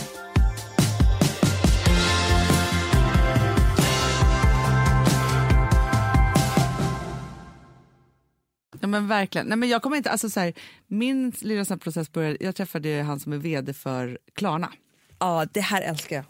Ja, 8.81 8.87
men 8.87 9.07
verkligen. 9.07 9.47
Nej, 9.47 9.57
men 9.57 9.69
jag 9.69 9.81
kommer 9.81 9.97
inte, 9.97 10.11
alltså, 10.11 10.29
så 10.29 10.39
här, 10.39 10.53
min 10.87 11.31
lilla 11.41 11.65
sån 11.65 11.79
process 11.79 12.11
började... 12.11 12.37
Jag 12.39 12.55
träffade 12.55 13.01
han 13.01 13.19
som 13.19 13.33
är 13.33 13.37
vd 13.37 13.73
för 13.73 14.19
Klarna. 14.33 14.71
Ja, 15.19 15.45
det 15.51 15.61
här 15.61 15.81
älskar 15.81 16.15
jag. 16.15 16.25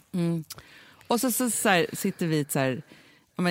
Och 1.06 1.20
så, 1.20 1.32
så, 1.32 1.50
så 1.50 1.68
här, 1.68 1.86
sitter 1.92 2.26
vi 2.26 2.46
så 2.48 2.58
här, 2.58 2.82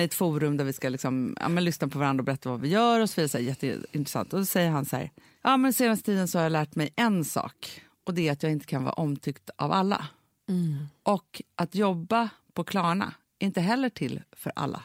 i 0.00 0.04
ett 0.04 0.14
forum 0.14 0.56
där 0.56 0.64
vi 0.64 0.72
ska 0.72 0.88
liksom, 0.88 1.36
ja, 1.40 1.48
lyssna 1.48 1.88
på 1.88 1.98
varandra 1.98 2.20
och 2.20 2.24
berätta 2.24 2.48
vad 2.50 2.60
vi 2.60 2.68
gör. 2.68 3.00
och 3.00 3.10
så 3.10 3.20
vidare, 3.20 3.28
så 3.28 3.38
här, 3.38 3.44
Jätteintressant. 3.44 4.32
Och 4.32 4.38
då 4.38 4.44
säger 4.44 4.70
han 4.70 4.84
så 4.84 4.96
här, 4.96 5.10
ja, 5.42 5.56
men 5.56 5.72
senaste 5.72 6.04
tiden 6.04 6.28
så 6.28 6.38
har 6.38 6.42
jag 6.42 6.52
lärt 6.52 6.74
mig 6.74 6.92
en 6.96 7.24
sak 7.24 7.82
och 8.04 8.14
det 8.14 8.28
är 8.28 8.32
att 8.32 8.42
jag 8.42 8.52
inte 8.52 8.66
kan 8.66 8.84
vara 8.84 8.92
omtyckt 8.92 9.50
av 9.56 9.72
alla. 9.72 10.06
Och 11.02 11.42
att 11.54 11.74
jobba 11.74 12.28
på 12.52 12.64
Klarna 12.64 13.14
är 13.38 13.46
inte 13.46 13.60
heller 13.60 13.88
till 13.88 14.22
för 14.32 14.52
alla. 14.56 14.82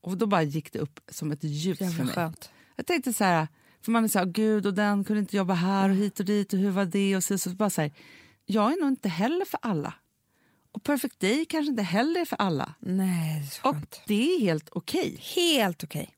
Och 0.00 0.16
då 0.16 0.26
bara 0.26 0.42
gick 0.42 0.72
det 0.72 0.78
upp 0.78 1.00
som 1.08 1.32
ett 1.32 1.44
ljus 1.44 1.78
för 1.78 2.04
mig. 2.04 2.14
skönt. 2.14 2.50
Jag 2.76 2.86
tänkte 2.86 3.12
så 3.12 3.24
här, 3.24 3.48
för 3.82 3.92
man 3.92 4.04
är 4.04 4.08
så 4.08 4.18
här, 4.18 4.26
gud 4.26 4.66
och 4.66 4.74
den 4.74 5.04
kunde 5.04 5.20
inte 5.20 5.36
jobba 5.36 5.54
här 5.54 5.90
och 5.90 5.96
hit 5.96 6.20
och 6.20 6.26
dit 6.26 6.52
och 6.52 6.58
hur 6.58 6.70
var 6.70 6.84
det 6.84 7.16
och 7.16 7.24
så, 7.24 7.38
så 7.38 7.50
bara 7.50 7.70
så 7.70 7.80
här, 7.80 7.92
jag 8.46 8.72
är 8.72 8.80
nog 8.80 8.88
inte 8.88 9.08
heller 9.08 9.44
för 9.44 9.60
alla. 9.62 9.94
Och 10.72 10.82
Perfect 10.82 11.20
Day 11.20 11.44
kanske 11.44 11.70
inte 11.70 11.82
heller 11.82 12.20
är 12.20 12.24
för 12.24 12.36
alla. 12.36 12.74
Nej, 12.78 13.42
det 13.62 13.68
Och 13.68 13.76
det 14.06 14.34
är 14.34 14.40
helt 14.40 14.68
okej. 14.72 15.20
Helt 15.34 15.84
okej. 15.84 16.10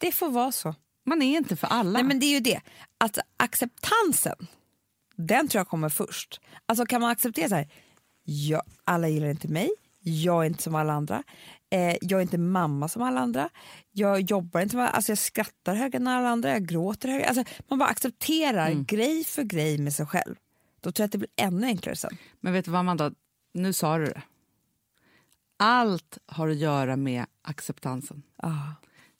Det 0.00 0.12
får 0.12 0.28
vara 0.30 0.52
så. 0.52 0.74
Man 1.04 1.22
är 1.22 1.36
inte 1.36 1.56
för 1.56 1.66
alla. 1.66 1.92
Nej, 1.92 2.02
men 2.02 2.20
det 2.20 2.26
är 2.26 2.34
ju 2.34 2.40
det. 2.40 2.60
Att 2.98 3.18
acceptansen, 3.36 4.46
den 5.16 5.48
tror 5.48 5.60
jag 5.60 5.68
kommer 5.68 5.88
först. 5.88 6.40
Alltså 6.66 6.86
kan 6.86 7.00
man 7.00 7.10
acceptera 7.10 7.48
så 7.48 7.54
här, 7.54 7.68
ja, 8.24 8.62
alla 8.84 9.08
gillar 9.08 9.28
inte 9.28 9.48
mig, 9.48 9.70
jag 10.00 10.42
är 10.42 10.46
inte 10.46 10.62
som 10.62 10.74
alla 10.74 10.92
andra, 10.92 11.22
eh, 11.70 11.96
jag 12.00 12.18
är 12.18 12.22
inte 12.22 12.38
mamma 12.38 12.88
som 12.88 13.02
alla 13.02 13.20
andra, 13.20 13.48
jag 13.92 14.20
jobbar 14.20 14.60
inte 14.60 14.70
som 14.72 14.80
alla 14.80 14.90
alltså 14.90 15.10
jag 15.12 15.18
skrattar 15.18 15.74
högre 15.74 15.96
än 15.96 16.06
alla 16.08 16.28
andra, 16.28 16.50
jag 16.50 16.66
gråter 16.66 17.08
högre. 17.08 17.26
Alltså, 17.28 17.44
man 17.68 17.78
bara 17.78 17.88
accepterar 17.88 18.70
grej 18.72 19.24
för 19.24 19.42
grej 19.42 19.78
med 19.78 19.92
sig 19.92 20.06
själv. 20.06 20.34
Då 20.80 20.92
tror 20.92 21.02
jag 21.02 21.06
att 21.06 21.12
det 21.12 21.18
blir 21.18 21.30
ännu 21.36 21.66
enklare 21.66 21.96
sen. 21.96 22.16
Men 22.40 22.52
vet 22.52 22.64
du 22.64 22.70
vad 22.70 22.80
Amanda, 22.80 23.12
nu 23.54 23.72
sa 23.72 23.98
du 23.98 24.04
det. 24.04 24.22
Allt 25.58 26.18
har 26.26 26.48
att 26.48 26.56
göra 26.56 26.96
med 26.96 27.24
acceptansen. 27.42 28.22
Ah, 28.36 28.72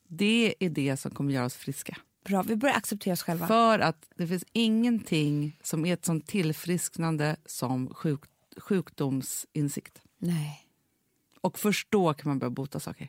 Det 0.09 0.55
är 0.61 0.71
det 0.71 0.97
som 0.97 1.11
kommer 1.11 1.33
göra 1.33 1.47
oss 1.47 1.55
friska. 1.57 1.97
bra, 2.25 2.43
vi 2.43 2.57
börjar 2.57 2.77
acceptera 2.77 3.13
oss 3.13 3.23
själva. 3.23 3.47
För 3.47 3.79
att 3.79 4.09
det 4.17 4.27
finns 4.27 4.45
ingenting 4.53 5.59
som 5.63 5.87
är 5.87 5.93
ett 5.95 6.05
sånt 6.05 6.27
tillfrisknande 6.27 7.37
som 7.47 7.95
sjuk, 7.95 8.21
sjukdomsinsikt. 8.57 10.03
Nej. 10.19 10.66
Och 11.47 11.59
först 11.59 11.87
då 11.91 12.15
kan 12.15 12.29
man 12.29 12.39
börja 12.39 12.51
bota 12.51 12.81
saker. 12.81 13.09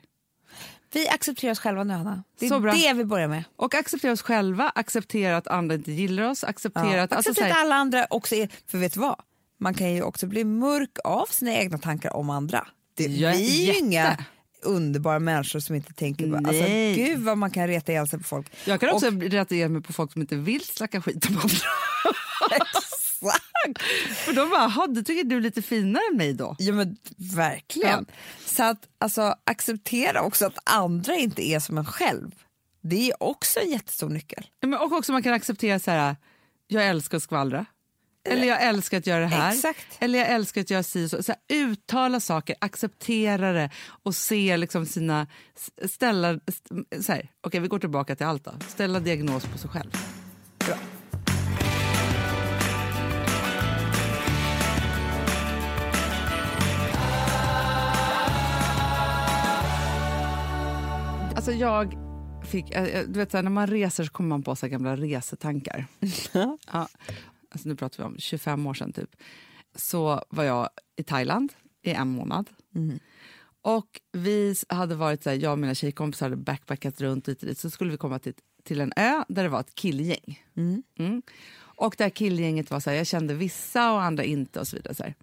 Vi 0.92 1.08
accepterar 1.08 1.52
oss 1.52 1.58
själva 1.58 1.84
nu, 1.84 1.94
Anna. 1.94 2.22
Det 2.38 2.46
är 2.46 2.48
Så 2.50 2.60
bra. 2.60 2.72
det 2.72 2.92
vi 2.92 3.04
börjar 3.04 3.28
med. 3.28 3.44
Och 3.56 3.74
acceptera 3.74 4.12
oss 4.12 4.22
själva, 4.22 4.72
acceptera 4.74 5.36
att 5.36 5.46
andra 5.46 5.74
inte 5.74 5.92
gillar 5.92 6.22
oss, 6.30 6.44
acceptera 6.44 6.96
Ja. 6.96 7.02
att... 7.02 7.12
Alltså, 7.12 7.30
acceptera 7.30 7.52
att 7.54 7.60
alla 7.60 7.74
andra 7.74 8.06
också 8.10 8.34
är... 8.34 8.48
För 8.66 8.78
vet 8.78 8.94
du 8.94 9.00
vad? 9.00 9.16
Man 9.60 9.74
kan 9.74 9.94
ju 9.94 10.02
också 10.02 10.26
bli 10.26 10.44
mörk 10.44 10.98
av 11.04 11.26
sina 11.26 11.52
egna 11.54 11.78
tankar 11.78 12.16
om 12.16 12.30
andra. 12.30 12.66
Det, 12.94 13.04
Ja, 13.06 13.30
vi 13.32 13.68
är 13.68 13.72
ju 13.74 13.78
inga 13.78 14.16
underbara 14.62 15.18
människor 15.18 15.60
som 15.60 15.74
inte 15.76 15.92
tänker... 15.92 16.26
bara- 16.26 16.38
Alltså, 16.48 16.64
gud 16.94 17.18
vad 17.18 17.38
man 17.38 17.50
kan 17.50 17.66
reta 17.66 17.92
ihjäl 17.92 18.08
sig 18.08 18.18
på 18.18 18.24
folk. 18.24 18.46
jag 18.64 18.80
kan 18.80 18.88
också 18.90 19.06
Och- 19.08 19.22
reagera 19.22 19.68
mig 19.68 19.82
på 19.82 19.92
folk 19.92 20.12
som 20.12 20.20
inte 20.22 20.36
vill 20.36 20.64
snacka 20.64 21.02
skit 21.02 21.26
om 21.28 21.36
andra. 21.36 21.56
Exakt. 22.50 22.94
För 24.24 24.32
de 24.32 24.50
bara, 24.50 24.60
"Jaha, 24.62 24.86
du 24.86 25.02
tycker 25.02 25.24
du 25.24 25.36
är 25.36 25.40
lite 25.40 25.62
finare 25.62 26.02
än 26.10 26.16
mig 26.16 26.32
då? 26.32 26.56
Ja 26.58 26.72
men 26.72 26.96
verkligen. 27.16 28.06
Så 28.46 28.62
att 28.64 28.88
alltså, 28.98 29.34
acceptera 29.44 30.22
också 30.22 30.46
att 30.46 30.58
andra 30.64 31.14
inte 31.14 31.42
är 31.48 31.60
som 31.60 31.78
en 31.78 31.84
själv. 31.86 32.30
Det 32.82 33.10
är 33.10 33.22
också 33.22 33.60
en 33.60 33.70
jättestor 33.70 34.08
nyckel. 34.08 34.46
Ja, 34.60 34.68
Men 34.68 34.78
och 34.78 34.92
också 34.92 35.12
man 35.12 35.22
kan 35.22 35.32
acceptera 35.32 35.78
så 35.78 35.90
här, 35.90 36.16
jag 36.66 36.86
älskar 36.88 37.16
att 37.16 37.22
skvallra. 37.22 37.64
Eller 38.28 38.46
jag 38.48 38.62
älskar 38.62 38.98
att 38.98 39.06
göra 39.06 39.20
det 39.20 39.26
här. 39.26 39.52
Exakt. 39.54 39.86
Eller 39.98 40.18
jag 40.18 40.28
älskar 40.28 40.60
att 40.60 40.70
göra 40.70 40.82
si 40.82 41.08
så. 41.08 41.22
så 41.22 41.32
här, 41.32 41.56
uttala 41.56 42.20
saker, 42.20 42.56
acceptera 42.60 43.52
det 43.52 43.70
och 44.02 44.14
se 44.14 44.56
liksom 44.56 44.86
sina... 44.86 45.26
Ställa... 45.88 46.40
st- 46.46 47.02
Så 47.02 47.12
här, 47.12 47.28
okej, 47.40 47.60
vi 47.60 47.68
går 47.68 47.78
tillbaka 47.78 48.16
till 48.16 48.26
allt 48.26 48.44
då. 48.44 48.52
Ställa 48.68 49.00
diagnos 49.00 49.44
på 49.46 49.58
sig 49.58 49.70
själv. 49.70 49.90
Bra. 50.66 50.76
Alltså 61.38 61.52
jag 61.52 61.94
fick... 62.44 62.70
eh, 62.70 62.84
eh, 62.84 63.06
Du 63.08 63.18
vet, 63.18 63.30
så 63.30 63.36
här, 63.36 63.42
när 63.42 63.50
man 63.50 63.66
reser 63.66 64.04
så 64.04 64.10
kommer 64.10 64.28
man 64.28 64.42
på 64.42 64.56
så 64.56 64.68
gamla 64.68 64.96
resetankar. 64.96 65.86
ja, 66.72 66.88
alltså 67.50 67.68
nu 67.68 67.76
pratar 67.76 67.98
vi 67.98 68.04
om 68.04 68.16
25 68.18 68.66
år 68.66 68.74
sedan 68.74 68.92
typ. 68.92 69.10
Så 69.74 70.24
var 70.28 70.44
jag 70.44 70.68
i 70.96 71.02
Thailand 71.02 71.52
i 71.82 71.90
en 71.90 72.08
månad. 72.08 72.50
Och 73.62 74.00
vi 74.12 74.54
hade 74.68 74.94
varit 74.94 75.22
så 75.22 75.30
här, 75.30 75.36
jag 75.36 75.52
och 75.52 75.58
mina 75.58 75.74
tjejkompisar 75.74 76.26
hade 76.26 76.36
backpackat 76.36 77.00
runt 77.00 77.26
lite 77.26 77.46
dit. 77.46 77.58
Så 77.58 77.70
skulle 77.70 77.90
vi 77.90 77.96
komma 77.96 78.18
till, 78.18 78.34
till 78.64 78.80
en 78.80 78.92
ö 78.96 79.24
där 79.28 79.42
det 79.42 79.48
var 79.48 79.60
ett 79.60 79.74
killgäng. 79.74 80.44
Mm. 80.98 81.22
Och 81.58 81.94
det 81.98 82.04
här 82.04 82.10
killgänget 82.10 82.70
var 82.70 82.80
så 82.80 82.90
här, 82.90 82.96
jag 82.96 83.06
kände 83.06 83.34
vissa 83.34 83.92
och 83.92 84.02
andra 84.02 84.24
inte 84.24 84.60
och 84.60 84.68
så 84.68 84.76
vidare. 84.76 84.94
Så 84.94 85.02
här. 85.02 85.14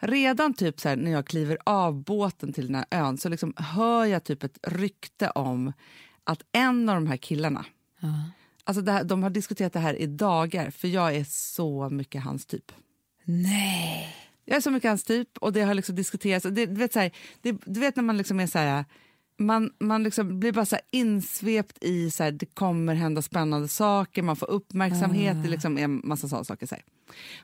Redan 0.00 0.54
typ 0.54 0.80
så 0.80 0.88
här, 0.88 0.96
när 0.96 1.10
jag 1.10 1.26
kliver 1.26 1.58
av 1.64 2.02
båten 2.02 2.52
till 2.52 2.66
den 2.66 2.74
här 2.74 2.84
ön 2.90 3.18
så 3.18 3.28
liksom 3.28 3.54
hör 3.56 4.04
jag 4.04 4.24
typ 4.24 4.42
ett 4.42 4.58
rykte 4.62 5.30
om 5.30 5.72
att 6.24 6.42
en 6.52 6.88
av 6.88 6.94
de 6.94 7.06
här 7.06 7.16
killarna, 7.16 7.64
alltså 8.64 8.82
det 8.82 8.92
här, 8.92 9.04
de 9.04 9.22
har 9.22 9.30
diskuterat 9.30 9.72
det 9.72 9.78
här 9.78 9.94
i 9.94 10.06
dagar 10.06 10.70
för 10.70 10.88
jag 10.88 11.16
är 11.16 11.24
så 11.28 11.90
mycket 11.90 12.22
hans 12.22 12.46
typ. 12.46 12.72
Nej. 13.24 14.14
Jag 14.44 14.56
är 14.56 14.60
så 14.60 14.70
mycket 14.70 14.90
hans 14.90 15.04
typ 15.04 15.38
och 15.38 15.52
det 15.52 15.62
har 15.62 15.74
liksom 15.74 15.94
diskuterats. 15.94 16.42
Det, 16.42 16.66
du, 16.66 16.74
vet, 16.74 16.92
så 16.92 17.00
här, 17.00 17.10
det, 17.42 17.52
du 17.64 17.80
vet 17.80 17.96
när 17.96 18.02
man 18.02 18.16
liksom 18.16 18.40
är 18.40 18.46
så 18.46 18.58
här... 18.58 18.84
Man, 19.40 19.70
man 19.80 20.02
liksom 20.02 20.40
blir 20.40 20.52
bara 20.52 20.64
så 20.64 20.76
insvept 20.90 21.78
i 21.80 22.10
så 22.10 22.22
här, 22.22 22.32
det 22.32 22.46
kommer 22.46 22.94
hända 22.94 23.22
spännande 23.22 23.68
saker, 23.68 24.22
man 24.22 24.36
får 24.36 24.50
uppmärksamhet, 24.50 25.36
det 25.42 25.48
liksom 25.48 25.78
är 25.78 25.86
massa 25.86 26.28
sådana 26.28 26.44
saker. 26.44 26.66
Så 26.66 26.74
här. 26.74 26.84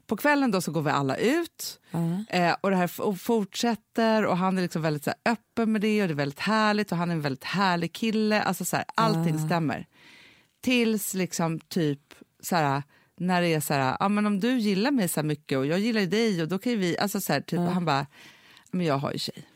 På 0.07 0.17
kvällen 0.17 0.51
då 0.51 0.61
så 0.61 0.73
går 0.73 0.83
vi 0.83 0.91
alla 0.91 1.17
ut 1.17 1.81
eh, 2.29 2.55
och 2.61 2.71
det 2.71 2.77
här 2.77 3.15
fortsätter 3.17 4.25
och 4.27 4.37
han 4.37 4.59
är 4.59 4.63
liksom 4.63 4.83
väldigt 4.83 5.05
så 5.05 5.11
här, 5.11 5.33
öppen 5.33 5.73
med 5.73 5.81
det 5.81 6.03
och 6.03 6.09
det 6.09 6.15
är 6.15 6.17
väldigt 6.17 6.41
härligt 6.41 6.93
och 6.93 6.99
han 6.99 7.11
är 7.11 7.15
en 7.15 7.21
väldigt 7.21 7.45
härlig 7.45 7.93
kille. 7.93 8.43
Alltså 8.43 8.65
så 8.65 8.77
här, 8.77 8.85
allting 8.95 9.39
stämmer. 9.47 9.87
Tills 10.63 11.15
liksom 11.15 11.61
typ 11.61 12.15
så 12.41 12.57
här, 12.57 12.83
när 13.17 13.43
det 13.43 13.55
är 13.55 13.61
så 13.61 13.75
här, 13.75 13.97
ja, 14.01 14.09
men 14.09 14.27
om 14.27 14.41
du 14.41 14.59
gillar 14.59 14.91
mig 14.91 15.09
så 15.09 15.21
här 15.21 15.27
mycket 15.27 15.59
och 15.59 15.67
jag 15.67 15.79
gillar 15.79 16.01
ju 16.01 16.07
dig 16.07 16.43
och 16.43 16.49
då 16.49 16.59
kan 16.59 16.73
ju 16.73 16.79
vi, 16.79 16.99
alltså 16.99 17.21
så 17.21 17.33
här, 17.33 17.41
typ, 17.41 17.61
han 17.61 17.85
bara, 17.85 18.07
men 18.71 18.87
jag 18.87 18.99
har 18.99 19.13
ju 19.13 19.19
tjej. 19.19 19.49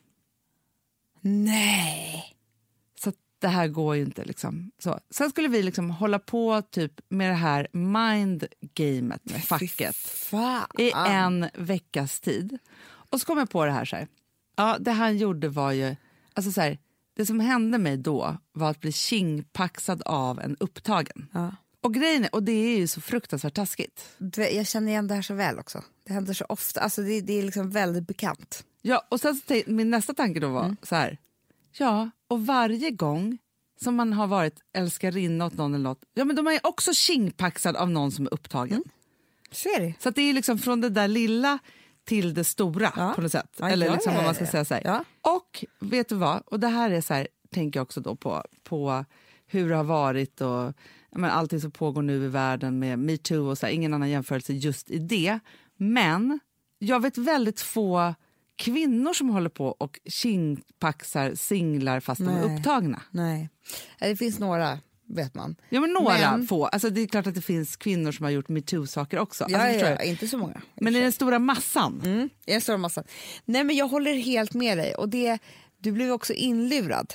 Nej. 1.20 2.38
Det 3.39 3.49
här 3.49 3.68
går 3.68 3.97
ju 3.97 4.03
inte. 4.03 4.24
Liksom. 4.24 4.70
Så. 4.78 4.99
Sen 5.11 5.30
skulle 5.30 5.49
vi 5.49 5.62
liksom 5.62 5.91
hålla 5.91 6.18
på 6.18 6.62
typ 6.62 6.93
med 7.09 7.30
det 7.30 7.34
här 7.34 7.68
mind-gamet 7.72 9.20
med 9.24 9.45
facket 9.45 9.97
i 10.78 10.93
en 10.95 11.49
veckas 11.55 12.20
tid. 12.20 12.59
Och 13.11 13.20
så 13.20 13.26
kom 13.26 13.39
jag 13.39 13.51
på 13.51 13.64
det 13.64 13.72
här. 13.72 13.84
Så 13.84 13.97
här. 13.97 14.09
Ja, 14.57 14.76
det 14.80 14.93
han 14.93 15.16
gjorde 15.16 15.49
var 15.49 15.72
ju... 15.72 15.97
Alltså 16.34 16.53
så 16.53 16.61
här, 16.61 16.78
det 17.16 17.26
som 17.26 17.41
hände 17.41 17.78
mig 17.78 17.97
då 17.97 18.36
var 18.53 18.70
att 18.70 18.80
bli 18.80 18.93
kingpaxad 18.93 20.03
av 20.03 20.41
en 20.41 20.57
upptagen. 20.61 21.28
Ja. 21.32 21.57
Och 21.80 21.95
grejen 21.95 22.24
är, 22.24 22.34
och 22.34 22.43
det 22.43 22.53
är 22.53 22.78
ju 22.78 22.86
så 22.86 23.01
fruktansvärt 23.01 23.55
taskigt. 23.55 24.09
Du 24.18 24.49
Jag 24.49 24.66
känner 24.66 24.89
igen 24.89 25.09
det 25.09 25.14
här 25.14 25.22
så 25.22 25.34
väl 25.34 25.59
också. 25.59 25.84
Det 26.05 26.12
händer 26.12 26.34
så 26.34 26.45
ofta. 26.49 26.80
Alltså 26.80 27.03
det, 27.03 27.20
det 27.20 27.39
är 27.39 27.43
liksom 27.43 27.70
väldigt 27.70 28.07
bekant. 28.07 28.64
Ja, 28.82 29.07
och 29.09 29.20
sen 29.20 29.41
så 29.49 29.62
min 29.66 29.91
nästa 29.91 30.14
tanke 30.14 30.41
då 30.41 30.49
var 30.49 30.76
så 30.82 30.95
här. 30.95 31.18
Ja, 31.72 32.10
och 32.28 32.46
varje 32.46 32.90
gång 32.90 33.38
som 33.80 33.94
man 33.94 34.12
har 34.12 34.26
varit 34.26 34.60
älskarinna 34.74 35.46
åt 35.46 35.54
någon 35.54 35.74
eller 35.74 35.84
något, 35.84 36.02
ja 36.14 36.24
men 36.24 36.36
de 36.36 36.46
är 36.46 36.60
också 36.66 36.92
kingpaxad 36.94 37.76
av 37.76 37.90
någon 37.90 38.12
som 38.12 38.26
är 38.26 38.34
upptagen. 38.34 38.82
Är 39.76 39.80
det. 39.80 39.94
Så 39.98 40.10
det 40.10 40.22
är 40.22 40.32
liksom 40.32 40.58
från 40.58 40.80
det 40.80 40.88
där 40.90 41.08
lilla 41.08 41.58
till 42.04 42.34
det 42.34 42.44
stora 42.44 42.92
Ja. 42.96 43.12
på 43.14 43.20
något 43.20 43.32
sätt. 43.32 43.56
Ja, 43.58 43.70
Eller 43.70 43.92
liksom 43.92 44.14
vad 44.14 44.24
man 44.24 44.34
ska 44.34 44.46
säga 44.46 44.64
så 44.64 44.74
här. 44.74 44.82
Ja. 44.84 45.04
Och 45.34 45.64
vet 45.80 46.08
du 46.08 46.14
vad, 46.14 46.42
och 46.46 46.60
det 46.60 46.68
här 46.68 46.90
är 46.90 47.00
så 47.00 47.14
här, 47.14 47.28
tänker 47.50 47.80
jag 47.80 47.84
också 47.84 48.00
då 48.00 48.16
på, 48.16 48.42
på 48.64 49.04
hur 49.46 49.68
det 49.68 49.76
har 49.76 49.84
varit 49.84 50.40
och 50.40 50.72
men 51.10 51.30
allting 51.30 51.60
som 51.60 51.70
pågår 51.70 52.02
nu 52.02 52.24
i 52.24 52.28
världen 52.28 52.78
med 52.78 52.98
metoo 52.98 53.48
och 53.50 53.58
så 53.58 53.66
här, 53.66 53.72
ingen 53.72 53.94
annan 53.94 54.10
jämförelse 54.10 54.52
just 54.52 54.90
i 54.90 54.98
det. 54.98 55.38
Men 55.76 56.40
jag 56.78 57.02
vet 57.02 57.18
väldigt 57.18 57.60
få 57.60 58.14
kvinnor 58.59 59.12
som 59.12 59.28
håller 59.28 59.50
på 59.50 59.66
och 59.66 60.00
kingpaxar 60.06 61.34
singlar 61.34 62.00
fast 62.00 62.18
de 62.20 62.28
är 62.28 62.46
Nej. 62.46 62.56
upptagna. 62.59 63.02
Nej. 63.11 63.48
Det 63.98 64.16
finns 64.16 64.38
några, 64.38 64.78
vet 65.09 65.34
man. 65.34 65.56
Ja, 65.68 65.80
men 65.80 65.92
några 65.92 66.36
Men- 66.36 66.46
få. 66.46 66.66
Alltså, 66.66 66.90
det 66.90 67.00
är 67.00 67.06
klart 67.06 67.26
att 67.26 67.34
det 67.34 67.42
finns 67.42 67.76
kvinnor 67.76 68.12
som 68.12 68.24
har 68.24 68.30
gjort 68.30 68.48
metoo-saker 68.48 69.18
också. 69.18 69.46
Ja, 69.48 69.59
alltså, 69.68 69.86
ja, 69.86 69.90
ja, 69.90 70.02
inte 70.02 70.28
så 70.28 70.38
många. 70.38 70.61
Men 70.80 70.96
i 70.96 71.00
den 71.00 71.12
stora 71.12 71.38
massan. 71.38 72.02
Mm, 72.04 72.30
jag 72.44 72.62
står 72.62 72.76
massa. 72.76 73.04
Nej, 73.44 73.64
men 73.64 73.76
jag 73.76 73.88
håller 73.88 74.14
helt 74.14 74.54
med 74.54 74.78
dig. 74.78 74.94
Och 74.94 75.09
det, 75.09 75.38
du 75.78 75.92
blev 75.92 76.12
också 76.12 76.32
inlurad. 76.32 77.14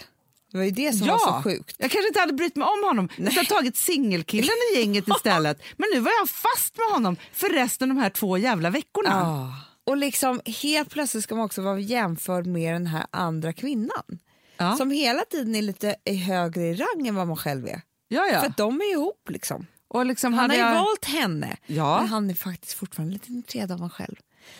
Det 0.51 0.57
var 0.57 0.65
ju 0.65 0.71
det 0.71 0.93
som 0.93 1.07
var 1.07 1.17
så 1.17 1.41
sjukt. 1.43 1.75
Jag 1.79 1.91
kanske 1.91 2.07
inte 2.07 2.19
hade 2.19 2.33
brytt 2.33 2.55
mig 2.55 2.67
om 2.67 2.87
honom. 2.87 3.09
Jag 3.17 3.31
hade 3.31 3.49
tagit 3.49 3.77
singelkillen 3.77 4.49
i 4.75 4.79
gänget 4.79 5.07
istället. 5.15 5.61
Men 5.77 5.89
nu 5.93 5.99
var 5.99 6.11
jag 6.19 6.29
fast 6.29 6.77
med 6.77 6.87
honom 6.93 7.15
för 7.33 7.49
resten 7.49 7.91
av 7.91 7.95
de 7.97 8.01
här 8.01 8.09
två 8.09 8.37
jävla 8.37 8.69
veckorna. 8.69 9.09
Ah. 9.21 9.72
Och 9.85 9.97
liksom 9.97 10.41
helt 10.45 10.89
plötsligt 10.89 11.23
ska 11.23 11.35
man 11.35 11.45
också 11.45 11.61
vara 11.61 11.79
jämförd 11.79 12.45
med 12.45 12.73
den 12.73 12.87
här 12.87 13.05
andra 13.11 13.53
kvinnan. 13.53 14.19
Ja. 14.57 14.75
Som 14.75 14.91
hela 14.91 15.21
tiden 15.25 15.55
är 15.55 15.61
lite 15.61 15.95
högre 16.27 16.61
i 16.61 16.75
rang 16.75 17.07
än 17.07 17.15
vad 17.15 17.27
man 17.27 17.37
själv 17.37 17.67
är. 17.67 17.81
Ja, 18.07 18.25
ja. 18.25 18.41
För 18.41 18.53
de 18.57 18.81
är 18.81 18.91
ihop 18.91 19.29
liksom. 19.29 19.65
Och 19.87 20.05
liksom 20.05 20.33
Han 20.33 20.49
har 20.49 20.57
ju 20.57 20.63
jag... 20.63 20.73
valt 20.73 21.05
henne. 21.05 21.57
Ja. 21.65 21.99
Men 21.99 22.07
han 22.09 22.29
är 22.29 22.33
faktiskt 22.33 22.73
fortfarande 22.73 23.13
lite 23.13 23.31
intresserad 23.31 23.71
av 23.71 23.77
honom 23.77 23.89
själv. 23.89 24.15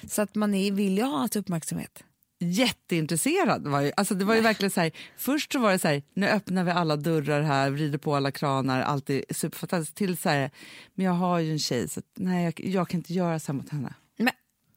Så 0.09 0.21
att 0.21 0.35
man 0.35 0.53
är, 0.53 0.71
vill 0.71 0.97
ju 0.97 1.03
ha 1.03 1.17
hans 1.17 1.35
uppmärksamhet. 1.35 2.03
jätteintresserad. 2.39 3.67
Var 3.67 3.81
ju, 3.81 3.91
alltså 3.97 4.15
det 4.15 4.25
var 4.25 4.35
ju 4.35 4.41
verkligen 4.41 4.71
så 4.71 4.81
här, 4.81 4.91
först 5.17 5.53
så 5.53 5.59
var 5.59 5.71
det 5.71 5.79
så 5.79 5.87
här, 5.87 6.03
nu 6.13 6.27
öppnar 6.27 6.63
vi 6.63 6.71
alla 6.71 6.95
dörrar 6.95 7.41
här, 7.41 7.69
vrider 7.69 7.97
på 7.97 8.15
alla 8.15 8.31
kranar, 8.31 8.81
allt 8.81 9.09
är 9.09 9.23
superfantastiskt. 9.29 9.97
Till 9.97 10.17
så 10.17 10.29
här, 10.29 10.51
men 10.93 11.05
jag 11.05 11.13
har 11.13 11.39
ju 11.39 11.51
en 11.51 11.59
tjej 11.59 11.89
så 11.89 11.99
att, 11.99 12.05
nej 12.15 12.43
jag, 12.43 12.59
jag 12.59 12.89
kan 12.89 12.99
inte 12.99 13.13
göra 13.13 13.39
så 13.39 13.51
här 13.51 13.57
mot 13.57 13.69
henne. 13.69 13.93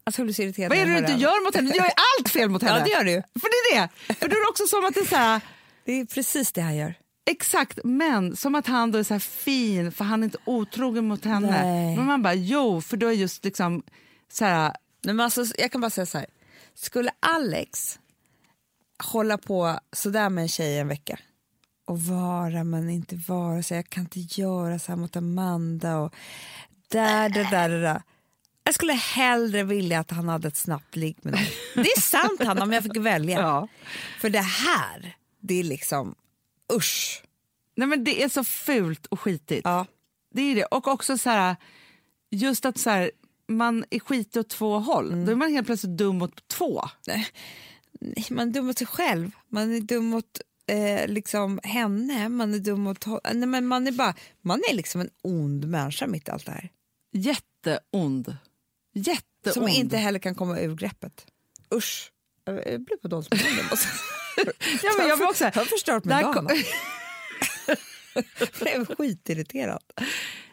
Alltså, 0.06 0.20
jag 0.20 0.26
blir 0.26 0.34
så 0.34 0.42
irriterad 0.42 0.68
Vad 0.68 0.78
är 0.78 0.86
det 0.86 0.92
du 0.92 0.98
inte 0.98 1.12
gör 1.12 1.44
mot 1.44 1.54
henne? 1.54 1.70
Du 1.70 1.76
gör 1.76 1.84
ju 1.84 1.90
allt 2.18 2.28
fel 2.28 2.48
mot 2.48 2.62
henne. 2.66 2.78
Ja, 2.78 2.84
det 2.84 2.90
gör 2.90 3.04
du. 3.04 3.22
För 3.40 3.48
det 3.48 3.76
är 3.76 3.80
det. 4.08 4.14
För 4.14 4.28
då 4.28 4.36
är 4.36 4.40
det 4.40 4.50
också 4.50 4.66
som 4.66 4.84
att 4.84 4.94
det 4.94 5.00
är 5.00 5.04
så 5.04 5.16
här, 5.16 5.40
Det 5.84 5.92
är 5.92 6.04
precis 6.04 6.52
det 6.52 6.60
han 6.60 6.76
gör. 6.76 6.94
Exakt, 7.30 7.78
men 7.84 8.36
som 8.36 8.54
att 8.54 8.66
han 8.66 8.92
då 8.92 8.98
är 8.98 9.02
så 9.02 9.18
fin 9.20 9.92
för 9.92 10.04
han 10.04 10.22
är 10.22 10.24
inte 10.24 10.38
otrogen 10.44 11.08
mot 11.08 11.24
henne. 11.24 11.62
Nej. 11.62 11.96
Men 11.96 12.06
man 12.06 12.22
bara, 12.22 12.34
jo, 12.34 12.80
för 12.80 12.96
då 12.96 13.06
är 13.06 13.12
just 13.12 13.44
liksom 13.44 13.82
så 14.32 14.44
här, 14.44 14.76
men 15.02 15.20
alltså, 15.20 15.44
jag 15.58 15.72
kan 15.72 15.80
bara 15.80 15.90
säga 15.90 16.06
så 16.06 16.18
här. 16.18 16.26
Skulle 16.74 17.10
Alex 17.20 17.98
hålla 19.04 19.38
på 19.38 19.78
sådär 19.92 20.28
med 20.28 20.42
en 20.42 20.48
tjej 20.48 20.78
en 20.78 20.88
vecka 20.88 21.18
och 21.86 22.00
vara 22.00 22.64
men 22.64 22.90
inte 22.90 23.16
vara 23.28 23.62
så 23.62 23.74
jag 23.74 23.90
kan 23.90 24.02
inte 24.02 24.40
göra 24.40 24.78
så 24.78 24.92
här 24.92 24.96
mot 24.96 25.16
Amanda 25.16 25.96
och 25.98 26.14
där, 26.88 27.28
där, 27.28 27.44
där, 27.50 27.68
där, 27.68 27.80
där. 27.80 28.02
Jag 28.66 28.74
skulle 28.74 28.92
hellre 28.92 29.64
vilja 29.64 30.00
att 30.00 30.10
han 30.10 30.28
hade 30.28 30.48
ett 30.48 30.56
snabbt 30.56 30.96
ligg 30.96 31.16
med 31.22 31.32
någon. 31.32 31.42
Det 31.84 31.90
är 31.90 32.00
sant 32.00 32.44
Hanna, 32.44 32.62
om 32.62 32.72
jag 32.72 32.82
fick 32.82 32.96
välja. 32.96 33.40
Ja. 33.40 33.68
För 34.20 34.30
det 34.30 34.40
här, 34.40 35.16
det 35.40 35.60
är 35.60 35.64
liksom 35.64 36.14
usch. 36.72 37.22
Nej, 37.76 37.88
men 37.88 38.04
det 38.04 38.22
är 38.22 38.28
så 38.28 38.44
fult 38.44 39.06
och 39.06 39.20
skitigt. 39.20 39.60
Ja. 39.64 39.86
Det 40.34 40.42
är 40.42 40.54
det. 40.54 40.64
Och 40.64 40.88
också 40.88 41.18
så 41.18 41.30
här, 41.30 41.56
just 42.30 42.64
att 42.64 42.78
så 42.78 42.90
här, 42.90 43.10
man 43.48 43.84
är 43.90 44.00
skitig 44.00 44.40
åt 44.40 44.48
två 44.48 44.78
håll. 44.78 45.12
Mm. 45.12 45.26
Då 45.26 45.32
är 45.32 45.36
man 45.36 45.52
helt 45.52 45.66
plötsligt 45.66 45.98
dum 45.98 46.22
åt 46.22 46.48
två. 46.48 46.84
Nej, 47.06 47.28
Man 48.30 48.48
är 48.48 48.52
dum 48.52 48.66
mot 48.66 48.78
sig 48.78 48.86
själv, 48.86 49.30
man 49.48 49.74
är 49.74 49.80
dum 49.80 50.04
mot 50.04 50.40
eh, 50.66 51.08
liksom 51.08 51.60
henne, 51.62 52.28
man 52.28 52.54
är 52.54 52.58
dum 52.58 52.80
mot... 52.80 53.06
Nej, 53.06 53.46
men 53.48 53.66
man 53.66 53.86
är 53.86 53.92
bara, 53.92 54.14
man 54.42 54.62
är 54.70 54.74
liksom 54.74 55.00
en 55.00 55.10
ond 55.22 55.68
människa 55.68 56.06
mitt 56.06 56.28
i 56.28 56.30
allt 56.30 56.46
det 56.46 56.52
här. 56.52 56.70
Jätteond. 57.12 58.36
Jätteond. 58.96 59.54
Som 59.54 59.68
inte 59.68 59.96
heller 59.96 60.18
kan 60.18 60.34
komma 60.34 60.60
ur 60.60 60.74
greppet. 60.74 61.26
Usch. 61.74 62.12
Jag 62.44 62.54
blir 62.54 62.96
på 62.96 63.08
dåligt 63.08 63.28
Ja, 64.82 64.92
men 64.98 65.08
jag 65.08 65.16
var 65.16 65.26
också, 65.28 65.44
har 65.44 65.64
förstört 65.64 66.04
min 66.04 66.22
dag. 66.22 66.34
kom-. 66.34 66.48
Jag 68.14 68.48
blev 68.60 68.86
skitirriterad. 68.96 69.82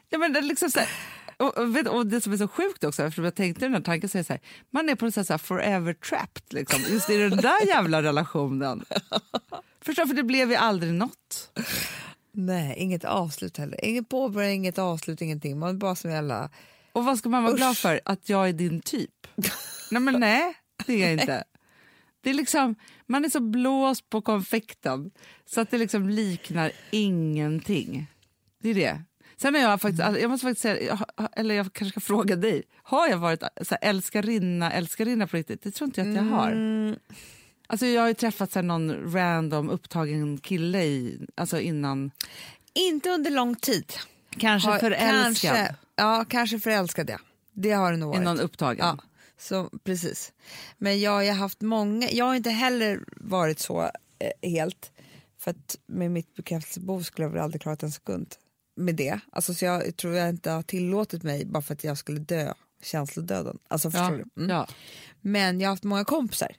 Ja, 0.09 0.17
men 0.17 0.33
det, 0.33 0.41
liksom 0.41 0.71
så 0.71 0.79
här, 0.79 0.89
och, 1.37 1.57
och, 1.57 1.75
vet, 1.75 1.87
och 1.87 2.07
det 2.07 2.21
som 2.21 2.33
är 2.33 2.37
så 2.37 2.47
sjukt 2.47 2.83
också, 2.83 3.03
eftersom 3.03 3.25
jag 3.25 3.35
tänkte 3.35 3.65
den 3.65 3.73
här 3.73 3.81
tanken, 3.81 4.09
så 4.09 4.17
är 4.17 4.23
så 4.23 4.33
här, 4.33 4.41
man 4.69 4.89
är 4.89 4.95
på 4.95 5.05
något 5.05 5.13
sätt 5.13 5.27
så 5.27 5.33
här 5.33 5.37
forever 5.37 5.93
trapped 5.93 6.53
liksom, 6.53 6.81
just 6.89 7.09
i 7.09 7.17
den 7.17 7.37
där 7.37 7.67
jävla 7.67 8.03
relationen. 8.03 8.85
Förstår, 9.81 10.05
för 10.05 10.13
det 10.13 10.23
blev 10.23 10.49
ju 10.49 10.55
aldrig 10.55 10.93
något. 10.93 11.51
Nej, 12.31 12.75
inget 12.77 13.05
avslut 13.05 13.57
heller. 13.57 13.85
Inget 13.85 14.09
påbörjan, 14.09 14.51
inget 14.51 14.77
avslut, 14.77 15.21
ingenting. 15.21 15.59
Man 15.59 15.69
är 15.69 15.73
bara 15.73 15.95
som 15.95 16.11
jävla... 16.11 16.49
Och 16.93 17.05
vad 17.05 17.17
ska 17.17 17.29
man 17.29 17.43
vara 17.43 17.53
Usch. 17.53 17.57
glad 17.57 17.77
för? 17.77 18.01
Att 18.05 18.29
jag 18.29 18.49
är 18.49 18.53
din 18.53 18.81
typ? 18.81 19.27
nej, 19.91 20.01
men 20.01 20.19
nej, 20.19 20.53
det 20.85 20.93
är 20.93 20.97
jag 20.99 21.11
inte. 21.13 21.43
Det 22.21 22.29
är 22.29 22.33
liksom, 22.33 22.75
man 23.05 23.25
är 23.25 23.29
så 23.29 23.39
blåst 23.39 24.09
på 24.09 24.21
konfekten 24.21 25.11
så 25.45 25.61
att 25.61 25.71
det 25.71 25.77
liksom 25.77 26.09
liknar 26.09 26.71
ingenting. 26.91 28.07
Det 28.61 28.69
är 28.69 28.73
det. 28.73 29.01
Sen 29.37 29.53
har 29.55 29.61
jag 29.61 29.81
faktiskt, 29.81 30.03
Mm. 30.03 30.21
jag 30.21 30.29
måste 30.29 30.45
faktiskt 30.47 30.61
säga, 30.61 30.99
eller 31.35 31.55
jag 31.55 31.73
kanske 31.73 31.91
ska 31.91 31.99
fråga 31.99 32.35
dig, 32.35 32.63
har 32.83 33.07
jag 33.07 33.17
varit 33.17 33.39
så 33.61 33.75
här, 33.81 33.89
älskarinna, 33.89 34.71
älskarinna 34.71 35.27
på 35.27 35.37
riktigt? 35.37 35.61
Det 35.63 35.71
tror 35.71 35.87
inte 35.87 36.01
jag 36.01 36.09
att 36.09 36.15
jag 36.15 36.23
har. 36.23 36.51
Mm. 36.51 36.95
Alltså 37.67 37.85
jag 37.85 38.01
har 38.01 38.07
ju 38.07 38.13
träffat 38.13 38.51
så 38.51 38.59
här, 38.59 38.63
någon 38.63 39.13
random 39.13 39.69
upptagen 39.69 40.37
kille 40.37 40.83
i, 40.83 41.19
alltså 41.35 41.59
innan, 41.59 42.11
Inte 42.73 43.09
under 43.09 43.31
lång 43.31 43.55
tid. 43.55 43.93
kanske 44.37 44.69
Har- 44.69 44.79
förälskad 44.79 45.55
Kanske, 45.55 45.75
ja, 45.95 46.25
kanske 46.29 46.59
förälskad, 46.59 47.09
ja. 47.09 47.19
Det 47.53 47.71
har 47.71 47.91
det 47.91 47.97
nog 47.97 48.09
varit. 48.09 48.21
någon 48.23 48.39
upptagen. 48.39 48.77
Ja, 48.85 48.97
så, 49.37 49.69
precis. 49.83 50.33
Men 50.77 50.99
jag, 50.99 51.11
har 51.11 51.33
haft 51.33 51.61
många, 51.61 52.09
jag 52.11 52.25
har 52.25 52.35
inte 52.35 52.49
heller 52.49 53.03
varit 53.17 53.59
så 53.59 53.81
eh, 54.19 54.49
helt. 54.49 54.91
För 55.39 55.51
att 55.51 55.75
med 55.87 56.11
mitt 56.11 56.35
bekräftelsebehov 56.35 57.01
skulle 57.01 57.25
jag 57.25 57.31
väl 57.31 57.41
aldrig 57.41 57.61
klarat 57.61 57.83
en 57.83 57.91
sekund 57.91 58.35
med 58.75 58.95
det. 58.95 59.19
Alltså, 59.31 59.53
så 59.53 59.65
jag 59.65 59.97
tror 59.97 60.13
jag 60.13 60.29
inte 60.29 60.51
har 60.51 60.61
tillåtit 60.63 61.23
mig 61.23 61.45
bara 61.45 61.61
för 61.61 61.73
att 61.73 61.83
jag 61.83 61.97
skulle 61.97 62.19
dö 62.19 62.53
känslodöden. 62.83 63.59
Alltså, 63.67 63.91
förstår 63.91 64.17
Ja, 64.19 64.25
du? 64.35 64.41
Mm. 64.43 64.49
ja. 64.55 64.67
Men 65.21 65.59
jag 65.61 65.67
har 65.69 65.73
haft 65.73 65.83
många 65.83 66.05
kompisar 66.05 66.55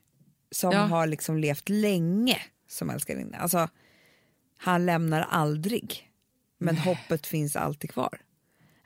som 0.50 0.72
Ja. 0.72 0.78
har 0.78 1.06
liksom 1.06 1.38
levt 1.38 1.68
länge 1.68 2.38
som 2.68 2.90
älskarinna. 2.90 3.38
Alltså, 3.38 3.68
han 4.56 4.86
lämnar 4.86 5.22
aldrig, 5.22 6.10
men 6.58 6.76
hoppet 6.76 7.26
finns 7.26 7.56
alltid 7.56 7.90
kvar. 7.90 8.20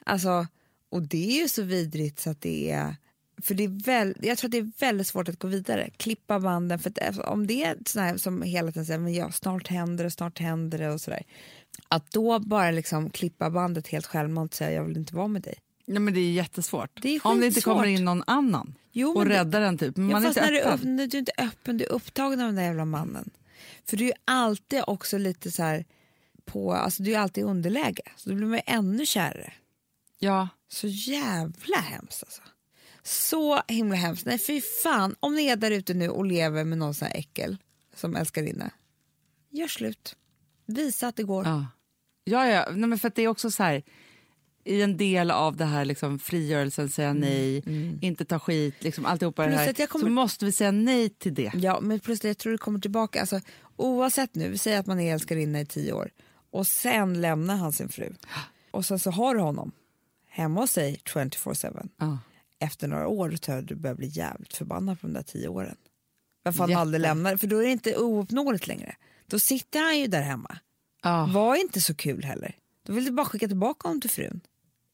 Alltså, 0.08 0.46
och 0.90 1.02
det 1.02 1.38
är 1.38 1.42
ju 1.42 1.48
så 1.48 1.62
vidrigt 1.62 2.20
så 2.20 2.30
att 2.30 2.40
det 2.40 2.70
är... 2.70 2.96
För 3.42 3.54
det 3.54 3.64
är 3.64 3.84
väl, 3.84 4.16
jag 4.22 4.38
tror 4.38 4.48
att 4.48 4.52
det 4.52 4.58
är 4.58 4.70
väldigt 4.78 5.06
svårt 5.06 5.28
att 5.28 5.38
gå 5.38 5.48
vidare, 5.48 5.90
klippa 5.96 6.40
banden. 6.40 6.78
För 6.78 6.90
att 6.90 7.02
alltså, 7.02 7.22
om 7.22 7.46
det 7.46 7.64
är 7.64 8.00
här 8.00 8.16
som 8.16 8.42
hela 8.42 8.72
tiden 8.72 8.86
säger 8.86 9.00
men 9.00 9.14
ja, 9.14 9.32
snart 9.32 9.68
händer 9.68 10.04
det, 10.04 10.10
snart 10.10 10.38
händer 10.38 10.78
det 10.78 10.90
och 10.90 11.00
sådär. 11.00 11.22
Att 11.88 12.10
då 12.10 12.38
bara 12.38 12.70
liksom 12.70 13.10
klippa 13.10 13.50
bandet 13.50 13.88
helt 13.88 14.06
självmant 14.06 14.52
och 14.52 14.56
säga 14.56 14.72
jag 14.72 14.84
vill 14.84 14.96
inte 14.96 15.14
vara 15.14 15.28
med 15.28 15.42
dig. 15.42 15.54
Ja, 15.84 16.00
men 16.00 16.14
det 16.14 16.20
är 16.20 16.32
jättesvårt. 16.32 17.02
Det 17.02 17.08
är 17.08 17.26
Om 17.26 17.40
det 17.40 17.46
inte 17.46 17.60
kommer 17.60 17.86
in 17.86 18.04
någon 18.04 18.22
annan 18.26 18.74
Jo, 18.92 19.10
och 19.10 19.26
räddar 19.26 19.60
den. 19.60 19.78
Typ. 19.78 19.96
Men 19.96 20.08
Ja, 20.08 20.12
man 20.12 20.24
är 20.24 20.28
inte 20.28 20.40
när 20.40 20.52
du, 20.52 20.58
är 20.60 21.06
du 21.08 21.16
är 21.16 21.20
inte 21.20 21.32
öppen, 21.38 21.78
du 21.78 21.84
är 21.84 21.92
upptagen 21.92 22.40
av 22.40 22.46
den 22.46 22.54
där 22.54 22.62
jävla 22.62 22.84
mannen. 22.84 23.30
För 23.84 23.96
du 23.96 24.06
är 24.06 24.14
alltid 24.24 24.82
också 24.86 25.18
lite 25.18 25.50
så 25.50 25.62
här 25.62 25.84
på, 26.44 26.72
alltså 26.72 27.02
du 27.02 27.14
är 27.14 27.18
alltid 27.18 27.44
i 27.44 27.46
underläge. 27.46 28.02
Så 28.16 28.30
då 28.30 28.34
blir 28.34 28.46
man 28.46 28.56
ju 28.56 28.62
ännu 28.66 29.06
kärare. 29.06 29.52
Ja. 30.18 30.48
Så 30.68 30.86
jävla 30.86 31.76
hemskt 31.76 32.22
alltså. 32.22 32.42
Så 33.02 33.62
himla 33.68 33.96
hemskt. 33.96 34.26
Nej 34.26 34.38
fy 34.38 34.60
fan, 34.82 35.14
om 35.20 35.34
ni 35.34 35.46
är 35.46 35.56
där 35.56 35.70
ute 35.70 35.94
nu 35.94 36.08
och 36.08 36.24
lever 36.24 36.64
med 36.64 36.78
någon 36.78 36.94
sån 36.94 37.08
här 37.08 37.16
äckel 37.16 37.56
som 37.94 38.16
älskarinna. 38.16 38.70
Gör 39.50 39.68
slut. 39.68 40.16
Visa 40.66 41.08
att 41.08 41.16
det 41.16 41.22
går. 41.22 41.44
Ja, 41.46 41.66
ja, 42.24 42.46
ja. 42.46 42.68
Nej, 42.74 42.88
men 42.88 42.98
för 42.98 43.12
det 43.14 43.22
är 43.22 43.28
också 43.28 43.50
så 43.50 43.62
här, 43.62 43.82
i 44.64 44.82
en 44.82 44.96
del 44.96 45.30
av 45.30 45.56
det 45.56 45.64
här 45.64 45.84
liksom, 45.84 46.18
frigörelsen, 46.18 46.88
säga 46.88 47.12
nej, 47.12 47.62
inte 48.00 48.24
ta 48.24 48.38
skit, 48.38 48.74
liksom, 48.84 49.06
alltihopa 49.06 49.42
det 49.42 49.48
Mm, 49.52 49.58
här, 49.78 49.86
kommer- 49.86 50.04
så 50.04 50.10
måste 50.10 50.44
vi 50.44 50.52
säga 50.52 50.70
nej 50.70 51.08
till 51.08 51.34
det. 51.34 51.52
Ja, 51.54 51.80
men 51.80 52.00
plus 52.00 52.20
det, 52.20 52.28
jag 52.28 52.38
tror 52.38 52.52
det 52.52 52.58
kommer 52.58 52.78
tillbaka. 52.80 53.20
Alltså, 53.20 53.40
oavsett 53.76 54.34
nu, 54.34 54.48
vi 54.48 54.58
säger 54.58 54.80
att 54.80 54.86
man 54.86 55.00
är 55.00 55.12
älskarinna 55.14 55.60
i 55.60 55.66
tio 55.66 55.92
år 55.92 56.10
och 56.50 56.66
sen 56.66 57.20
lämnar 57.20 57.56
han 57.56 57.72
sin 57.72 57.88
fru 57.88 58.12
och 58.70 58.84
sen 58.86 58.98
så 58.98 59.10
har 59.10 59.34
du 59.34 59.40
honom 59.40 59.72
hemma 60.38 60.60
hos 60.60 60.70
sig 60.70 61.00
24-7. 61.04 61.88
Ja. 61.98 62.18
Efter 62.60 62.88
några 62.88 63.08
år 63.08 63.30
tror 63.30 63.56
jag 63.56 63.64
du 63.66 63.74
börjar 63.74 63.94
bli 63.96 64.06
jävligt 64.06 64.54
förbannad 64.56 65.00
på 65.00 65.06
de 65.06 65.12
där 65.12 65.22
tio 65.22 65.48
åren. 65.48 65.76
Varför 66.42 66.58
han 66.60 66.68
Jätte. 66.70 66.80
aldrig 66.80 67.00
lämnar, 67.00 67.36
för 67.36 67.46
då 67.46 67.58
är 67.58 67.62
det 67.66 67.70
inte 67.72 67.96
ouppnåeligt 67.96 68.66
längre. 68.66 68.96
Då 69.26 69.38
sitter 69.38 69.80
han 69.80 69.98
ju 69.98 70.06
där 70.06 70.22
hemma. 70.22 70.58
Ja, 71.02 71.26
Var 71.34 71.54
inte 71.56 71.80
så 71.80 71.94
kul 71.94 72.24
heller. 72.24 72.56
Då 72.86 72.92
vill 72.92 73.04
du 73.04 73.10
bara 73.10 73.26
skicka 73.26 73.48
tillbaka 73.48 73.88
honom 73.88 74.00
till 74.00 74.10
frun. 74.10 74.40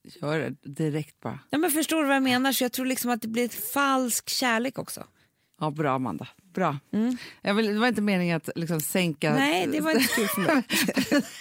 gör 0.03 0.39
det 0.39 0.71
direkt 0.71 1.21
bara. 1.21 1.39
Ja, 1.51 1.59
men 1.59 1.71
förstår 1.71 2.01
du 2.03 2.07
vad 2.07 2.17
jag 2.17 2.23
menar? 2.23 2.53
Så 2.53 2.65
jag 2.65 2.73
tror 2.73 2.87
liksom 2.87 3.11
att 3.11 3.23
det 3.23 3.29
blir 3.29 3.45
ett 3.45 3.55
falsk 3.73 4.29
kärlek 4.29 4.79
också. 4.79 5.05
Ja, 5.61 5.71
bra, 5.71 5.95
Amanda. 5.95 6.29
Bra. 6.55 6.79
Jag 7.43 7.55
vill, 7.55 7.67
det 7.67 7.79
var 7.81 7.89
inte 7.89 8.01
meningen 8.03 8.37
att 8.37 8.49
liksom, 8.57 8.81
sänka... 8.81 9.29
Mm. 9.29 9.41
Nej, 9.41 9.67
det 9.67 9.81
var 9.81 9.91
inte 9.91 10.15
kul 10.15 10.29
för 10.29 10.41
mig. 10.41 10.63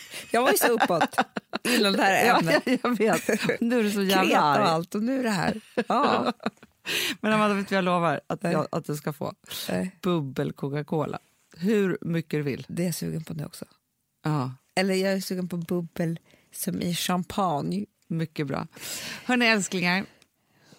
jag 0.32 0.42
var 0.42 0.52
ju 0.52 0.58
så 0.58 0.68
uppåt 0.68 1.16
inom 1.64 1.94
det 1.94 2.04
här 2.04 2.26
Ja, 2.28 2.40
ämnet. 2.40 2.62
jag, 2.66 2.80
jag 2.84 2.98
vet. 2.98 3.62
Nu 3.62 3.80
är 3.80 3.84
du 3.84 3.92
så 3.92 4.00
Kreta 4.00 4.24
jävla 4.24 4.40
och 4.40 4.46
arg. 4.48 4.64
allt 4.64 4.96
och 4.96 5.04
nu 5.04 5.20
är 5.20 5.24
det 5.24 5.30
här. 5.30 5.62
Ja. 5.88 6.34
Men 7.22 7.34
Amanda, 7.34 7.56
vet 7.56 7.70
du 7.70 7.76
jag 7.76 7.84
lovar 7.84 8.22
att, 8.28 8.44
jag, 8.44 8.68
att 8.72 8.86
du 8.86 8.96
ska 8.96 9.14
få? 9.14 9.34
Nej, 9.70 9.92
Bubbel 10.02 10.54
Coca-Cola. 10.54 11.20
Hur 11.58 11.98
mycket 12.02 12.32
du 12.40 12.42
vill. 12.42 12.66
Det 12.70 12.82
är 12.84 12.86
jag 12.86 12.96
sugen 12.96 13.24
på 13.24 13.34
nu 13.34 13.46
också. 13.46 13.66
Ja, 14.24 14.52
Eller 14.76 14.94
jag 14.94 15.14
är 15.14 15.20
sugen 15.22 15.48
på 15.50 15.58
bubbel 15.58 16.20
som 16.52 16.82
i 16.82 16.96
champagne. 16.96 17.86
mycket 18.08 18.48
bra. 18.48 18.68
Hörni 19.26 19.46
älsklingar, 19.46 20.06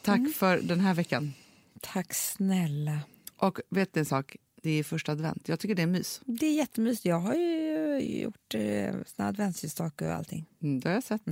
tack 0.02 0.20
för 0.36 0.58
den 0.58 0.80
här 0.80 0.94
veckan. 0.94 1.32
Tack 1.80 2.14
snälla. 2.14 2.98
Och 3.46 3.60
vet 3.70 3.94
ni 3.94 3.98
en 3.98 4.04
sak? 4.04 4.36
Det 4.62 4.70
är 4.70 4.84
första 4.84 5.12
advent. 5.12 5.48
Jag 5.48 5.60
tycker 5.60 5.74
det 5.74 5.82
är 5.82 5.86
mys. 5.86 6.20
Det 6.24 6.46
är 6.46 6.52
jättemysigt. 6.54 7.04
Jag 7.04 7.20
har 7.20 7.34
ju 7.34 7.98
gjort 8.22 8.54
eh, 8.54 8.94
såna 9.06 9.28
adventsljusstake 9.28 10.06
och 10.06 10.12
allting. 10.14 10.46
Mm, 10.62 10.80
det 10.80 10.88
har 10.88 10.94
jag 10.94 11.04
sett. 11.04 11.22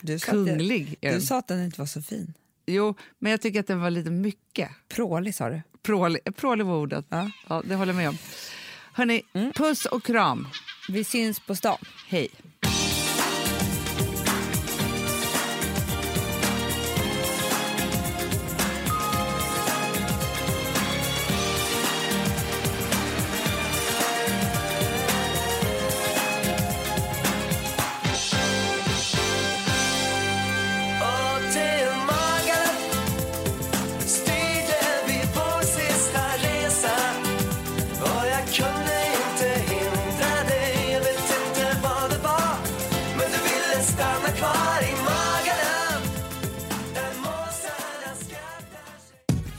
Du 0.00 0.18
sa, 0.18 0.26
att, 0.26 0.30
Kunglig 0.30 0.96
är 1.00 1.08
du 1.08 1.18
den. 1.18 1.22
sa 1.22 1.38
att 1.38 1.48
den 1.48 1.64
inte 1.64 1.80
var 1.80 1.86
så 1.86 2.02
fin. 2.02 2.34
Jo, 2.66 2.94
men 3.18 3.30
jag 3.30 3.40
tycker 3.40 3.60
att 3.60 3.66
den 3.66 3.80
var 3.80 3.90
lite 3.90 4.10
mycket. 4.10 4.70
Prålig 4.88 5.34
sa 5.34 5.48
du. 5.50 5.60
Prålig, 5.82 6.20
prålig 6.36 6.64
var 6.66 6.76
ordet. 6.76 7.04
Ja. 7.08 7.30
Ja, 7.48 7.62
det 7.68 7.74
håller 7.74 7.92
jag 7.92 7.96
med 7.96 8.08
om. 8.08 8.18
Hörni, 8.92 9.22
puss 9.54 9.86
och 9.86 10.02
kram. 10.04 10.48
Vi 10.88 11.04
syns 11.04 11.40
på 11.40 11.54
stan. 11.54 11.78
Hej. 12.08 12.28